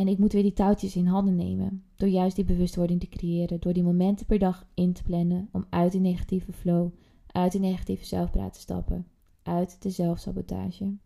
En 0.00 0.08
ik 0.08 0.18
moet 0.18 0.32
weer 0.32 0.42
die 0.42 0.52
touwtjes 0.52 0.96
in 0.96 1.06
handen 1.06 1.36
nemen. 1.36 1.84
Door 1.96 2.08
juist 2.08 2.36
die 2.36 2.44
bewustwording 2.44 3.00
te 3.00 3.08
creëren. 3.08 3.60
Door 3.60 3.72
die 3.72 3.82
momenten 3.82 4.26
per 4.26 4.38
dag 4.38 4.66
in 4.74 4.92
te 4.92 5.02
plannen. 5.02 5.48
Om 5.52 5.64
uit 5.70 5.92
die 5.92 6.00
negatieve 6.00 6.52
flow, 6.52 6.92
uit 7.26 7.52
die 7.52 7.60
negatieve 7.60 8.04
zelfpraat 8.04 8.52
te 8.52 8.60
stappen 8.60 9.06
uit 9.42 9.82
de 9.82 9.90
zelfsabotage. 9.90 10.96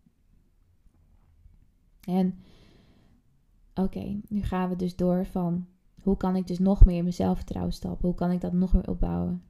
En 2.00 2.38
oké, 3.74 4.20
nu 4.28 4.42
gaan 4.42 4.68
we 4.68 4.76
dus 4.76 4.96
door 4.96 5.26
van 5.26 5.66
hoe 6.00 6.16
kan 6.16 6.36
ik 6.36 6.46
dus 6.46 6.58
nog 6.58 6.84
meer 6.84 6.96
in 6.96 7.02
mijn 7.02 7.14
zelfvertrouwen 7.14 7.72
stappen? 7.72 8.06
Hoe 8.06 8.16
kan 8.16 8.30
ik 8.30 8.40
dat 8.40 8.52
nog 8.52 8.72
meer 8.72 8.88
opbouwen? 8.88 9.42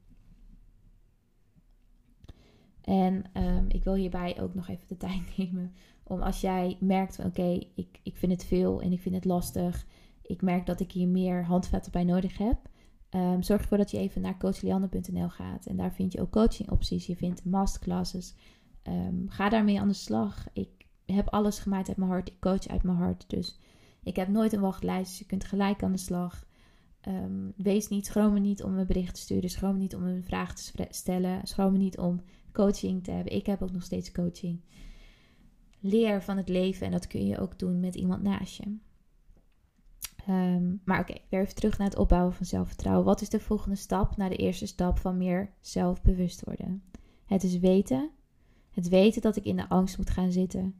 En 2.85 3.23
ehm, 3.33 3.65
ik 3.67 3.83
wil 3.83 3.93
hierbij 3.93 4.41
ook 4.41 4.53
nog 4.53 4.67
even 4.67 4.87
de 4.87 4.97
tijd 5.07 5.37
nemen 5.37 5.73
om 6.03 6.21
als 6.21 6.41
jij 6.41 6.77
merkt 6.79 7.15
van 7.15 7.25
oké, 7.25 7.59
ik, 7.75 7.99
ik 8.03 8.17
vind 8.17 8.31
het 8.31 8.45
veel 8.45 8.81
en 8.81 8.91
ik 8.91 9.01
vind 9.01 9.15
het 9.15 9.25
lastig. 9.25 9.85
Ik 10.21 10.41
merk 10.41 10.65
dat 10.65 10.79
ik 10.79 10.91
hier 10.91 11.07
meer 11.07 11.45
handvatten 11.45 11.91
bij 11.91 12.03
nodig 12.03 12.37
heb. 12.37 12.57
Um, 13.09 13.43
zorg 13.43 13.61
ervoor 13.61 13.77
dat 13.77 13.91
je 13.91 13.97
even 13.97 14.21
naar 14.21 14.37
coachlianne.nl 14.37 15.29
gaat. 15.29 15.65
En 15.65 15.77
daar 15.77 15.93
vind 15.93 16.11
je 16.11 16.21
ook 16.21 16.31
coaching 16.31 16.71
opties. 16.71 17.05
Je 17.05 17.15
vindt 17.15 17.45
masterclasses. 17.45 18.35
Um, 18.83 19.25
ga 19.29 19.49
daarmee 19.49 19.79
aan 19.79 19.87
de 19.87 19.93
slag. 19.93 20.47
Ik 20.53 20.69
heb 21.05 21.29
alles 21.29 21.59
gemaakt 21.59 21.87
uit 21.87 21.97
mijn 21.97 22.09
hart. 22.09 22.27
Ik 22.27 22.39
coach 22.39 22.67
uit 22.67 22.83
mijn 22.83 22.97
hart. 22.97 23.29
Dus 23.29 23.59
ik 24.03 24.15
heb 24.15 24.27
nooit 24.27 24.53
een 24.53 24.61
wachtlijst. 24.61 25.09
Dus 25.09 25.19
je 25.19 25.25
kunt 25.25 25.45
gelijk 25.45 25.83
aan 25.83 25.91
de 25.91 25.97
slag. 25.97 26.45
Wees 27.55 27.87
niet, 27.87 28.05
schroom 28.05 28.33
me 28.33 28.39
niet 28.39 28.63
om 28.63 28.77
een 28.77 28.87
bericht 28.87 29.13
te 29.13 29.21
sturen. 29.21 29.49
Schroom 29.49 29.73
me 29.73 29.79
niet 29.79 29.95
om 29.95 30.03
een 30.03 30.23
vraag 30.23 30.55
te 30.55 30.85
stellen. 30.89 31.47
Schroom 31.47 31.71
me 31.71 31.77
niet 31.77 31.97
om 31.97 32.21
coaching 32.55 33.03
te 33.03 33.11
hebben. 33.11 33.33
Ik 33.33 33.45
heb 33.45 33.61
ook 33.61 33.71
nog 33.71 33.83
steeds 33.83 34.11
coaching. 34.11 34.59
Leer 35.79 36.21
van 36.23 36.37
het 36.37 36.49
leven 36.49 36.85
en 36.85 36.91
dat 36.91 37.07
kun 37.07 37.25
je 37.25 37.39
ook 37.39 37.59
doen 37.59 37.79
met 37.79 37.95
iemand 37.95 38.23
naast 38.23 38.57
je. 38.57 38.77
Um, 40.29 40.81
maar 40.85 40.99
oké, 40.99 41.15
weer 41.29 41.41
even 41.41 41.55
terug 41.55 41.77
naar 41.77 41.87
het 41.87 41.97
opbouwen 41.97 42.33
van 42.33 42.45
zelfvertrouwen. 42.45 43.05
Wat 43.05 43.21
is 43.21 43.29
de 43.29 43.39
volgende 43.39 43.75
stap 43.75 44.17
naar 44.17 44.29
de 44.29 44.35
eerste 44.35 44.65
stap 44.65 44.97
van 44.97 45.17
meer 45.17 45.53
zelfbewust 45.59 46.43
worden? 46.43 46.83
Het 47.25 47.43
is 47.43 47.59
weten 47.59 48.11
het 48.75 48.89
weten 48.89 49.21
dat 49.21 49.35
ik 49.35 49.45
in 49.45 49.55
de 49.55 49.69
angst 49.69 49.97
moet 49.97 50.09
gaan 50.09 50.31
zitten. 50.31 50.75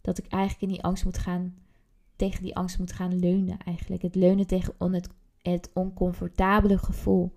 Dat 0.00 0.18
ik 0.18 0.26
eigenlijk 0.26 0.62
in 0.62 0.68
die 0.68 0.82
angst 0.82 1.04
moet 1.04 1.18
gaan, 1.18 1.54
tegen 2.16 2.42
die 2.42 2.56
angst 2.56 2.78
moet 2.78 2.92
gaan 2.92 3.18
leunen 3.18 3.58
eigenlijk. 3.58 4.02
Het 4.02 4.14
leunen 4.14 4.46
tegen 4.46 4.74
het, 4.92 5.08
het 5.42 5.70
oncomfortabele 5.72 6.78
gevoel. 6.78 7.32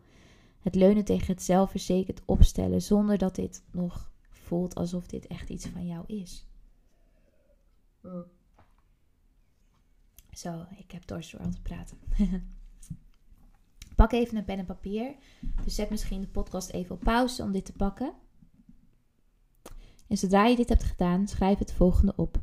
Het 0.68 0.76
leunen 0.76 1.06
tegen 1.06 1.28
het 1.28 1.44
zelfverzekerd 1.44 2.22
opstellen 2.26 2.82
zonder 2.82 3.18
dat 3.18 3.36
dit 3.36 3.64
nog 3.72 4.12
voelt 4.30 4.76
alsof 4.76 5.08
dit 5.08 5.28
echt 5.28 5.50
iets 5.50 5.68
van 5.68 5.86
jou 5.88 6.04
is. 6.08 6.48
Zo, 10.32 10.66
ik 10.78 10.92
heb 10.92 11.08
dorst 11.08 11.32
door 11.32 11.50
te 11.50 11.62
praten. 11.62 11.98
Pak 13.96 14.12
even 14.12 14.38
een 14.38 14.46
pen 14.46 14.58
en 14.58 14.66
papier. 14.66 15.16
Dus 15.64 15.76
zet 15.76 15.90
misschien 15.90 16.22
de 16.22 16.28
podcast 16.28 16.70
even 16.70 16.96
op 16.96 17.02
pauze 17.02 17.44
om 17.44 17.52
dit 17.52 17.66
te 17.66 17.74
pakken. 17.74 18.14
En 20.08 20.18
zodra 20.18 20.46
je 20.46 20.56
dit 20.56 20.70
hebt 20.70 20.84
gedaan, 20.84 21.28
schrijf 21.28 21.60
het 21.60 21.74
volgende 21.74 22.14
op. 22.16 22.42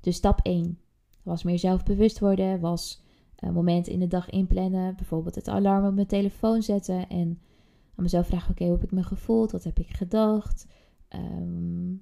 Dus 0.00 0.16
stap 0.16 0.40
1 0.42 0.78
was 1.22 1.42
meer 1.42 1.58
zelfbewust 1.58 2.18
worden, 2.18 2.60
was 2.60 3.01
een 3.48 3.54
moment 3.54 3.86
in 3.86 3.98
de 3.98 4.06
dag 4.06 4.30
inplannen, 4.30 4.96
bijvoorbeeld 4.96 5.34
het 5.34 5.48
alarm 5.48 5.86
op 5.86 5.94
mijn 5.94 6.06
telefoon 6.06 6.62
zetten 6.62 7.08
en 7.08 7.40
aan 7.94 8.02
mezelf 8.02 8.26
vragen: 8.26 8.50
oké, 8.50 8.64
hoe 8.64 8.72
heb 8.72 8.82
ik 8.82 8.90
me 8.90 9.02
gevoeld? 9.02 9.52
Wat 9.52 9.64
heb 9.64 9.78
ik 9.78 9.96
gedacht? 9.96 10.66
Ehm, 11.08 11.94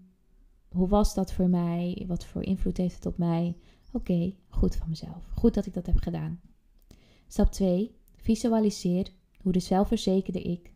hoe 0.68 0.88
was 0.88 1.14
dat 1.14 1.32
voor 1.32 1.48
mij? 1.48 2.04
Wat 2.06 2.24
voor 2.24 2.42
invloed 2.42 2.76
heeft 2.76 2.94
het 2.94 3.06
op 3.06 3.18
mij? 3.18 3.56
Oké, 3.92 4.34
goed 4.48 4.76
van 4.76 4.88
mezelf. 4.88 5.30
Goed 5.34 5.54
dat 5.54 5.66
ik 5.66 5.74
dat 5.74 5.86
heb 5.86 5.96
gedaan. 5.96 6.40
Stap 7.26 7.50
2. 7.52 7.94
Visualiseer 8.16 9.12
hoe 9.40 9.52
de 9.52 9.60
zelfverzekerde 9.60 10.42
ik 10.42 10.72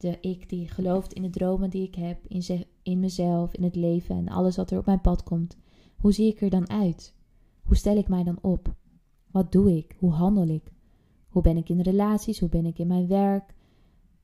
de 0.00 0.18
ik 0.20 0.48
die 0.48 0.68
gelooft 0.68 1.12
in 1.12 1.22
de 1.22 1.30
dromen 1.30 1.70
die 1.70 1.86
ik 1.86 1.94
heb, 1.94 2.26
in, 2.26 2.66
in 2.82 3.00
mezelf, 3.00 3.54
in 3.54 3.62
het 3.62 3.74
leven 3.76 4.16
en 4.16 4.28
alles 4.28 4.56
wat 4.56 4.70
er 4.70 4.78
op 4.78 4.86
mijn 4.86 5.00
pad 5.00 5.22
komt. 5.22 5.56
Hoe 5.96 6.12
zie 6.12 6.26
ik 6.26 6.40
er 6.40 6.50
dan 6.50 6.70
uit? 6.70 7.14
Hoe 7.62 7.76
stel 7.76 7.96
ik 7.96 8.08
mij 8.08 8.24
dan 8.24 8.38
op? 8.42 8.74
Wat 9.30 9.52
doe 9.52 9.76
ik? 9.76 9.96
Hoe 9.98 10.12
handel 10.12 10.48
ik? 10.48 10.72
Hoe 11.28 11.42
ben 11.42 11.56
ik 11.56 11.68
in 11.68 11.80
relaties? 11.80 12.40
Hoe 12.40 12.48
ben 12.48 12.66
ik 12.66 12.78
in 12.78 12.86
mijn 12.86 13.06
werk? 13.06 13.54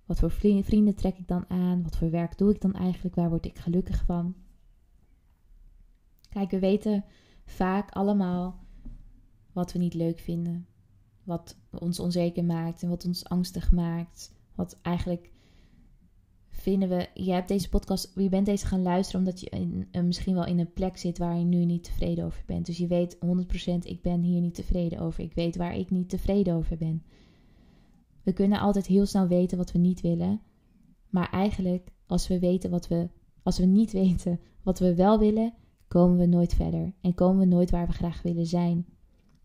Wat 0.04 0.18
voor 0.18 0.30
vrienden 0.30 0.94
trek 0.94 1.18
ik 1.18 1.28
dan 1.28 1.44
aan? 1.48 1.82
Wat 1.82 1.96
voor 1.96 2.10
werk 2.10 2.38
doe 2.38 2.50
ik 2.50 2.60
dan 2.60 2.72
eigenlijk? 2.72 3.14
Waar 3.14 3.28
word 3.28 3.46
ik 3.46 3.58
gelukkig 3.58 4.04
van? 4.04 4.34
Kijk, 6.28 6.50
we 6.50 6.58
weten 6.58 7.04
vaak 7.44 7.90
allemaal 7.90 8.64
wat 9.52 9.72
we 9.72 9.78
niet 9.78 9.94
leuk 9.94 10.18
vinden. 10.18 10.66
Wat 11.22 11.56
ons 11.70 12.00
onzeker 12.00 12.44
maakt 12.44 12.82
en 12.82 12.88
wat 12.88 13.04
ons 13.04 13.24
angstig 13.24 13.72
maakt. 13.72 14.32
Wat 14.54 14.78
eigenlijk 14.82 15.30
vinden 16.56 16.88
we, 16.88 17.08
je 17.14 17.32
hebt 17.32 17.48
deze 17.48 17.68
podcast, 17.68 18.12
je 18.14 18.28
bent 18.28 18.46
deze 18.46 18.66
gaan 18.66 18.82
luisteren 18.82 19.20
omdat 19.20 19.40
je 19.40 19.50
in, 19.50 19.88
uh, 19.92 20.02
misschien 20.02 20.34
wel 20.34 20.46
in 20.46 20.58
een 20.58 20.72
plek 20.72 20.96
zit 20.96 21.18
waar 21.18 21.38
je 21.38 21.44
nu 21.44 21.64
niet 21.64 21.84
tevreden 21.84 22.24
over 22.24 22.42
bent. 22.46 22.66
Dus 22.66 22.78
je 22.78 22.86
weet 22.86 23.16
100% 23.16 23.18
ik 23.82 24.02
ben 24.02 24.20
hier 24.20 24.40
niet 24.40 24.54
tevreden 24.54 24.98
over. 24.98 25.24
Ik 25.24 25.32
weet 25.34 25.56
waar 25.56 25.76
ik 25.76 25.90
niet 25.90 26.08
tevreden 26.08 26.54
over 26.54 26.76
ben. 26.76 27.02
We 28.22 28.32
kunnen 28.32 28.60
altijd 28.60 28.86
heel 28.86 29.06
snel 29.06 29.26
weten 29.26 29.58
wat 29.58 29.72
we 29.72 29.78
niet 29.78 30.00
willen. 30.00 30.40
Maar 31.08 31.30
eigenlijk, 31.30 31.88
als 32.06 32.28
we 32.28 32.38
weten 32.38 32.70
wat 32.70 32.88
we, 32.88 33.08
als 33.42 33.58
we 33.58 33.64
niet 33.64 33.92
weten 34.02 34.40
wat 34.62 34.78
we 34.78 34.94
wel 34.94 35.18
willen, 35.18 35.54
komen 35.88 36.16
we 36.18 36.26
nooit 36.26 36.54
verder 36.54 36.92
en 37.00 37.14
komen 37.14 37.38
we 37.38 37.54
nooit 37.54 37.70
waar 37.70 37.86
we 37.86 37.92
graag 37.92 38.22
willen 38.22 38.46
zijn. 38.46 38.86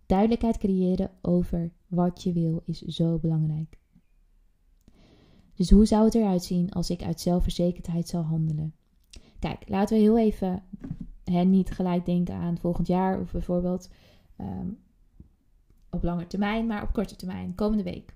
Duidelijkheid 0.05 0.57
creëren 0.57 1.11
over 1.21 1.71
wat 1.87 2.23
je 2.23 2.33
wil 2.33 2.61
is 2.65 2.81
zo 2.81 3.19
belangrijk. 3.19 3.80
Dus 5.61 5.69
hoe 5.69 5.85
zou 5.85 6.05
het 6.05 6.15
eruit 6.15 6.43
zien 6.43 6.71
als 6.71 6.89
ik 6.89 7.03
uit 7.03 7.21
zelfverzekerdheid 7.21 8.07
zou 8.07 8.23
handelen? 8.23 8.75
Kijk, 9.39 9.69
laten 9.69 9.95
we 9.95 10.01
heel 10.01 10.17
even 10.17 10.63
hè, 11.23 11.43
niet 11.43 11.71
gelijk 11.71 12.05
denken 12.05 12.35
aan 12.35 12.57
volgend 12.57 12.87
jaar 12.87 13.19
of 13.19 13.31
bijvoorbeeld 13.31 13.89
ehm, 14.35 14.67
op 15.89 16.03
lange 16.03 16.27
termijn, 16.27 16.67
maar 16.67 16.83
op 16.83 16.93
korte 16.93 17.15
termijn, 17.15 17.55
komende 17.55 17.83
week. 17.83 18.15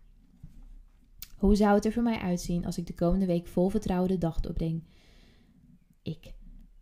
Hoe 1.38 1.56
zou 1.56 1.76
het 1.76 1.86
er 1.86 1.91
voor 1.91 2.04
mij 2.04 2.18
uitzien 2.18 2.66
als 2.66 2.78
ik 2.78 2.88
de 2.88 2.93
komende 2.93 3.26
week 3.26 3.48
vol 3.48 3.70
vertrouwen 3.70 4.10
de 4.10 4.18
dag 4.18 4.39
doorbreng? 4.39 4.84
Ik 6.02 6.34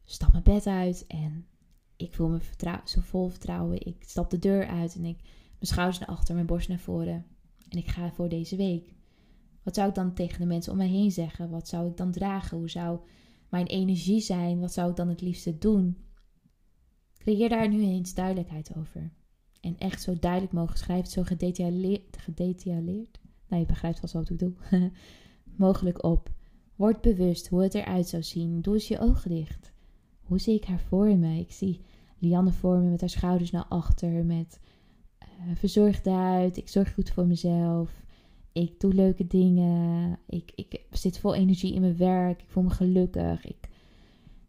stap 0.03 0.31
mijn 0.31 0.43
bed 0.43 0.67
uit 0.67 1.07
en 1.07 1.45
ik 1.97 2.13
voel 2.13 2.29
me 2.29 2.39
zo 2.83 3.01
vol 3.01 3.29
vertrouwen. 3.29 3.85
Ik 3.85 3.95
stap 3.99 4.29
de 4.29 4.39
deur 4.39 4.67
uit 4.67 4.95
en 4.95 5.05
ik 5.05 5.17
mijn 5.21 5.71
schouders 5.71 5.99
naar 5.99 6.09
achter, 6.09 6.33
mijn 6.33 6.47
borst 6.47 6.69
naar 6.69 6.79
voren. 6.79 7.25
En 7.69 7.77
ik 7.77 7.87
ga 7.87 8.11
voor 8.11 8.29
deze 8.29 8.55
week. 8.55 8.93
Wat 9.63 9.75
zou 9.75 9.89
ik 9.89 9.95
dan 9.95 10.13
tegen 10.13 10.39
de 10.39 10.45
mensen 10.45 10.71
om 10.71 10.77
mij 10.77 10.87
heen 10.87 11.11
zeggen? 11.11 11.49
Wat 11.49 11.67
zou 11.67 11.89
ik 11.89 11.97
dan 11.97 12.11
dragen? 12.11 12.57
Hoe 12.57 12.69
zou 12.69 12.99
mijn 13.49 13.67
energie 13.67 14.21
zijn? 14.21 14.59
Wat 14.59 14.73
zou 14.73 14.89
ik 14.89 14.95
dan 14.95 15.09
het 15.09 15.21
liefste 15.21 15.57
doen? 15.57 15.97
Creëer 17.17 17.49
daar 17.49 17.69
nu 17.69 17.81
eens 17.81 18.13
duidelijkheid 18.13 18.75
over. 18.77 19.11
En 19.61 19.77
echt 19.77 20.01
zo 20.01 20.19
duidelijk 20.19 20.53
mogen 20.53 20.77
schrijven, 20.77 21.11
zo 21.11 21.23
gedetailleerd. 21.23 22.17
gedetailleerd 22.17 23.21
nou, 23.53 23.65
je 23.65 23.73
begrijpt 23.73 23.99
vast 23.99 24.13
wat 24.13 24.29
ik 24.29 24.37
bedoel. 24.37 24.55
mogelijk 25.55 26.03
op. 26.03 26.31
Word 26.75 27.01
bewust 27.01 27.47
hoe 27.47 27.63
het 27.63 27.73
eruit 27.73 28.07
zou 28.07 28.23
zien. 28.23 28.61
Doe 28.61 28.73
eens 28.73 28.87
je 28.87 28.99
ogen 28.99 29.29
dicht. 29.29 29.73
Hoe 30.21 30.39
zie 30.39 30.55
ik 30.55 30.65
haar 30.65 30.79
voor 30.79 31.17
me? 31.17 31.39
Ik 31.39 31.51
zie 31.51 31.81
Lianne 32.19 32.51
voor 32.51 32.77
me 32.77 32.89
met 32.89 32.99
haar 32.99 33.09
schouders 33.09 33.51
naar 33.51 33.65
achter, 33.65 34.25
met 34.25 34.59
uh, 35.19 35.55
verzorgd 35.55 36.07
uit. 36.07 36.57
Ik 36.57 36.69
zorg 36.69 36.93
goed 36.93 37.09
voor 37.09 37.27
mezelf. 37.27 38.03
Ik 38.53 38.79
doe 38.79 38.93
leuke 38.93 39.27
dingen. 39.27 40.19
Ik, 40.27 40.51
ik 40.55 40.85
zit 40.91 41.19
vol 41.19 41.35
energie 41.35 41.73
in 41.73 41.81
mijn 41.81 41.97
werk. 41.97 42.41
Ik 42.41 42.49
voel 42.49 42.63
me 42.63 42.69
gelukkig. 42.69 43.45
Ik, 43.45 43.69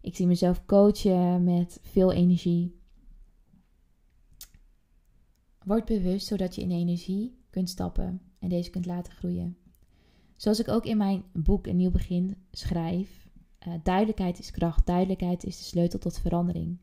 ik 0.00 0.16
zie 0.16 0.26
mezelf 0.26 0.66
coachen 0.66 1.44
met 1.44 1.78
veel 1.82 2.12
energie. 2.12 2.76
Word 5.64 5.84
bewust 5.84 6.26
zodat 6.26 6.54
je 6.54 6.62
in 6.62 6.70
energie 6.70 7.38
kunt 7.50 7.68
stappen 7.68 8.20
en 8.38 8.48
deze 8.48 8.70
kunt 8.70 8.86
laten 8.86 9.12
groeien. 9.12 9.56
Zoals 10.36 10.60
ik 10.60 10.68
ook 10.68 10.84
in 10.84 10.96
mijn 10.96 11.24
boek 11.32 11.66
Een 11.66 11.76
Nieuw 11.76 11.90
Begin 11.90 12.36
schrijf, 12.50 13.28
uh, 13.68 13.74
duidelijkheid 13.82 14.38
is 14.38 14.50
kracht, 14.50 14.86
duidelijkheid 14.86 15.44
is 15.44 15.58
de 15.58 15.64
sleutel 15.64 15.98
tot 15.98 16.18
verandering. 16.18 16.78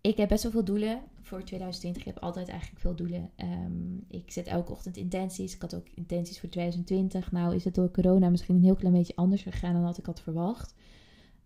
Ik 0.00 0.16
heb 0.16 0.28
best 0.28 0.42
wel 0.42 0.52
veel 0.52 0.64
doelen 0.64 1.02
voor 1.28 1.44
2020. 1.44 2.02
Ik 2.02 2.14
heb 2.14 2.22
altijd 2.22 2.48
eigenlijk 2.48 2.80
veel 2.80 2.94
doelen. 2.94 3.30
Ehm, 3.36 3.96
ik 4.08 4.30
zet 4.30 4.46
elke 4.46 4.72
ochtend 4.72 4.96
intenties. 4.96 5.54
Ik 5.54 5.60
had 5.60 5.74
ook 5.74 5.88
intenties 5.94 6.40
voor 6.40 6.48
2020. 6.48 7.32
Nou 7.32 7.54
is 7.54 7.64
het 7.64 7.74
door 7.74 7.90
corona 7.90 8.28
misschien 8.28 8.54
een 8.56 8.62
heel 8.62 8.76
klein 8.76 8.94
beetje 8.94 9.16
anders 9.16 9.42
gegaan 9.42 9.72
dan 9.72 9.82
wat 9.82 9.98
ik 9.98 10.06
had 10.06 10.20
verwacht. 10.20 10.74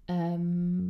Ehm, 0.04 0.88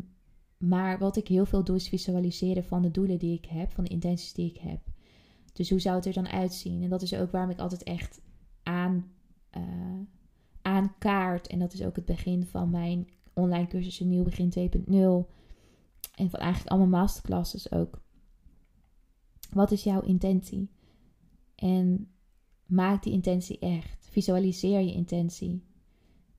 maar 0.58 0.98
wat 0.98 1.16
ik 1.16 1.28
heel 1.28 1.46
veel 1.46 1.64
doe 1.64 1.76
is 1.76 1.88
visualiseren 1.88 2.64
van 2.64 2.82
de 2.82 2.90
doelen 2.90 3.18
die 3.18 3.36
ik 3.36 3.44
heb, 3.44 3.72
van 3.72 3.84
de 3.84 3.90
intenties 3.90 4.32
die 4.32 4.50
ik 4.50 4.58
heb. 4.58 4.80
Dus 5.52 5.70
hoe 5.70 5.80
zou 5.80 5.96
het 5.96 6.06
er 6.06 6.12
dan 6.12 6.28
uitzien? 6.28 6.82
En 6.82 6.88
dat 6.88 7.02
is 7.02 7.14
ook 7.14 7.30
waarom 7.30 7.50
ik 7.50 7.58
altijd 7.58 7.82
echt 7.82 8.20
aan, 8.62 9.10
uh, 9.56 10.00
aankaart. 10.62 11.46
En 11.46 11.58
dat 11.58 11.72
is 11.72 11.82
ook 11.82 11.96
het 11.96 12.04
begin 12.04 12.44
van 12.44 12.70
mijn 12.70 13.08
online 13.32 13.66
cursus 13.66 14.00
Nieuw 14.00 14.22
Begin 14.22 14.50
2.0. 14.50 15.30
En 16.14 16.30
van 16.30 16.40
eigenlijk 16.40 16.70
allemaal 16.70 17.00
masterclasses 17.00 17.72
ook. 17.72 18.01
Wat 19.52 19.70
is 19.70 19.84
jouw 19.84 20.00
intentie? 20.00 20.70
En 21.54 22.08
maak 22.66 23.02
die 23.02 23.12
intentie 23.12 23.58
echt. 23.58 24.08
Visualiseer 24.10 24.80
je 24.80 24.92
intentie. 24.92 25.64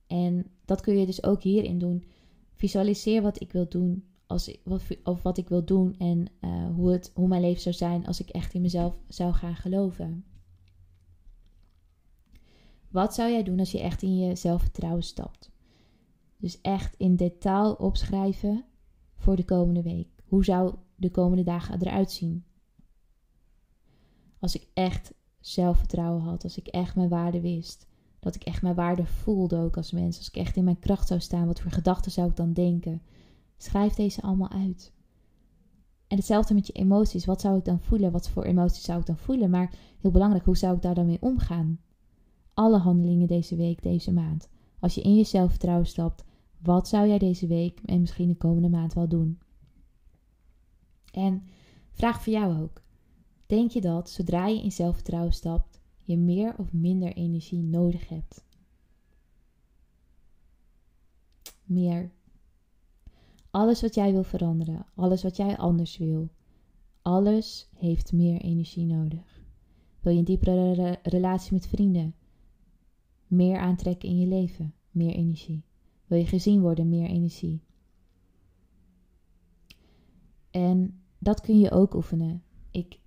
En 0.06 0.46
dat 0.64 0.80
kun 0.80 0.98
je 0.98 1.06
dus 1.06 1.22
ook 1.24 1.42
hierin 1.42 1.78
doen. 1.78 2.04
Visualiseer 2.52 3.22
wat 3.22 3.40
ik 3.40 3.52
wil 3.52 3.68
doen. 3.68 4.04
Als 4.26 4.58
wat, 4.64 4.82
of 5.04 5.22
wat 5.22 5.38
ik 5.38 5.48
wil 5.48 5.64
doen 5.64 5.94
en 5.98 6.26
uh, 6.40 6.74
hoe, 6.74 6.90
het, 6.90 7.10
hoe 7.14 7.28
mijn 7.28 7.40
leven 7.40 7.62
zou 7.62 7.74
zijn 7.74 8.06
als 8.06 8.20
ik 8.20 8.28
echt 8.28 8.54
in 8.54 8.60
mezelf 8.60 8.96
zou 9.08 9.32
gaan 9.32 9.56
geloven. 9.56 10.24
Wat 12.88 13.14
zou 13.14 13.30
jij 13.30 13.42
doen 13.42 13.58
als 13.58 13.72
je 13.72 13.80
echt 13.80 14.02
in 14.02 14.16
je 14.16 14.36
zelfvertrouwen 14.36 15.02
stapt? 15.02 15.50
Dus 16.36 16.60
echt 16.60 16.94
in 16.96 17.16
detail 17.16 17.72
opschrijven 17.72 18.64
voor 19.14 19.36
de 19.36 19.44
komende 19.44 19.82
week. 19.82 20.08
Hoe 20.24 20.44
zou 20.44 20.74
de 20.96 21.10
komende 21.10 21.42
dagen 21.42 21.80
eruit 21.80 22.10
zien? 22.10 22.44
Als 24.44 24.54
ik 24.54 24.68
echt 24.74 25.14
zelfvertrouwen 25.40 26.22
had, 26.22 26.44
als 26.44 26.58
ik 26.58 26.66
echt 26.66 26.94
mijn 26.94 27.08
waarde 27.08 27.40
wist, 27.40 27.86
dat 28.20 28.34
ik 28.34 28.42
echt 28.42 28.62
mijn 28.62 28.74
waarde 28.74 29.06
voelde 29.06 29.56
ook 29.56 29.76
als 29.76 29.92
mens, 29.92 30.18
als 30.18 30.28
ik 30.28 30.36
echt 30.36 30.56
in 30.56 30.64
mijn 30.64 30.78
kracht 30.78 31.08
zou 31.08 31.20
staan, 31.20 31.46
wat 31.46 31.60
voor 31.60 31.70
gedachten 31.70 32.12
zou 32.12 32.28
ik 32.28 32.36
dan 32.36 32.52
denken? 32.52 33.02
Schrijf 33.56 33.94
deze 33.94 34.22
allemaal 34.22 34.50
uit. 34.50 34.92
En 36.06 36.16
hetzelfde 36.16 36.54
met 36.54 36.66
je 36.66 36.72
emoties. 36.72 37.24
Wat 37.24 37.40
zou 37.40 37.58
ik 37.58 37.64
dan 37.64 37.80
voelen? 37.80 38.12
Wat 38.12 38.28
voor 38.28 38.44
emoties 38.44 38.84
zou 38.84 39.00
ik 39.00 39.06
dan 39.06 39.16
voelen? 39.16 39.50
Maar 39.50 39.74
heel 40.00 40.10
belangrijk, 40.10 40.44
hoe 40.44 40.56
zou 40.56 40.76
ik 40.76 40.82
daar 40.82 40.94
dan 40.94 41.06
mee 41.06 41.22
omgaan? 41.22 41.80
Alle 42.54 42.78
handelingen 42.78 43.26
deze 43.26 43.56
week, 43.56 43.82
deze 43.82 44.12
maand. 44.12 44.48
Als 44.78 44.94
je 44.94 45.02
in 45.02 45.14
je 45.14 45.24
zelfvertrouwen 45.24 45.86
stapt, 45.86 46.24
wat 46.62 46.88
zou 46.88 47.08
jij 47.08 47.18
deze 47.18 47.46
week 47.46 47.80
en 47.84 48.00
misschien 48.00 48.28
de 48.28 48.36
komende 48.36 48.68
maand 48.68 48.94
wel 48.94 49.08
doen? 49.08 49.38
En 51.12 51.42
vraag 51.92 52.22
voor 52.22 52.32
jou 52.32 52.62
ook. 52.62 52.82
Denk 53.46 53.70
je 53.70 53.80
dat 53.80 54.10
zodra 54.10 54.46
je 54.46 54.62
in 54.62 54.72
zelfvertrouwen 54.72 55.32
stapt, 55.32 55.80
je 56.00 56.16
meer 56.16 56.58
of 56.58 56.72
minder 56.72 57.12
energie 57.12 57.62
nodig 57.62 58.08
hebt? 58.08 58.44
Meer. 61.64 62.12
Alles 63.50 63.80
wat 63.80 63.94
jij 63.94 64.12
wil 64.12 64.24
veranderen, 64.24 64.86
alles 64.94 65.22
wat 65.22 65.36
jij 65.36 65.56
anders 65.56 65.96
wil, 65.96 66.30
alles 67.02 67.68
heeft 67.74 68.12
meer 68.12 68.40
energie 68.40 68.86
nodig. 68.86 69.42
Wil 70.00 70.12
je 70.12 70.18
een 70.18 70.24
diepere 70.24 70.98
relatie 71.02 71.52
met 71.52 71.66
vrienden? 71.66 72.14
Meer 73.26 73.58
aantrekken 73.58 74.08
in 74.08 74.18
je 74.18 74.26
leven, 74.26 74.74
meer 74.90 75.14
energie. 75.14 75.64
Wil 76.06 76.18
je 76.18 76.26
gezien 76.26 76.60
worden, 76.60 76.88
meer 76.88 77.08
energie. 77.08 77.62
En 80.50 81.02
dat 81.18 81.40
kun 81.40 81.58
je 81.58 81.70
ook 81.70 81.94
oefenen. 81.94 82.42
Ik 82.70 82.98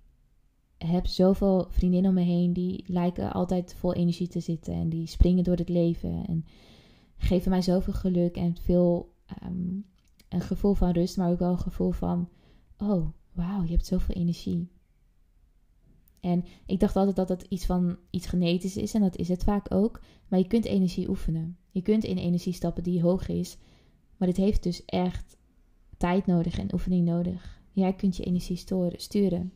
heb 0.78 1.06
zoveel 1.06 1.66
vriendinnen 1.70 2.10
om 2.10 2.16
me 2.16 2.22
heen 2.22 2.52
die 2.52 2.84
lijken 2.86 3.32
altijd 3.32 3.74
vol 3.74 3.94
energie 3.94 4.28
te 4.28 4.40
zitten 4.40 4.74
en 4.74 4.88
die 4.88 5.06
springen 5.06 5.44
door 5.44 5.56
het 5.56 5.68
leven 5.68 6.26
en 6.26 6.44
geven 7.16 7.50
mij 7.50 7.62
zoveel 7.62 7.92
geluk 7.92 8.36
en 8.36 8.56
veel 8.56 9.14
ehm, 9.26 9.80
een 10.28 10.40
gevoel 10.40 10.74
van 10.74 10.90
rust, 10.90 11.16
maar 11.16 11.30
ook 11.30 11.38
wel 11.38 11.50
een 11.50 11.58
gevoel 11.58 11.90
van 11.90 12.28
oh 12.78 13.08
wauw, 13.32 13.62
je 13.62 13.70
hebt 13.70 13.86
zoveel 13.86 14.14
energie. 14.14 14.68
En 16.20 16.44
ik 16.66 16.80
dacht 16.80 16.96
altijd 16.96 17.16
dat 17.16 17.28
het 17.28 17.42
iets 17.42 17.66
van 17.66 17.96
iets 18.10 18.26
genetisch 18.26 18.76
is 18.76 18.94
en 18.94 19.00
dat 19.00 19.16
is 19.16 19.28
het 19.28 19.44
vaak 19.44 19.74
ook, 19.74 20.00
maar 20.28 20.38
je 20.38 20.46
kunt 20.46 20.64
energie 20.64 21.08
oefenen. 21.08 21.56
Je 21.70 21.82
kunt 21.82 22.04
in 22.04 22.16
energie 22.16 22.52
stappen 22.52 22.82
die 22.82 23.02
hoog 23.02 23.28
is. 23.28 23.56
Maar 24.16 24.28
dit 24.28 24.36
heeft 24.36 24.62
dus 24.62 24.84
echt 24.84 25.36
tijd 25.96 26.26
nodig 26.26 26.58
en 26.58 26.72
oefening 26.72 27.06
nodig. 27.06 27.62
Jij 27.72 27.92
kunt 27.92 28.16
je 28.16 28.24
energie 28.24 28.56
sturen. 28.96 29.52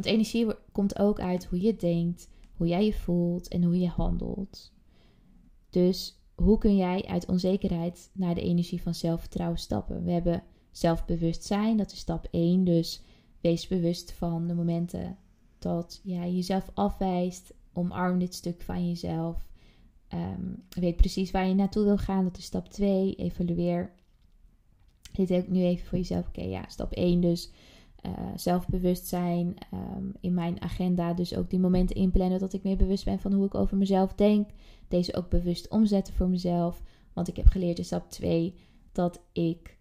Want 0.00 0.12
energie 0.12 0.46
komt 0.72 0.98
ook 0.98 1.20
uit 1.20 1.44
hoe 1.44 1.60
je 1.60 1.76
denkt, 1.76 2.28
hoe 2.54 2.66
jij 2.66 2.84
je 2.84 2.92
voelt 2.92 3.48
en 3.48 3.62
hoe 3.62 3.78
je 3.78 3.88
handelt. 3.88 4.72
Dus 5.70 6.20
hoe 6.34 6.58
kun 6.58 6.76
jij 6.76 7.04
uit 7.06 7.26
onzekerheid 7.26 8.10
naar 8.12 8.34
de 8.34 8.40
energie 8.40 8.82
van 8.82 8.94
zelfvertrouwen 8.94 9.58
stappen? 9.58 10.04
We 10.04 10.10
hebben 10.10 10.42
zelfbewustzijn, 10.70 11.76
dat 11.76 11.92
is 11.92 11.98
stap 11.98 12.28
1. 12.30 12.64
Dus 12.64 13.02
wees 13.40 13.66
bewust 13.66 14.12
van 14.12 14.46
de 14.46 14.54
momenten 14.54 15.16
dat 15.58 16.00
jij 16.02 16.32
jezelf 16.32 16.70
afwijst. 16.74 17.54
Omarm 17.72 18.18
dit 18.18 18.34
stuk 18.34 18.62
van 18.62 18.88
jezelf. 18.88 19.48
Um, 20.14 20.62
weet 20.68 20.96
precies 20.96 21.30
waar 21.30 21.48
je 21.48 21.54
naartoe 21.54 21.84
wil 21.84 21.98
gaan. 21.98 22.24
Dat 22.24 22.38
is 22.38 22.44
stap 22.44 22.68
2. 22.68 23.14
Evalueer. 23.14 23.92
Dit 25.12 25.32
ook 25.32 25.48
nu 25.48 25.62
even 25.62 25.86
voor 25.86 25.98
jezelf. 25.98 26.28
Oké, 26.28 26.42
ja, 26.42 26.64
stap 26.68 26.92
1 26.92 27.20
dus. 27.20 27.50
Uh, 28.06 28.12
zelfbewustzijn 28.36 29.54
um, 29.74 30.12
in 30.20 30.34
mijn 30.34 30.62
agenda. 30.62 31.14
Dus 31.14 31.36
ook 31.36 31.50
die 31.50 31.58
momenten 31.58 31.96
inplannen 31.96 32.38
dat 32.38 32.52
ik 32.52 32.62
meer 32.62 32.76
bewust 32.76 33.04
ben 33.04 33.20
van 33.20 33.32
hoe 33.32 33.46
ik 33.46 33.54
over 33.54 33.76
mezelf 33.76 34.14
denk. 34.14 34.50
Deze 34.88 35.14
ook 35.14 35.28
bewust 35.28 35.68
omzetten 35.68 36.14
voor 36.14 36.28
mezelf. 36.28 36.82
Want 37.12 37.28
ik 37.28 37.36
heb 37.36 37.46
geleerd 37.46 37.78
in 37.78 37.84
stap 37.84 38.10
2 38.10 38.54
dat 38.92 39.22
ik, 39.32 39.78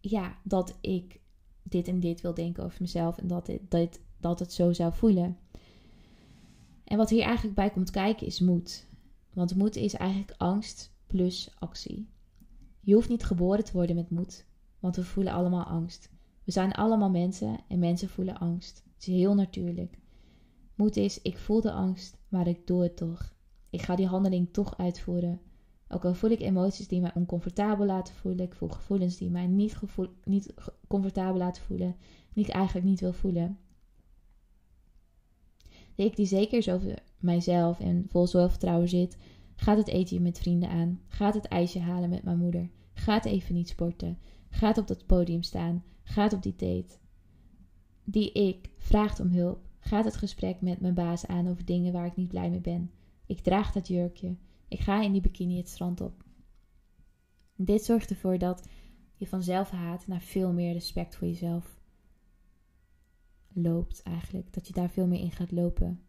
ja, 0.00 0.36
dat 0.44 0.78
ik 0.80 1.20
dit 1.62 1.88
en 1.88 2.00
dit 2.00 2.20
wil 2.20 2.34
denken 2.34 2.64
over 2.64 2.78
mezelf. 2.80 3.18
En 3.18 3.26
dat, 3.26 3.50
dat, 3.68 4.00
dat 4.20 4.38
het 4.38 4.52
zo 4.52 4.72
zou 4.72 4.92
voelen. 4.92 5.36
En 6.84 6.96
wat 6.96 7.10
hier 7.10 7.22
eigenlijk 7.22 7.54
bij 7.54 7.70
komt 7.70 7.90
kijken 7.90 8.26
is 8.26 8.40
moed. 8.40 8.86
Want 9.32 9.54
moed 9.54 9.76
is 9.76 9.94
eigenlijk 9.94 10.34
angst 10.38 10.92
plus 11.06 11.50
actie. 11.58 12.08
Je 12.80 12.94
hoeft 12.94 13.08
niet 13.08 13.24
geboren 13.24 13.64
te 13.64 13.72
worden 13.72 13.96
met 13.96 14.10
moed, 14.10 14.46
want 14.78 14.96
we 14.96 15.04
voelen 15.04 15.32
allemaal 15.32 15.64
angst. 15.64 16.11
We 16.44 16.52
zijn 16.52 16.72
allemaal 16.72 17.10
mensen 17.10 17.58
en 17.68 17.78
mensen 17.78 18.08
voelen 18.08 18.38
angst. 18.38 18.82
Het 18.94 19.06
is 19.06 19.14
heel 19.14 19.34
natuurlijk. 19.34 19.98
Moed 20.74 20.96
is, 20.96 21.22
ik 21.22 21.38
voel 21.38 21.60
de 21.60 21.72
angst, 21.72 22.18
maar 22.28 22.46
ik 22.46 22.66
doe 22.66 22.82
het 22.82 22.96
toch. 22.96 23.34
Ik 23.70 23.82
ga 23.82 23.96
die 23.96 24.06
handeling 24.06 24.52
toch 24.52 24.78
uitvoeren. 24.78 25.40
Ook 25.88 26.04
al 26.04 26.14
voel 26.14 26.30
ik 26.30 26.40
emoties 26.40 26.88
die 26.88 27.00
mij 27.00 27.14
oncomfortabel 27.14 27.86
laten 27.86 28.14
voelen, 28.14 28.44
ik 28.44 28.54
voel 28.54 28.68
gevoelens 28.68 29.16
die 29.16 29.30
mij 29.30 29.46
niet, 29.46 29.76
niet 30.24 30.54
comfortabel 30.88 31.36
laten 31.36 31.62
voelen, 31.62 31.96
die 32.32 32.44
ik 32.44 32.50
eigenlijk 32.50 32.86
niet 32.86 33.00
wil 33.00 33.12
voelen. 33.12 33.58
Ik 35.94 36.16
die 36.16 36.26
zeker 36.26 36.62
zo 36.62 36.80
mijzelf 37.18 37.80
en 37.80 38.04
vol 38.08 38.26
zelfvertrouwen 38.26 38.88
zit, 38.88 39.16
gaat 39.56 39.76
het 39.76 39.88
eten 39.88 40.22
met 40.22 40.38
vrienden 40.38 40.68
aan, 40.68 41.00
gaat 41.08 41.34
het 41.34 41.46
ijsje 41.46 41.78
halen 41.78 42.10
met 42.10 42.22
mijn 42.22 42.38
moeder, 42.38 42.70
Gaat 42.94 43.24
even 43.24 43.54
niet 43.54 43.68
sporten. 43.68 44.18
Gaat 44.52 44.78
op 44.78 44.86
dat 44.86 45.06
podium 45.06 45.42
staan. 45.42 45.84
Gaat 46.02 46.32
op 46.32 46.42
die 46.42 46.56
date. 46.56 46.98
Die 48.04 48.32
ik 48.32 48.70
vraagt 48.78 49.20
om 49.20 49.28
hulp. 49.28 49.66
Gaat 49.78 50.04
het 50.04 50.16
gesprek 50.16 50.60
met 50.60 50.80
mijn 50.80 50.94
baas 50.94 51.26
aan 51.26 51.48
over 51.48 51.64
dingen 51.64 51.92
waar 51.92 52.06
ik 52.06 52.16
niet 52.16 52.28
blij 52.28 52.50
mee 52.50 52.60
ben. 52.60 52.90
Ik 53.26 53.40
draag 53.40 53.72
dat 53.72 53.88
jurkje. 53.88 54.36
Ik 54.68 54.80
ga 54.80 55.02
in 55.02 55.12
die 55.12 55.20
bikini 55.20 55.56
het 55.56 55.68
strand 55.68 56.00
op. 56.00 56.24
Dit 57.56 57.84
zorgt 57.84 58.10
ervoor 58.10 58.38
dat 58.38 58.68
je 59.16 59.26
van 59.26 59.42
zelfhaat 59.42 60.06
naar 60.06 60.20
veel 60.20 60.52
meer 60.52 60.72
respect 60.72 61.16
voor 61.16 61.28
jezelf 61.28 61.80
loopt 63.52 64.02
eigenlijk. 64.02 64.52
Dat 64.52 64.66
je 64.66 64.72
daar 64.72 64.90
veel 64.90 65.06
meer 65.06 65.20
in 65.20 65.32
gaat 65.32 65.52
lopen. 65.52 66.02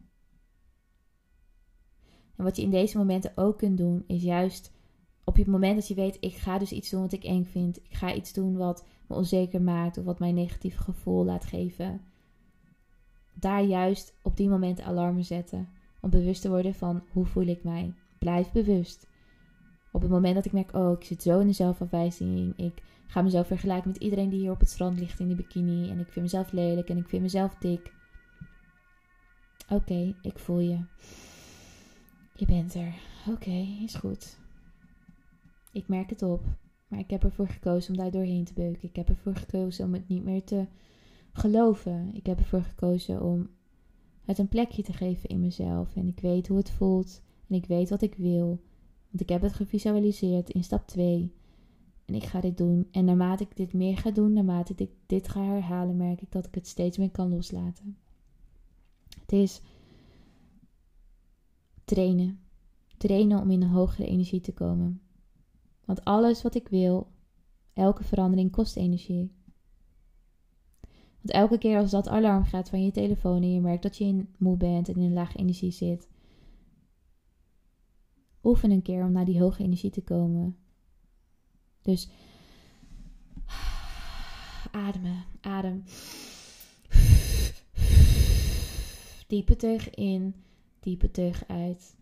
En 2.36 2.44
wat 2.44 2.56
je 2.56 2.62
in 2.62 2.70
deze 2.70 2.98
momenten 2.98 3.32
ook 3.34 3.58
kunt 3.58 3.78
doen, 3.78 4.04
is 4.06 4.22
juist 4.22 4.72
op 5.24 5.36
het 5.36 5.46
moment 5.46 5.74
dat 5.74 5.88
je 5.88 5.94
weet, 5.94 6.16
ik 6.20 6.34
ga 6.34 6.58
dus 6.58 6.72
iets 6.72 6.90
doen 6.90 7.00
wat 7.00 7.12
ik 7.12 7.24
eng 7.24 7.44
vind. 7.44 7.76
Ik 7.76 7.94
ga 7.94 8.14
iets 8.14 8.32
doen 8.32 8.56
wat 8.56 8.84
me 9.06 9.16
onzeker 9.16 9.62
maakt 9.62 9.98
of 9.98 10.04
wat 10.04 10.18
mij 10.18 10.28
een 10.28 10.34
negatief 10.34 10.76
gevoel 10.76 11.24
laat 11.24 11.44
geven. 11.44 12.00
Daar 13.34 13.62
juist 13.62 14.14
op 14.22 14.36
die 14.36 14.48
momenten 14.48 14.84
alarmen 14.84 15.24
zetten. 15.24 15.68
Om 16.00 16.10
bewust 16.10 16.42
te 16.42 16.48
worden 16.48 16.74
van 16.74 17.02
hoe 17.12 17.26
voel 17.26 17.46
ik 17.46 17.64
mij. 17.64 17.94
Blijf 18.18 18.52
bewust. 18.52 19.06
Op 19.92 20.02
het 20.02 20.10
moment 20.10 20.34
dat 20.34 20.44
ik 20.44 20.52
merk, 20.52 20.74
oh, 20.74 20.92
ik 20.92 21.04
zit 21.04 21.22
zo 21.22 21.40
in 21.40 21.46
de 21.46 21.52
zelfafwijzing. 21.52 22.56
Ik 22.56 22.82
ga 23.06 23.22
mezelf 23.22 23.46
vergelijken 23.46 23.90
met 23.90 24.02
iedereen 24.02 24.28
die 24.28 24.40
hier 24.40 24.50
op 24.50 24.60
het 24.60 24.70
strand 24.70 24.98
ligt 24.98 25.20
in 25.20 25.28
de 25.28 25.34
bikini. 25.34 25.90
En 25.90 25.98
ik 25.98 26.08
vind 26.08 26.24
mezelf 26.24 26.52
lelijk 26.52 26.88
en 26.88 26.96
ik 26.96 27.08
vind 27.08 27.22
mezelf 27.22 27.54
dik. 27.54 27.92
Oké, 29.68 30.14
ik 30.22 30.38
voel 30.38 30.58
je. 30.58 30.78
Je 32.34 32.46
bent 32.46 32.74
er. 32.74 32.94
Oké, 33.28 33.66
is 33.84 33.94
goed. 33.94 34.42
Ik 35.74 35.88
merk 35.88 36.10
het 36.10 36.22
op. 36.22 36.44
Maar 36.88 36.98
ik 36.98 37.10
heb 37.10 37.24
ervoor 37.24 37.48
gekozen 37.48 37.90
om 37.90 37.96
daar 37.96 38.10
doorheen 38.10 38.44
te 38.44 38.52
beuken. 38.52 38.88
Ik 38.88 38.96
heb 38.96 39.08
ervoor 39.08 39.36
gekozen 39.36 39.84
om 39.84 39.92
het 39.92 40.08
niet 40.08 40.24
meer 40.24 40.44
te 40.44 40.66
geloven. 41.32 42.10
Ik 42.14 42.26
heb 42.26 42.38
ervoor 42.38 42.62
gekozen 42.62 43.22
om 43.22 43.48
het 44.24 44.38
een 44.38 44.48
plekje 44.48 44.82
te 44.82 44.92
geven 44.92 45.28
in 45.28 45.40
mezelf. 45.40 45.96
En 45.96 46.08
ik 46.08 46.20
weet 46.20 46.48
hoe 46.48 46.56
het 46.56 46.70
voelt. 46.70 47.22
En 47.48 47.54
ik 47.54 47.66
weet 47.66 47.90
wat 47.90 48.02
ik 48.02 48.14
wil. 48.14 48.46
Want 49.10 49.20
ik 49.20 49.28
heb 49.28 49.42
het 49.42 49.52
gevisualiseerd 49.52 50.50
in 50.50 50.64
stap 50.64 50.86
2. 50.86 51.32
En 52.04 52.14
ik 52.14 52.24
ga 52.24 52.40
dit 52.40 52.56
doen. 52.56 52.88
En 52.90 53.04
naarmate 53.04 53.42
ik 53.42 53.56
dit 53.56 53.72
meer 53.72 53.98
ga 53.98 54.10
doen, 54.10 54.32
naarmate 54.32 54.72
ik 54.76 54.90
dit 55.06 55.28
ga 55.28 55.44
herhalen, 55.44 55.96
merk 55.96 56.20
ik 56.20 56.32
dat 56.32 56.46
ik 56.46 56.54
het 56.54 56.66
steeds 56.66 56.98
meer 56.98 57.10
kan 57.10 57.28
loslaten. 57.28 57.96
Het 59.20 59.32
is 59.32 59.60
trainen. 61.84 62.38
Trainen 62.96 63.40
om 63.40 63.50
in 63.50 63.62
een 63.62 63.68
hogere 63.68 64.06
energie 64.06 64.40
te 64.40 64.52
komen. 64.52 65.00
Want 65.84 66.04
alles 66.04 66.42
wat 66.42 66.54
ik 66.54 66.68
wil, 66.68 67.06
elke 67.72 68.04
verandering 68.04 68.50
kost 68.50 68.76
energie. 68.76 69.32
Want 71.20 71.30
elke 71.30 71.58
keer 71.58 71.78
als 71.78 71.90
dat 71.90 72.08
alarm 72.08 72.44
gaat 72.44 72.68
van 72.68 72.84
je 72.84 72.90
telefoon 72.90 73.42
en 73.42 73.52
je 73.52 73.60
merkt 73.60 73.82
dat 73.82 73.96
je 73.96 74.04
in 74.04 74.34
moe 74.38 74.56
bent 74.56 74.88
en 74.88 74.96
in 74.96 75.12
lage 75.12 75.38
energie 75.38 75.70
zit, 75.70 76.08
oefen 78.42 78.70
een 78.70 78.82
keer 78.82 79.04
om 79.04 79.12
naar 79.12 79.24
die 79.24 79.40
hoge 79.40 79.62
energie 79.62 79.90
te 79.90 80.02
komen. 80.02 80.56
Dus 81.82 82.08
ademen, 84.72 85.24
adem. 85.40 85.84
Diepe 89.28 89.56
teug 89.56 89.90
in, 89.90 90.34
diepe 90.80 91.10
teug 91.10 91.48
uit. 91.48 91.96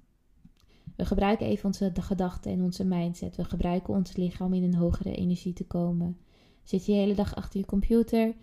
We 1.02 1.08
gebruiken 1.08 1.46
even 1.46 1.64
onze 1.64 1.92
gedachten 1.94 2.52
en 2.52 2.62
onze 2.62 2.84
mindset. 2.84 3.36
We 3.36 3.44
gebruiken 3.44 3.94
ons 3.94 4.16
lichaam 4.16 4.54
in 4.54 4.62
een 4.62 4.74
hogere 4.74 5.14
energie 5.14 5.52
te 5.52 5.66
komen. 5.66 6.18
Zit 6.62 6.86
je 6.86 6.92
de 6.92 6.98
hele 6.98 7.14
dag 7.14 7.34
achter 7.34 7.60
je 7.60 7.66
computer? 7.66 8.34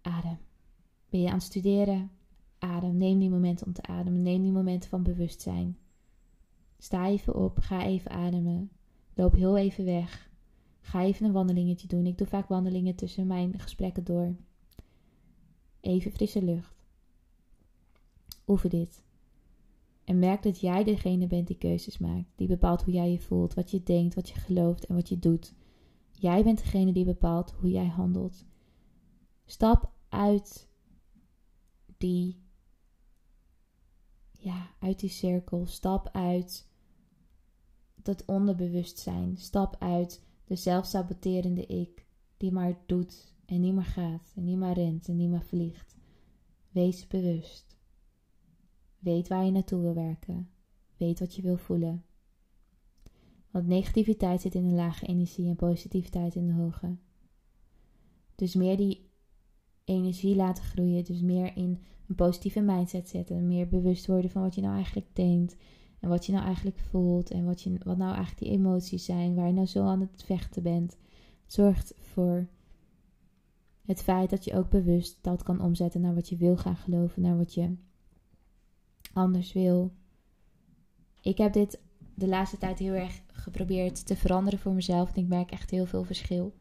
Adem. 0.00 0.38
Ben 1.08 1.20
je 1.20 1.28
aan 1.28 1.34
het 1.34 1.42
studeren? 1.42 2.10
Adem. 2.58 2.96
Neem 2.96 3.18
die 3.18 3.30
momenten 3.30 3.66
om 3.66 3.72
te 3.72 3.82
ademen. 3.82 4.22
Neem 4.22 4.42
die 4.42 4.52
momenten 4.52 4.90
van 4.90 5.02
bewustzijn. 5.02 5.78
Sta 6.78 7.06
even 7.06 7.34
op. 7.34 7.58
Ga 7.58 7.84
even 7.84 8.10
ademen. 8.10 8.70
Loop 9.14 9.34
heel 9.34 9.56
even 9.56 9.84
weg. 9.84 10.30
Ga 10.80 11.02
even 11.02 11.26
een 11.26 11.32
wandelingetje 11.32 11.88
doen. 11.88 12.06
Ik 12.06 12.18
doe 12.18 12.26
vaak 12.26 12.48
wandelingen 12.48 12.94
tussen 12.94 13.26
mijn 13.26 13.58
gesprekken 13.60 14.04
door. 14.04 14.34
Even 15.80 16.12
frisse 16.12 16.42
lucht. 16.42 16.74
Oefen 18.46 18.70
dit. 18.70 19.02
En 20.04 20.18
merk 20.18 20.42
dat 20.42 20.60
jij 20.60 20.84
degene 20.84 21.26
bent 21.26 21.46
die 21.46 21.58
keuzes 21.58 21.98
maakt. 21.98 22.32
Die 22.36 22.48
bepaalt 22.48 22.82
hoe 22.82 22.92
jij 22.92 23.10
je 23.10 23.20
voelt, 23.20 23.54
wat 23.54 23.70
je 23.70 23.82
denkt, 23.82 24.14
wat 24.14 24.28
je 24.28 24.34
gelooft 24.34 24.86
en 24.86 24.94
wat 24.94 25.08
je 25.08 25.18
doet. 25.18 25.54
Jij 26.12 26.44
bent 26.44 26.58
degene 26.58 26.92
die 26.92 27.04
bepaalt 27.04 27.50
hoe 27.50 27.70
jij 27.70 27.86
handelt. 27.86 28.44
Stap 29.44 29.92
uit 30.08 30.68
die, 31.96 32.42
ja, 34.32 34.74
uit 34.78 35.00
die 35.00 35.10
cirkel. 35.10 35.66
Stap 35.66 36.08
uit 36.12 36.68
dat 37.94 38.24
onderbewustzijn. 38.24 39.36
Stap 39.36 39.76
uit 39.78 40.22
de 40.44 40.56
zelfsaboterende 40.56 41.66
ik, 41.66 42.06
die 42.36 42.52
maar 42.52 42.78
doet 42.86 43.34
en 43.46 43.60
niet 43.60 43.74
meer 43.74 43.84
gaat 43.84 44.32
en 44.34 44.44
niet 44.44 44.58
meer 44.58 44.72
rent 44.72 45.08
en 45.08 45.16
niet 45.16 45.30
meer 45.30 45.44
vliegt. 45.44 45.96
Wees 46.70 47.06
bewust. 47.06 47.73
Weet 49.04 49.28
waar 49.28 49.44
je 49.44 49.50
naartoe 49.50 49.80
wil 49.80 49.94
werken. 49.94 50.48
Weet 50.96 51.18
wat 51.18 51.34
je 51.34 51.42
wil 51.42 51.56
voelen. 51.56 52.04
Want 53.50 53.66
negativiteit 53.66 54.40
zit 54.40 54.54
in 54.54 54.64
een 54.64 54.74
lage 54.74 55.06
energie 55.06 55.48
en 55.48 55.56
positiviteit 55.56 56.34
in 56.34 56.46
de 56.46 56.52
hoge. 56.52 56.96
Dus 58.34 58.54
meer 58.54 58.76
die 58.76 59.10
energie 59.84 60.36
laten 60.36 60.64
groeien. 60.64 61.04
Dus 61.04 61.20
meer 61.20 61.56
in 61.56 61.82
een 62.08 62.14
positieve 62.14 62.60
mindset 62.60 63.08
zetten. 63.08 63.46
Meer 63.46 63.68
bewust 63.68 64.06
worden 64.06 64.30
van 64.30 64.42
wat 64.42 64.54
je 64.54 64.60
nou 64.60 64.74
eigenlijk 64.74 65.06
denkt. 65.12 65.56
En 66.00 66.08
wat 66.08 66.26
je 66.26 66.32
nou 66.32 66.44
eigenlijk 66.44 66.78
voelt. 66.78 67.30
En 67.30 67.44
wat, 67.44 67.62
je, 67.62 67.78
wat 67.82 67.96
nou 67.96 68.14
eigenlijk 68.14 68.38
die 68.38 68.58
emoties 68.58 69.04
zijn. 69.04 69.34
Waar 69.34 69.46
je 69.46 69.52
nou 69.52 69.66
zo 69.66 69.84
aan 69.84 70.00
het 70.00 70.22
vechten 70.24 70.62
bent. 70.62 70.96
Zorgt 71.46 71.94
voor 71.98 72.48
het 73.84 74.02
feit 74.02 74.30
dat 74.30 74.44
je 74.44 74.54
ook 74.54 74.70
bewust 74.70 75.18
dat 75.20 75.42
kan 75.42 75.60
omzetten 75.60 76.00
naar 76.00 76.14
wat 76.14 76.28
je 76.28 76.36
wil 76.36 76.56
gaan 76.56 76.76
geloven. 76.76 77.22
Naar 77.22 77.36
wat 77.36 77.54
je 77.54 77.76
anders 79.14 79.52
wil. 79.52 79.92
Ik 81.20 81.38
heb 81.38 81.52
dit 81.52 81.80
de 82.14 82.28
laatste 82.28 82.58
tijd 82.58 82.78
heel 82.78 82.92
erg 82.92 83.22
geprobeerd 83.26 84.06
te 84.06 84.16
veranderen 84.16 84.58
voor 84.58 84.72
mezelf. 84.72 85.12
En 85.12 85.22
ik 85.22 85.28
merk 85.28 85.50
echt 85.50 85.70
heel 85.70 85.86
veel 85.86 86.04
verschil. 86.04 86.54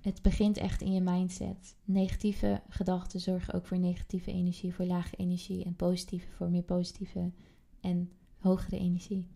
Het 0.00 0.22
begint 0.22 0.56
echt 0.56 0.82
in 0.82 0.92
je 0.92 1.00
mindset. 1.00 1.76
Negatieve 1.84 2.62
gedachten 2.68 3.20
zorgen 3.20 3.54
ook 3.54 3.66
voor 3.66 3.78
negatieve 3.78 4.32
energie, 4.32 4.74
voor 4.74 4.84
lage 4.84 5.16
energie. 5.16 5.64
En 5.64 5.76
positieve 5.76 6.30
voor 6.30 6.50
meer 6.50 6.62
positieve 6.62 7.32
en 7.80 8.10
hogere 8.38 8.78
energie. 8.78 9.26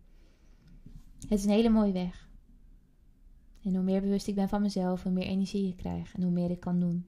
Het 1.19 1.39
is 1.39 1.43
een 1.43 1.51
hele 1.51 1.69
mooie 1.69 1.91
weg. 1.91 2.29
En 3.63 3.75
hoe 3.75 3.83
meer 3.83 4.01
bewust 4.01 4.27
ik 4.27 4.35
ben 4.35 4.49
van 4.49 4.61
mezelf, 4.61 5.03
hoe 5.03 5.11
meer 5.11 5.27
energie 5.27 5.67
ik 5.67 5.77
krijg 5.77 6.15
en 6.15 6.23
hoe 6.23 6.31
meer 6.31 6.51
ik 6.51 6.59
kan 6.59 6.79
doen. 6.79 7.05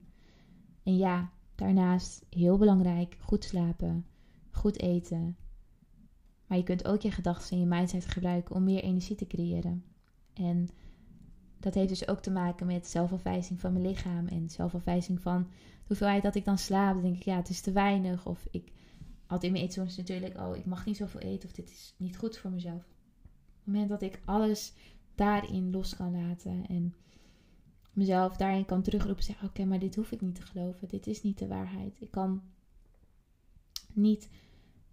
En 0.82 0.96
ja, 0.96 1.32
daarnaast 1.54 2.26
heel 2.30 2.58
belangrijk, 2.58 3.16
goed 3.20 3.44
slapen 3.44 4.06
goed 4.50 4.80
eten. 4.80 5.36
Maar 6.46 6.58
je 6.58 6.64
kunt 6.64 6.86
ook 6.86 7.00
je 7.00 7.10
gedachten 7.10 7.52
en 7.52 7.60
je 7.60 7.66
mindset 7.66 8.06
gebruiken 8.06 8.54
om 8.54 8.64
meer 8.64 8.82
energie 8.82 9.16
te 9.16 9.26
creëren. 9.26 9.84
En 10.34 10.68
dat 11.58 11.74
heeft 11.74 11.88
dus 11.88 12.08
ook 12.08 12.20
te 12.20 12.30
maken 12.30 12.66
met 12.66 12.86
zelfafwijzing 12.86 13.60
van 13.60 13.72
mijn 13.72 13.86
lichaam 13.86 14.26
en 14.26 14.50
zelfafwijzing 14.50 15.20
van 15.20 15.42
de 15.42 15.86
hoeveelheid 15.86 16.22
dat 16.22 16.34
ik 16.34 16.44
dan 16.44 16.58
slaap. 16.58 16.94
Dan 16.94 17.02
denk 17.02 17.16
ik, 17.16 17.22
ja, 17.22 17.36
het 17.36 17.48
is 17.48 17.60
te 17.60 17.72
weinig. 17.72 18.26
Of 18.26 18.46
ik 18.50 18.72
had 19.26 19.42
in 19.42 19.52
mijn 19.52 19.64
eetzones 19.64 19.96
natuurlijk, 19.96 20.38
oh, 20.38 20.56
ik 20.56 20.66
mag 20.66 20.84
niet 20.84 20.96
zoveel 20.96 21.20
eten 21.20 21.48
of 21.48 21.54
dit 21.54 21.70
is 21.70 21.94
niet 21.96 22.16
goed 22.16 22.38
voor 22.38 22.50
mezelf. 22.50 22.82
Op 22.82 23.66
het 23.66 23.74
moment 23.74 23.88
dat 23.88 24.02
ik 24.02 24.20
alles 24.24 24.72
daarin 25.14 25.70
los 25.70 25.96
kan 25.96 26.26
laten 26.26 26.66
en 26.66 26.94
mezelf 27.92 28.36
daarin 28.36 28.64
kan 28.64 28.82
terugroepen, 28.82 29.24
zeggen, 29.24 29.48
oké, 29.48 29.64
maar 29.64 29.78
dit 29.78 29.96
hoef 29.96 30.12
ik 30.12 30.20
niet 30.20 30.34
te 30.34 30.42
geloven. 30.42 30.88
Dit 30.88 31.06
is 31.06 31.22
niet 31.22 31.38
de 31.38 31.46
waarheid. 31.46 32.00
Ik 32.00 32.10
kan 32.10 32.42
niet 33.94 34.30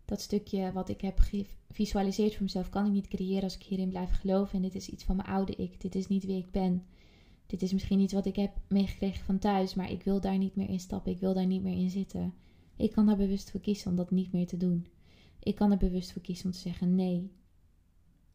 dat 0.05 0.21
stukje 0.21 0.71
wat 0.71 0.89
ik 0.89 1.01
heb 1.01 1.19
gevisualiseerd 1.19 2.33
voor 2.33 2.43
mezelf, 2.43 2.69
kan 2.69 2.85
ik 2.85 2.91
niet 2.91 3.07
creëren 3.07 3.43
als 3.43 3.55
ik 3.55 3.63
hierin 3.63 3.89
blijf 3.89 4.11
geloven. 4.11 4.55
En 4.55 4.61
dit 4.61 4.75
is 4.75 4.89
iets 4.89 5.03
van 5.03 5.15
mijn 5.15 5.27
oude 5.27 5.55
ik. 5.55 5.81
Dit 5.81 5.95
is 5.95 6.07
niet 6.07 6.25
wie 6.25 6.37
ik 6.37 6.51
ben. 6.51 6.85
Dit 7.45 7.61
is 7.61 7.73
misschien 7.73 7.99
iets 7.99 8.13
wat 8.13 8.25
ik 8.25 8.35
heb 8.35 8.57
meegekregen 8.67 9.25
van 9.25 9.39
thuis, 9.39 9.73
maar 9.73 9.91
ik 9.91 10.03
wil 10.03 10.21
daar 10.21 10.37
niet 10.37 10.55
meer 10.55 10.69
in 10.69 10.79
stappen. 10.79 11.11
Ik 11.11 11.19
wil 11.19 11.33
daar 11.33 11.45
niet 11.45 11.63
meer 11.63 11.77
in 11.77 11.89
zitten. 11.89 12.33
Ik 12.75 12.91
kan 12.91 13.09
er 13.09 13.17
bewust 13.17 13.51
voor 13.51 13.59
kiezen 13.59 13.89
om 13.89 13.95
dat 13.95 14.11
niet 14.11 14.31
meer 14.31 14.47
te 14.47 14.57
doen. 14.57 14.87
Ik 15.39 15.55
kan 15.55 15.71
er 15.71 15.77
bewust 15.77 16.11
voor 16.11 16.21
kiezen 16.21 16.45
om 16.45 16.51
te 16.51 16.57
zeggen: 16.57 16.95
nee, 16.95 17.31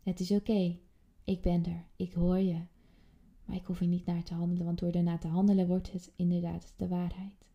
het 0.02 0.20
is 0.20 0.30
oké. 0.30 0.78
Ik 1.24 1.40
ben 1.40 1.64
er. 1.64 1.86
Ik 1.96 2.12
hoor 2.12 2.38
je. 2.38 2.60
Maar 3.44 3.56
ik 3.56 3.64
hoef 3.64 3.80
er 3.80 3.86
niet 3.86 4.06
naar 4.06 4.22
te 4.22 4.34
handelen, 4.34 4.64
want 4.64 4.78
door 4.78 4.92
ernaar 4.92 5.20
te 5.20 5.28
handelen 5.28 5.66
wordt 5.66 5.92
het 5.92 6.12
inderdaad 6.16 6.74
de 6.76 6.88
waarheid. 6.88 7.46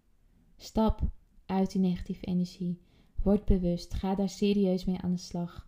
Stap 0.56 1.02
uit 1.46 1.72
die 1.72 1.82
negatieve 1.82 2.26
energie. 2.26 2.80
Word 3.28 3.46
bewust, 3.46 3.94
ga 3.94 4.16
daar 4.16 4.30
serieus 4.30 4.86
mee 4.86 4.98
aan 4.98 5.12
de 5.12 5.18
slag. 5.18 5.68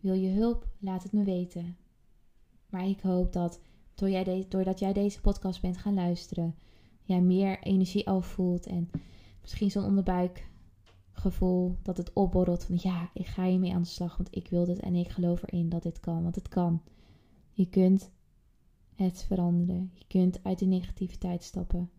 Wil 0.00 0.14
je 0.14 0.28
hulp? 0.28 0.68
Laat 0.78 1.02
het 1.02 1.12
me 1.12 1.24
weten. 1.24 1.76
Maar 2.68 2.86
ik 2.86 3.00
hoop 3.00 3.32
dat 3.32 3.60
doordat 4.48 4.78
jij 4.78 4.92
deze 4.92 5.20
podcast 5.20 5.60
bent 5.60 5.76
gaan 5.76 5.94
luisteren, 5.94 6.54
jij 7.02 7.20
meer 7.20 7.62
energie 7.62 8.08
afvoelt 8.08 8.66
en 8.66 8.90
misschien 9.40 9.70
zo'n 9.70 9.84
onderbuikgevoel 9.84 11.76
dat 11.82 11.96
het 11.96 12.12
opborrelt 12.12 12.64
van 12.64 12.78
ja, 12.80 13.10
ik 13.14 13.26
ga 13.26 13.44
hiermee 13.44 13.74
aan 13.74 13.82
de 13.82 13.88
slag, 13.88 14.16
want 14.16 14.36
ik 14.36 14.48
wil 14.48 14.64
dit 14.64 14.80
en 14.80 14.94
ik 14.94 15.08
geloof 15.08 15.42
erin 15.42 15.68
dat 15.68 15.82
dit 15.82 16.00
kan, 16.00 16.22
want 16.22 16.34
het 16.34 16.48
kan. 16.48 16.82
Je 17.52 17.68
kunt 17.68 18.10
het 18.94 19.24
veranderen. 19.28 19.90
Je 19.94 20.04
kunt 20.06 20.44
uit 20.44 20.58
de 20.58 20.66
negativiteit 20.66 21.42
stappen. 21.42 21.90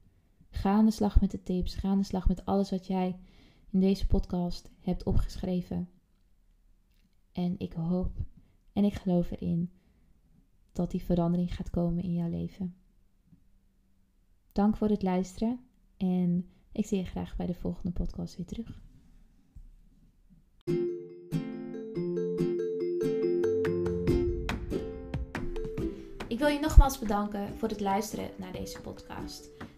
Ga 0.50 0.72
aan 0.72 0.86
de 0.86 0.92
slag 0.92 1.22
met 1.22 1.32
de 1.32 1.44
tips. 1.44 1.76
Ga 1.76 1.90
aan 1.90 2.00
de 2.00 2.06
slag 2.06 2.28
met 2.28 2.46
alles 2.46 2.70
wat 2.70 2.88
jij 2.88 3.16
in 3.76 3.82
deze 3.82 4.08
podcast 4.08 4.70
hebt 4.82 5.04
opgeschreven. 5.04 5.90
En 7.32 7.56
ik 7.58 7.74
hoop 7.74 8.12
en 8.74 8.84
ik 8.84 8.94
geloof 8.94 9.32
erin 9.32 9.72
dat 10.72 10.92
die 10.92 11.04
verandering 11.04 11.56
gaat 11.56 11.70
komen 11.70 12.04
in 12.04 12.14
jouw 12.14 12.30
leven. 12.30 12.76
Dank 14.52 14.78
voor 14.78 14.90
het 14.90 15.04
luisteren 15.04 15.60
en 15.98 16.50
ik 16.72 16.86
zie 16.86 16.98
je 16.98 17.06
graag 17.06 17.36
bij 17.36 17.46
de 17.46 17.54
volgende 17.54 17.92
podcast 17.92 18.38
weer 18.38 18.46
terug. 18.46 18.82
Ik 26.28 26.40
wil 26.40 26.48
je 26.48 26.60
nogmaals 26.62 27.00
bedanken 27.00 27.58
voor 27.58 27.70
het 27.70 27.80
luisteren 27.80 28.30
naar 28.38 28.52
deze 28.52 28.82
podcast. 28.82 29.50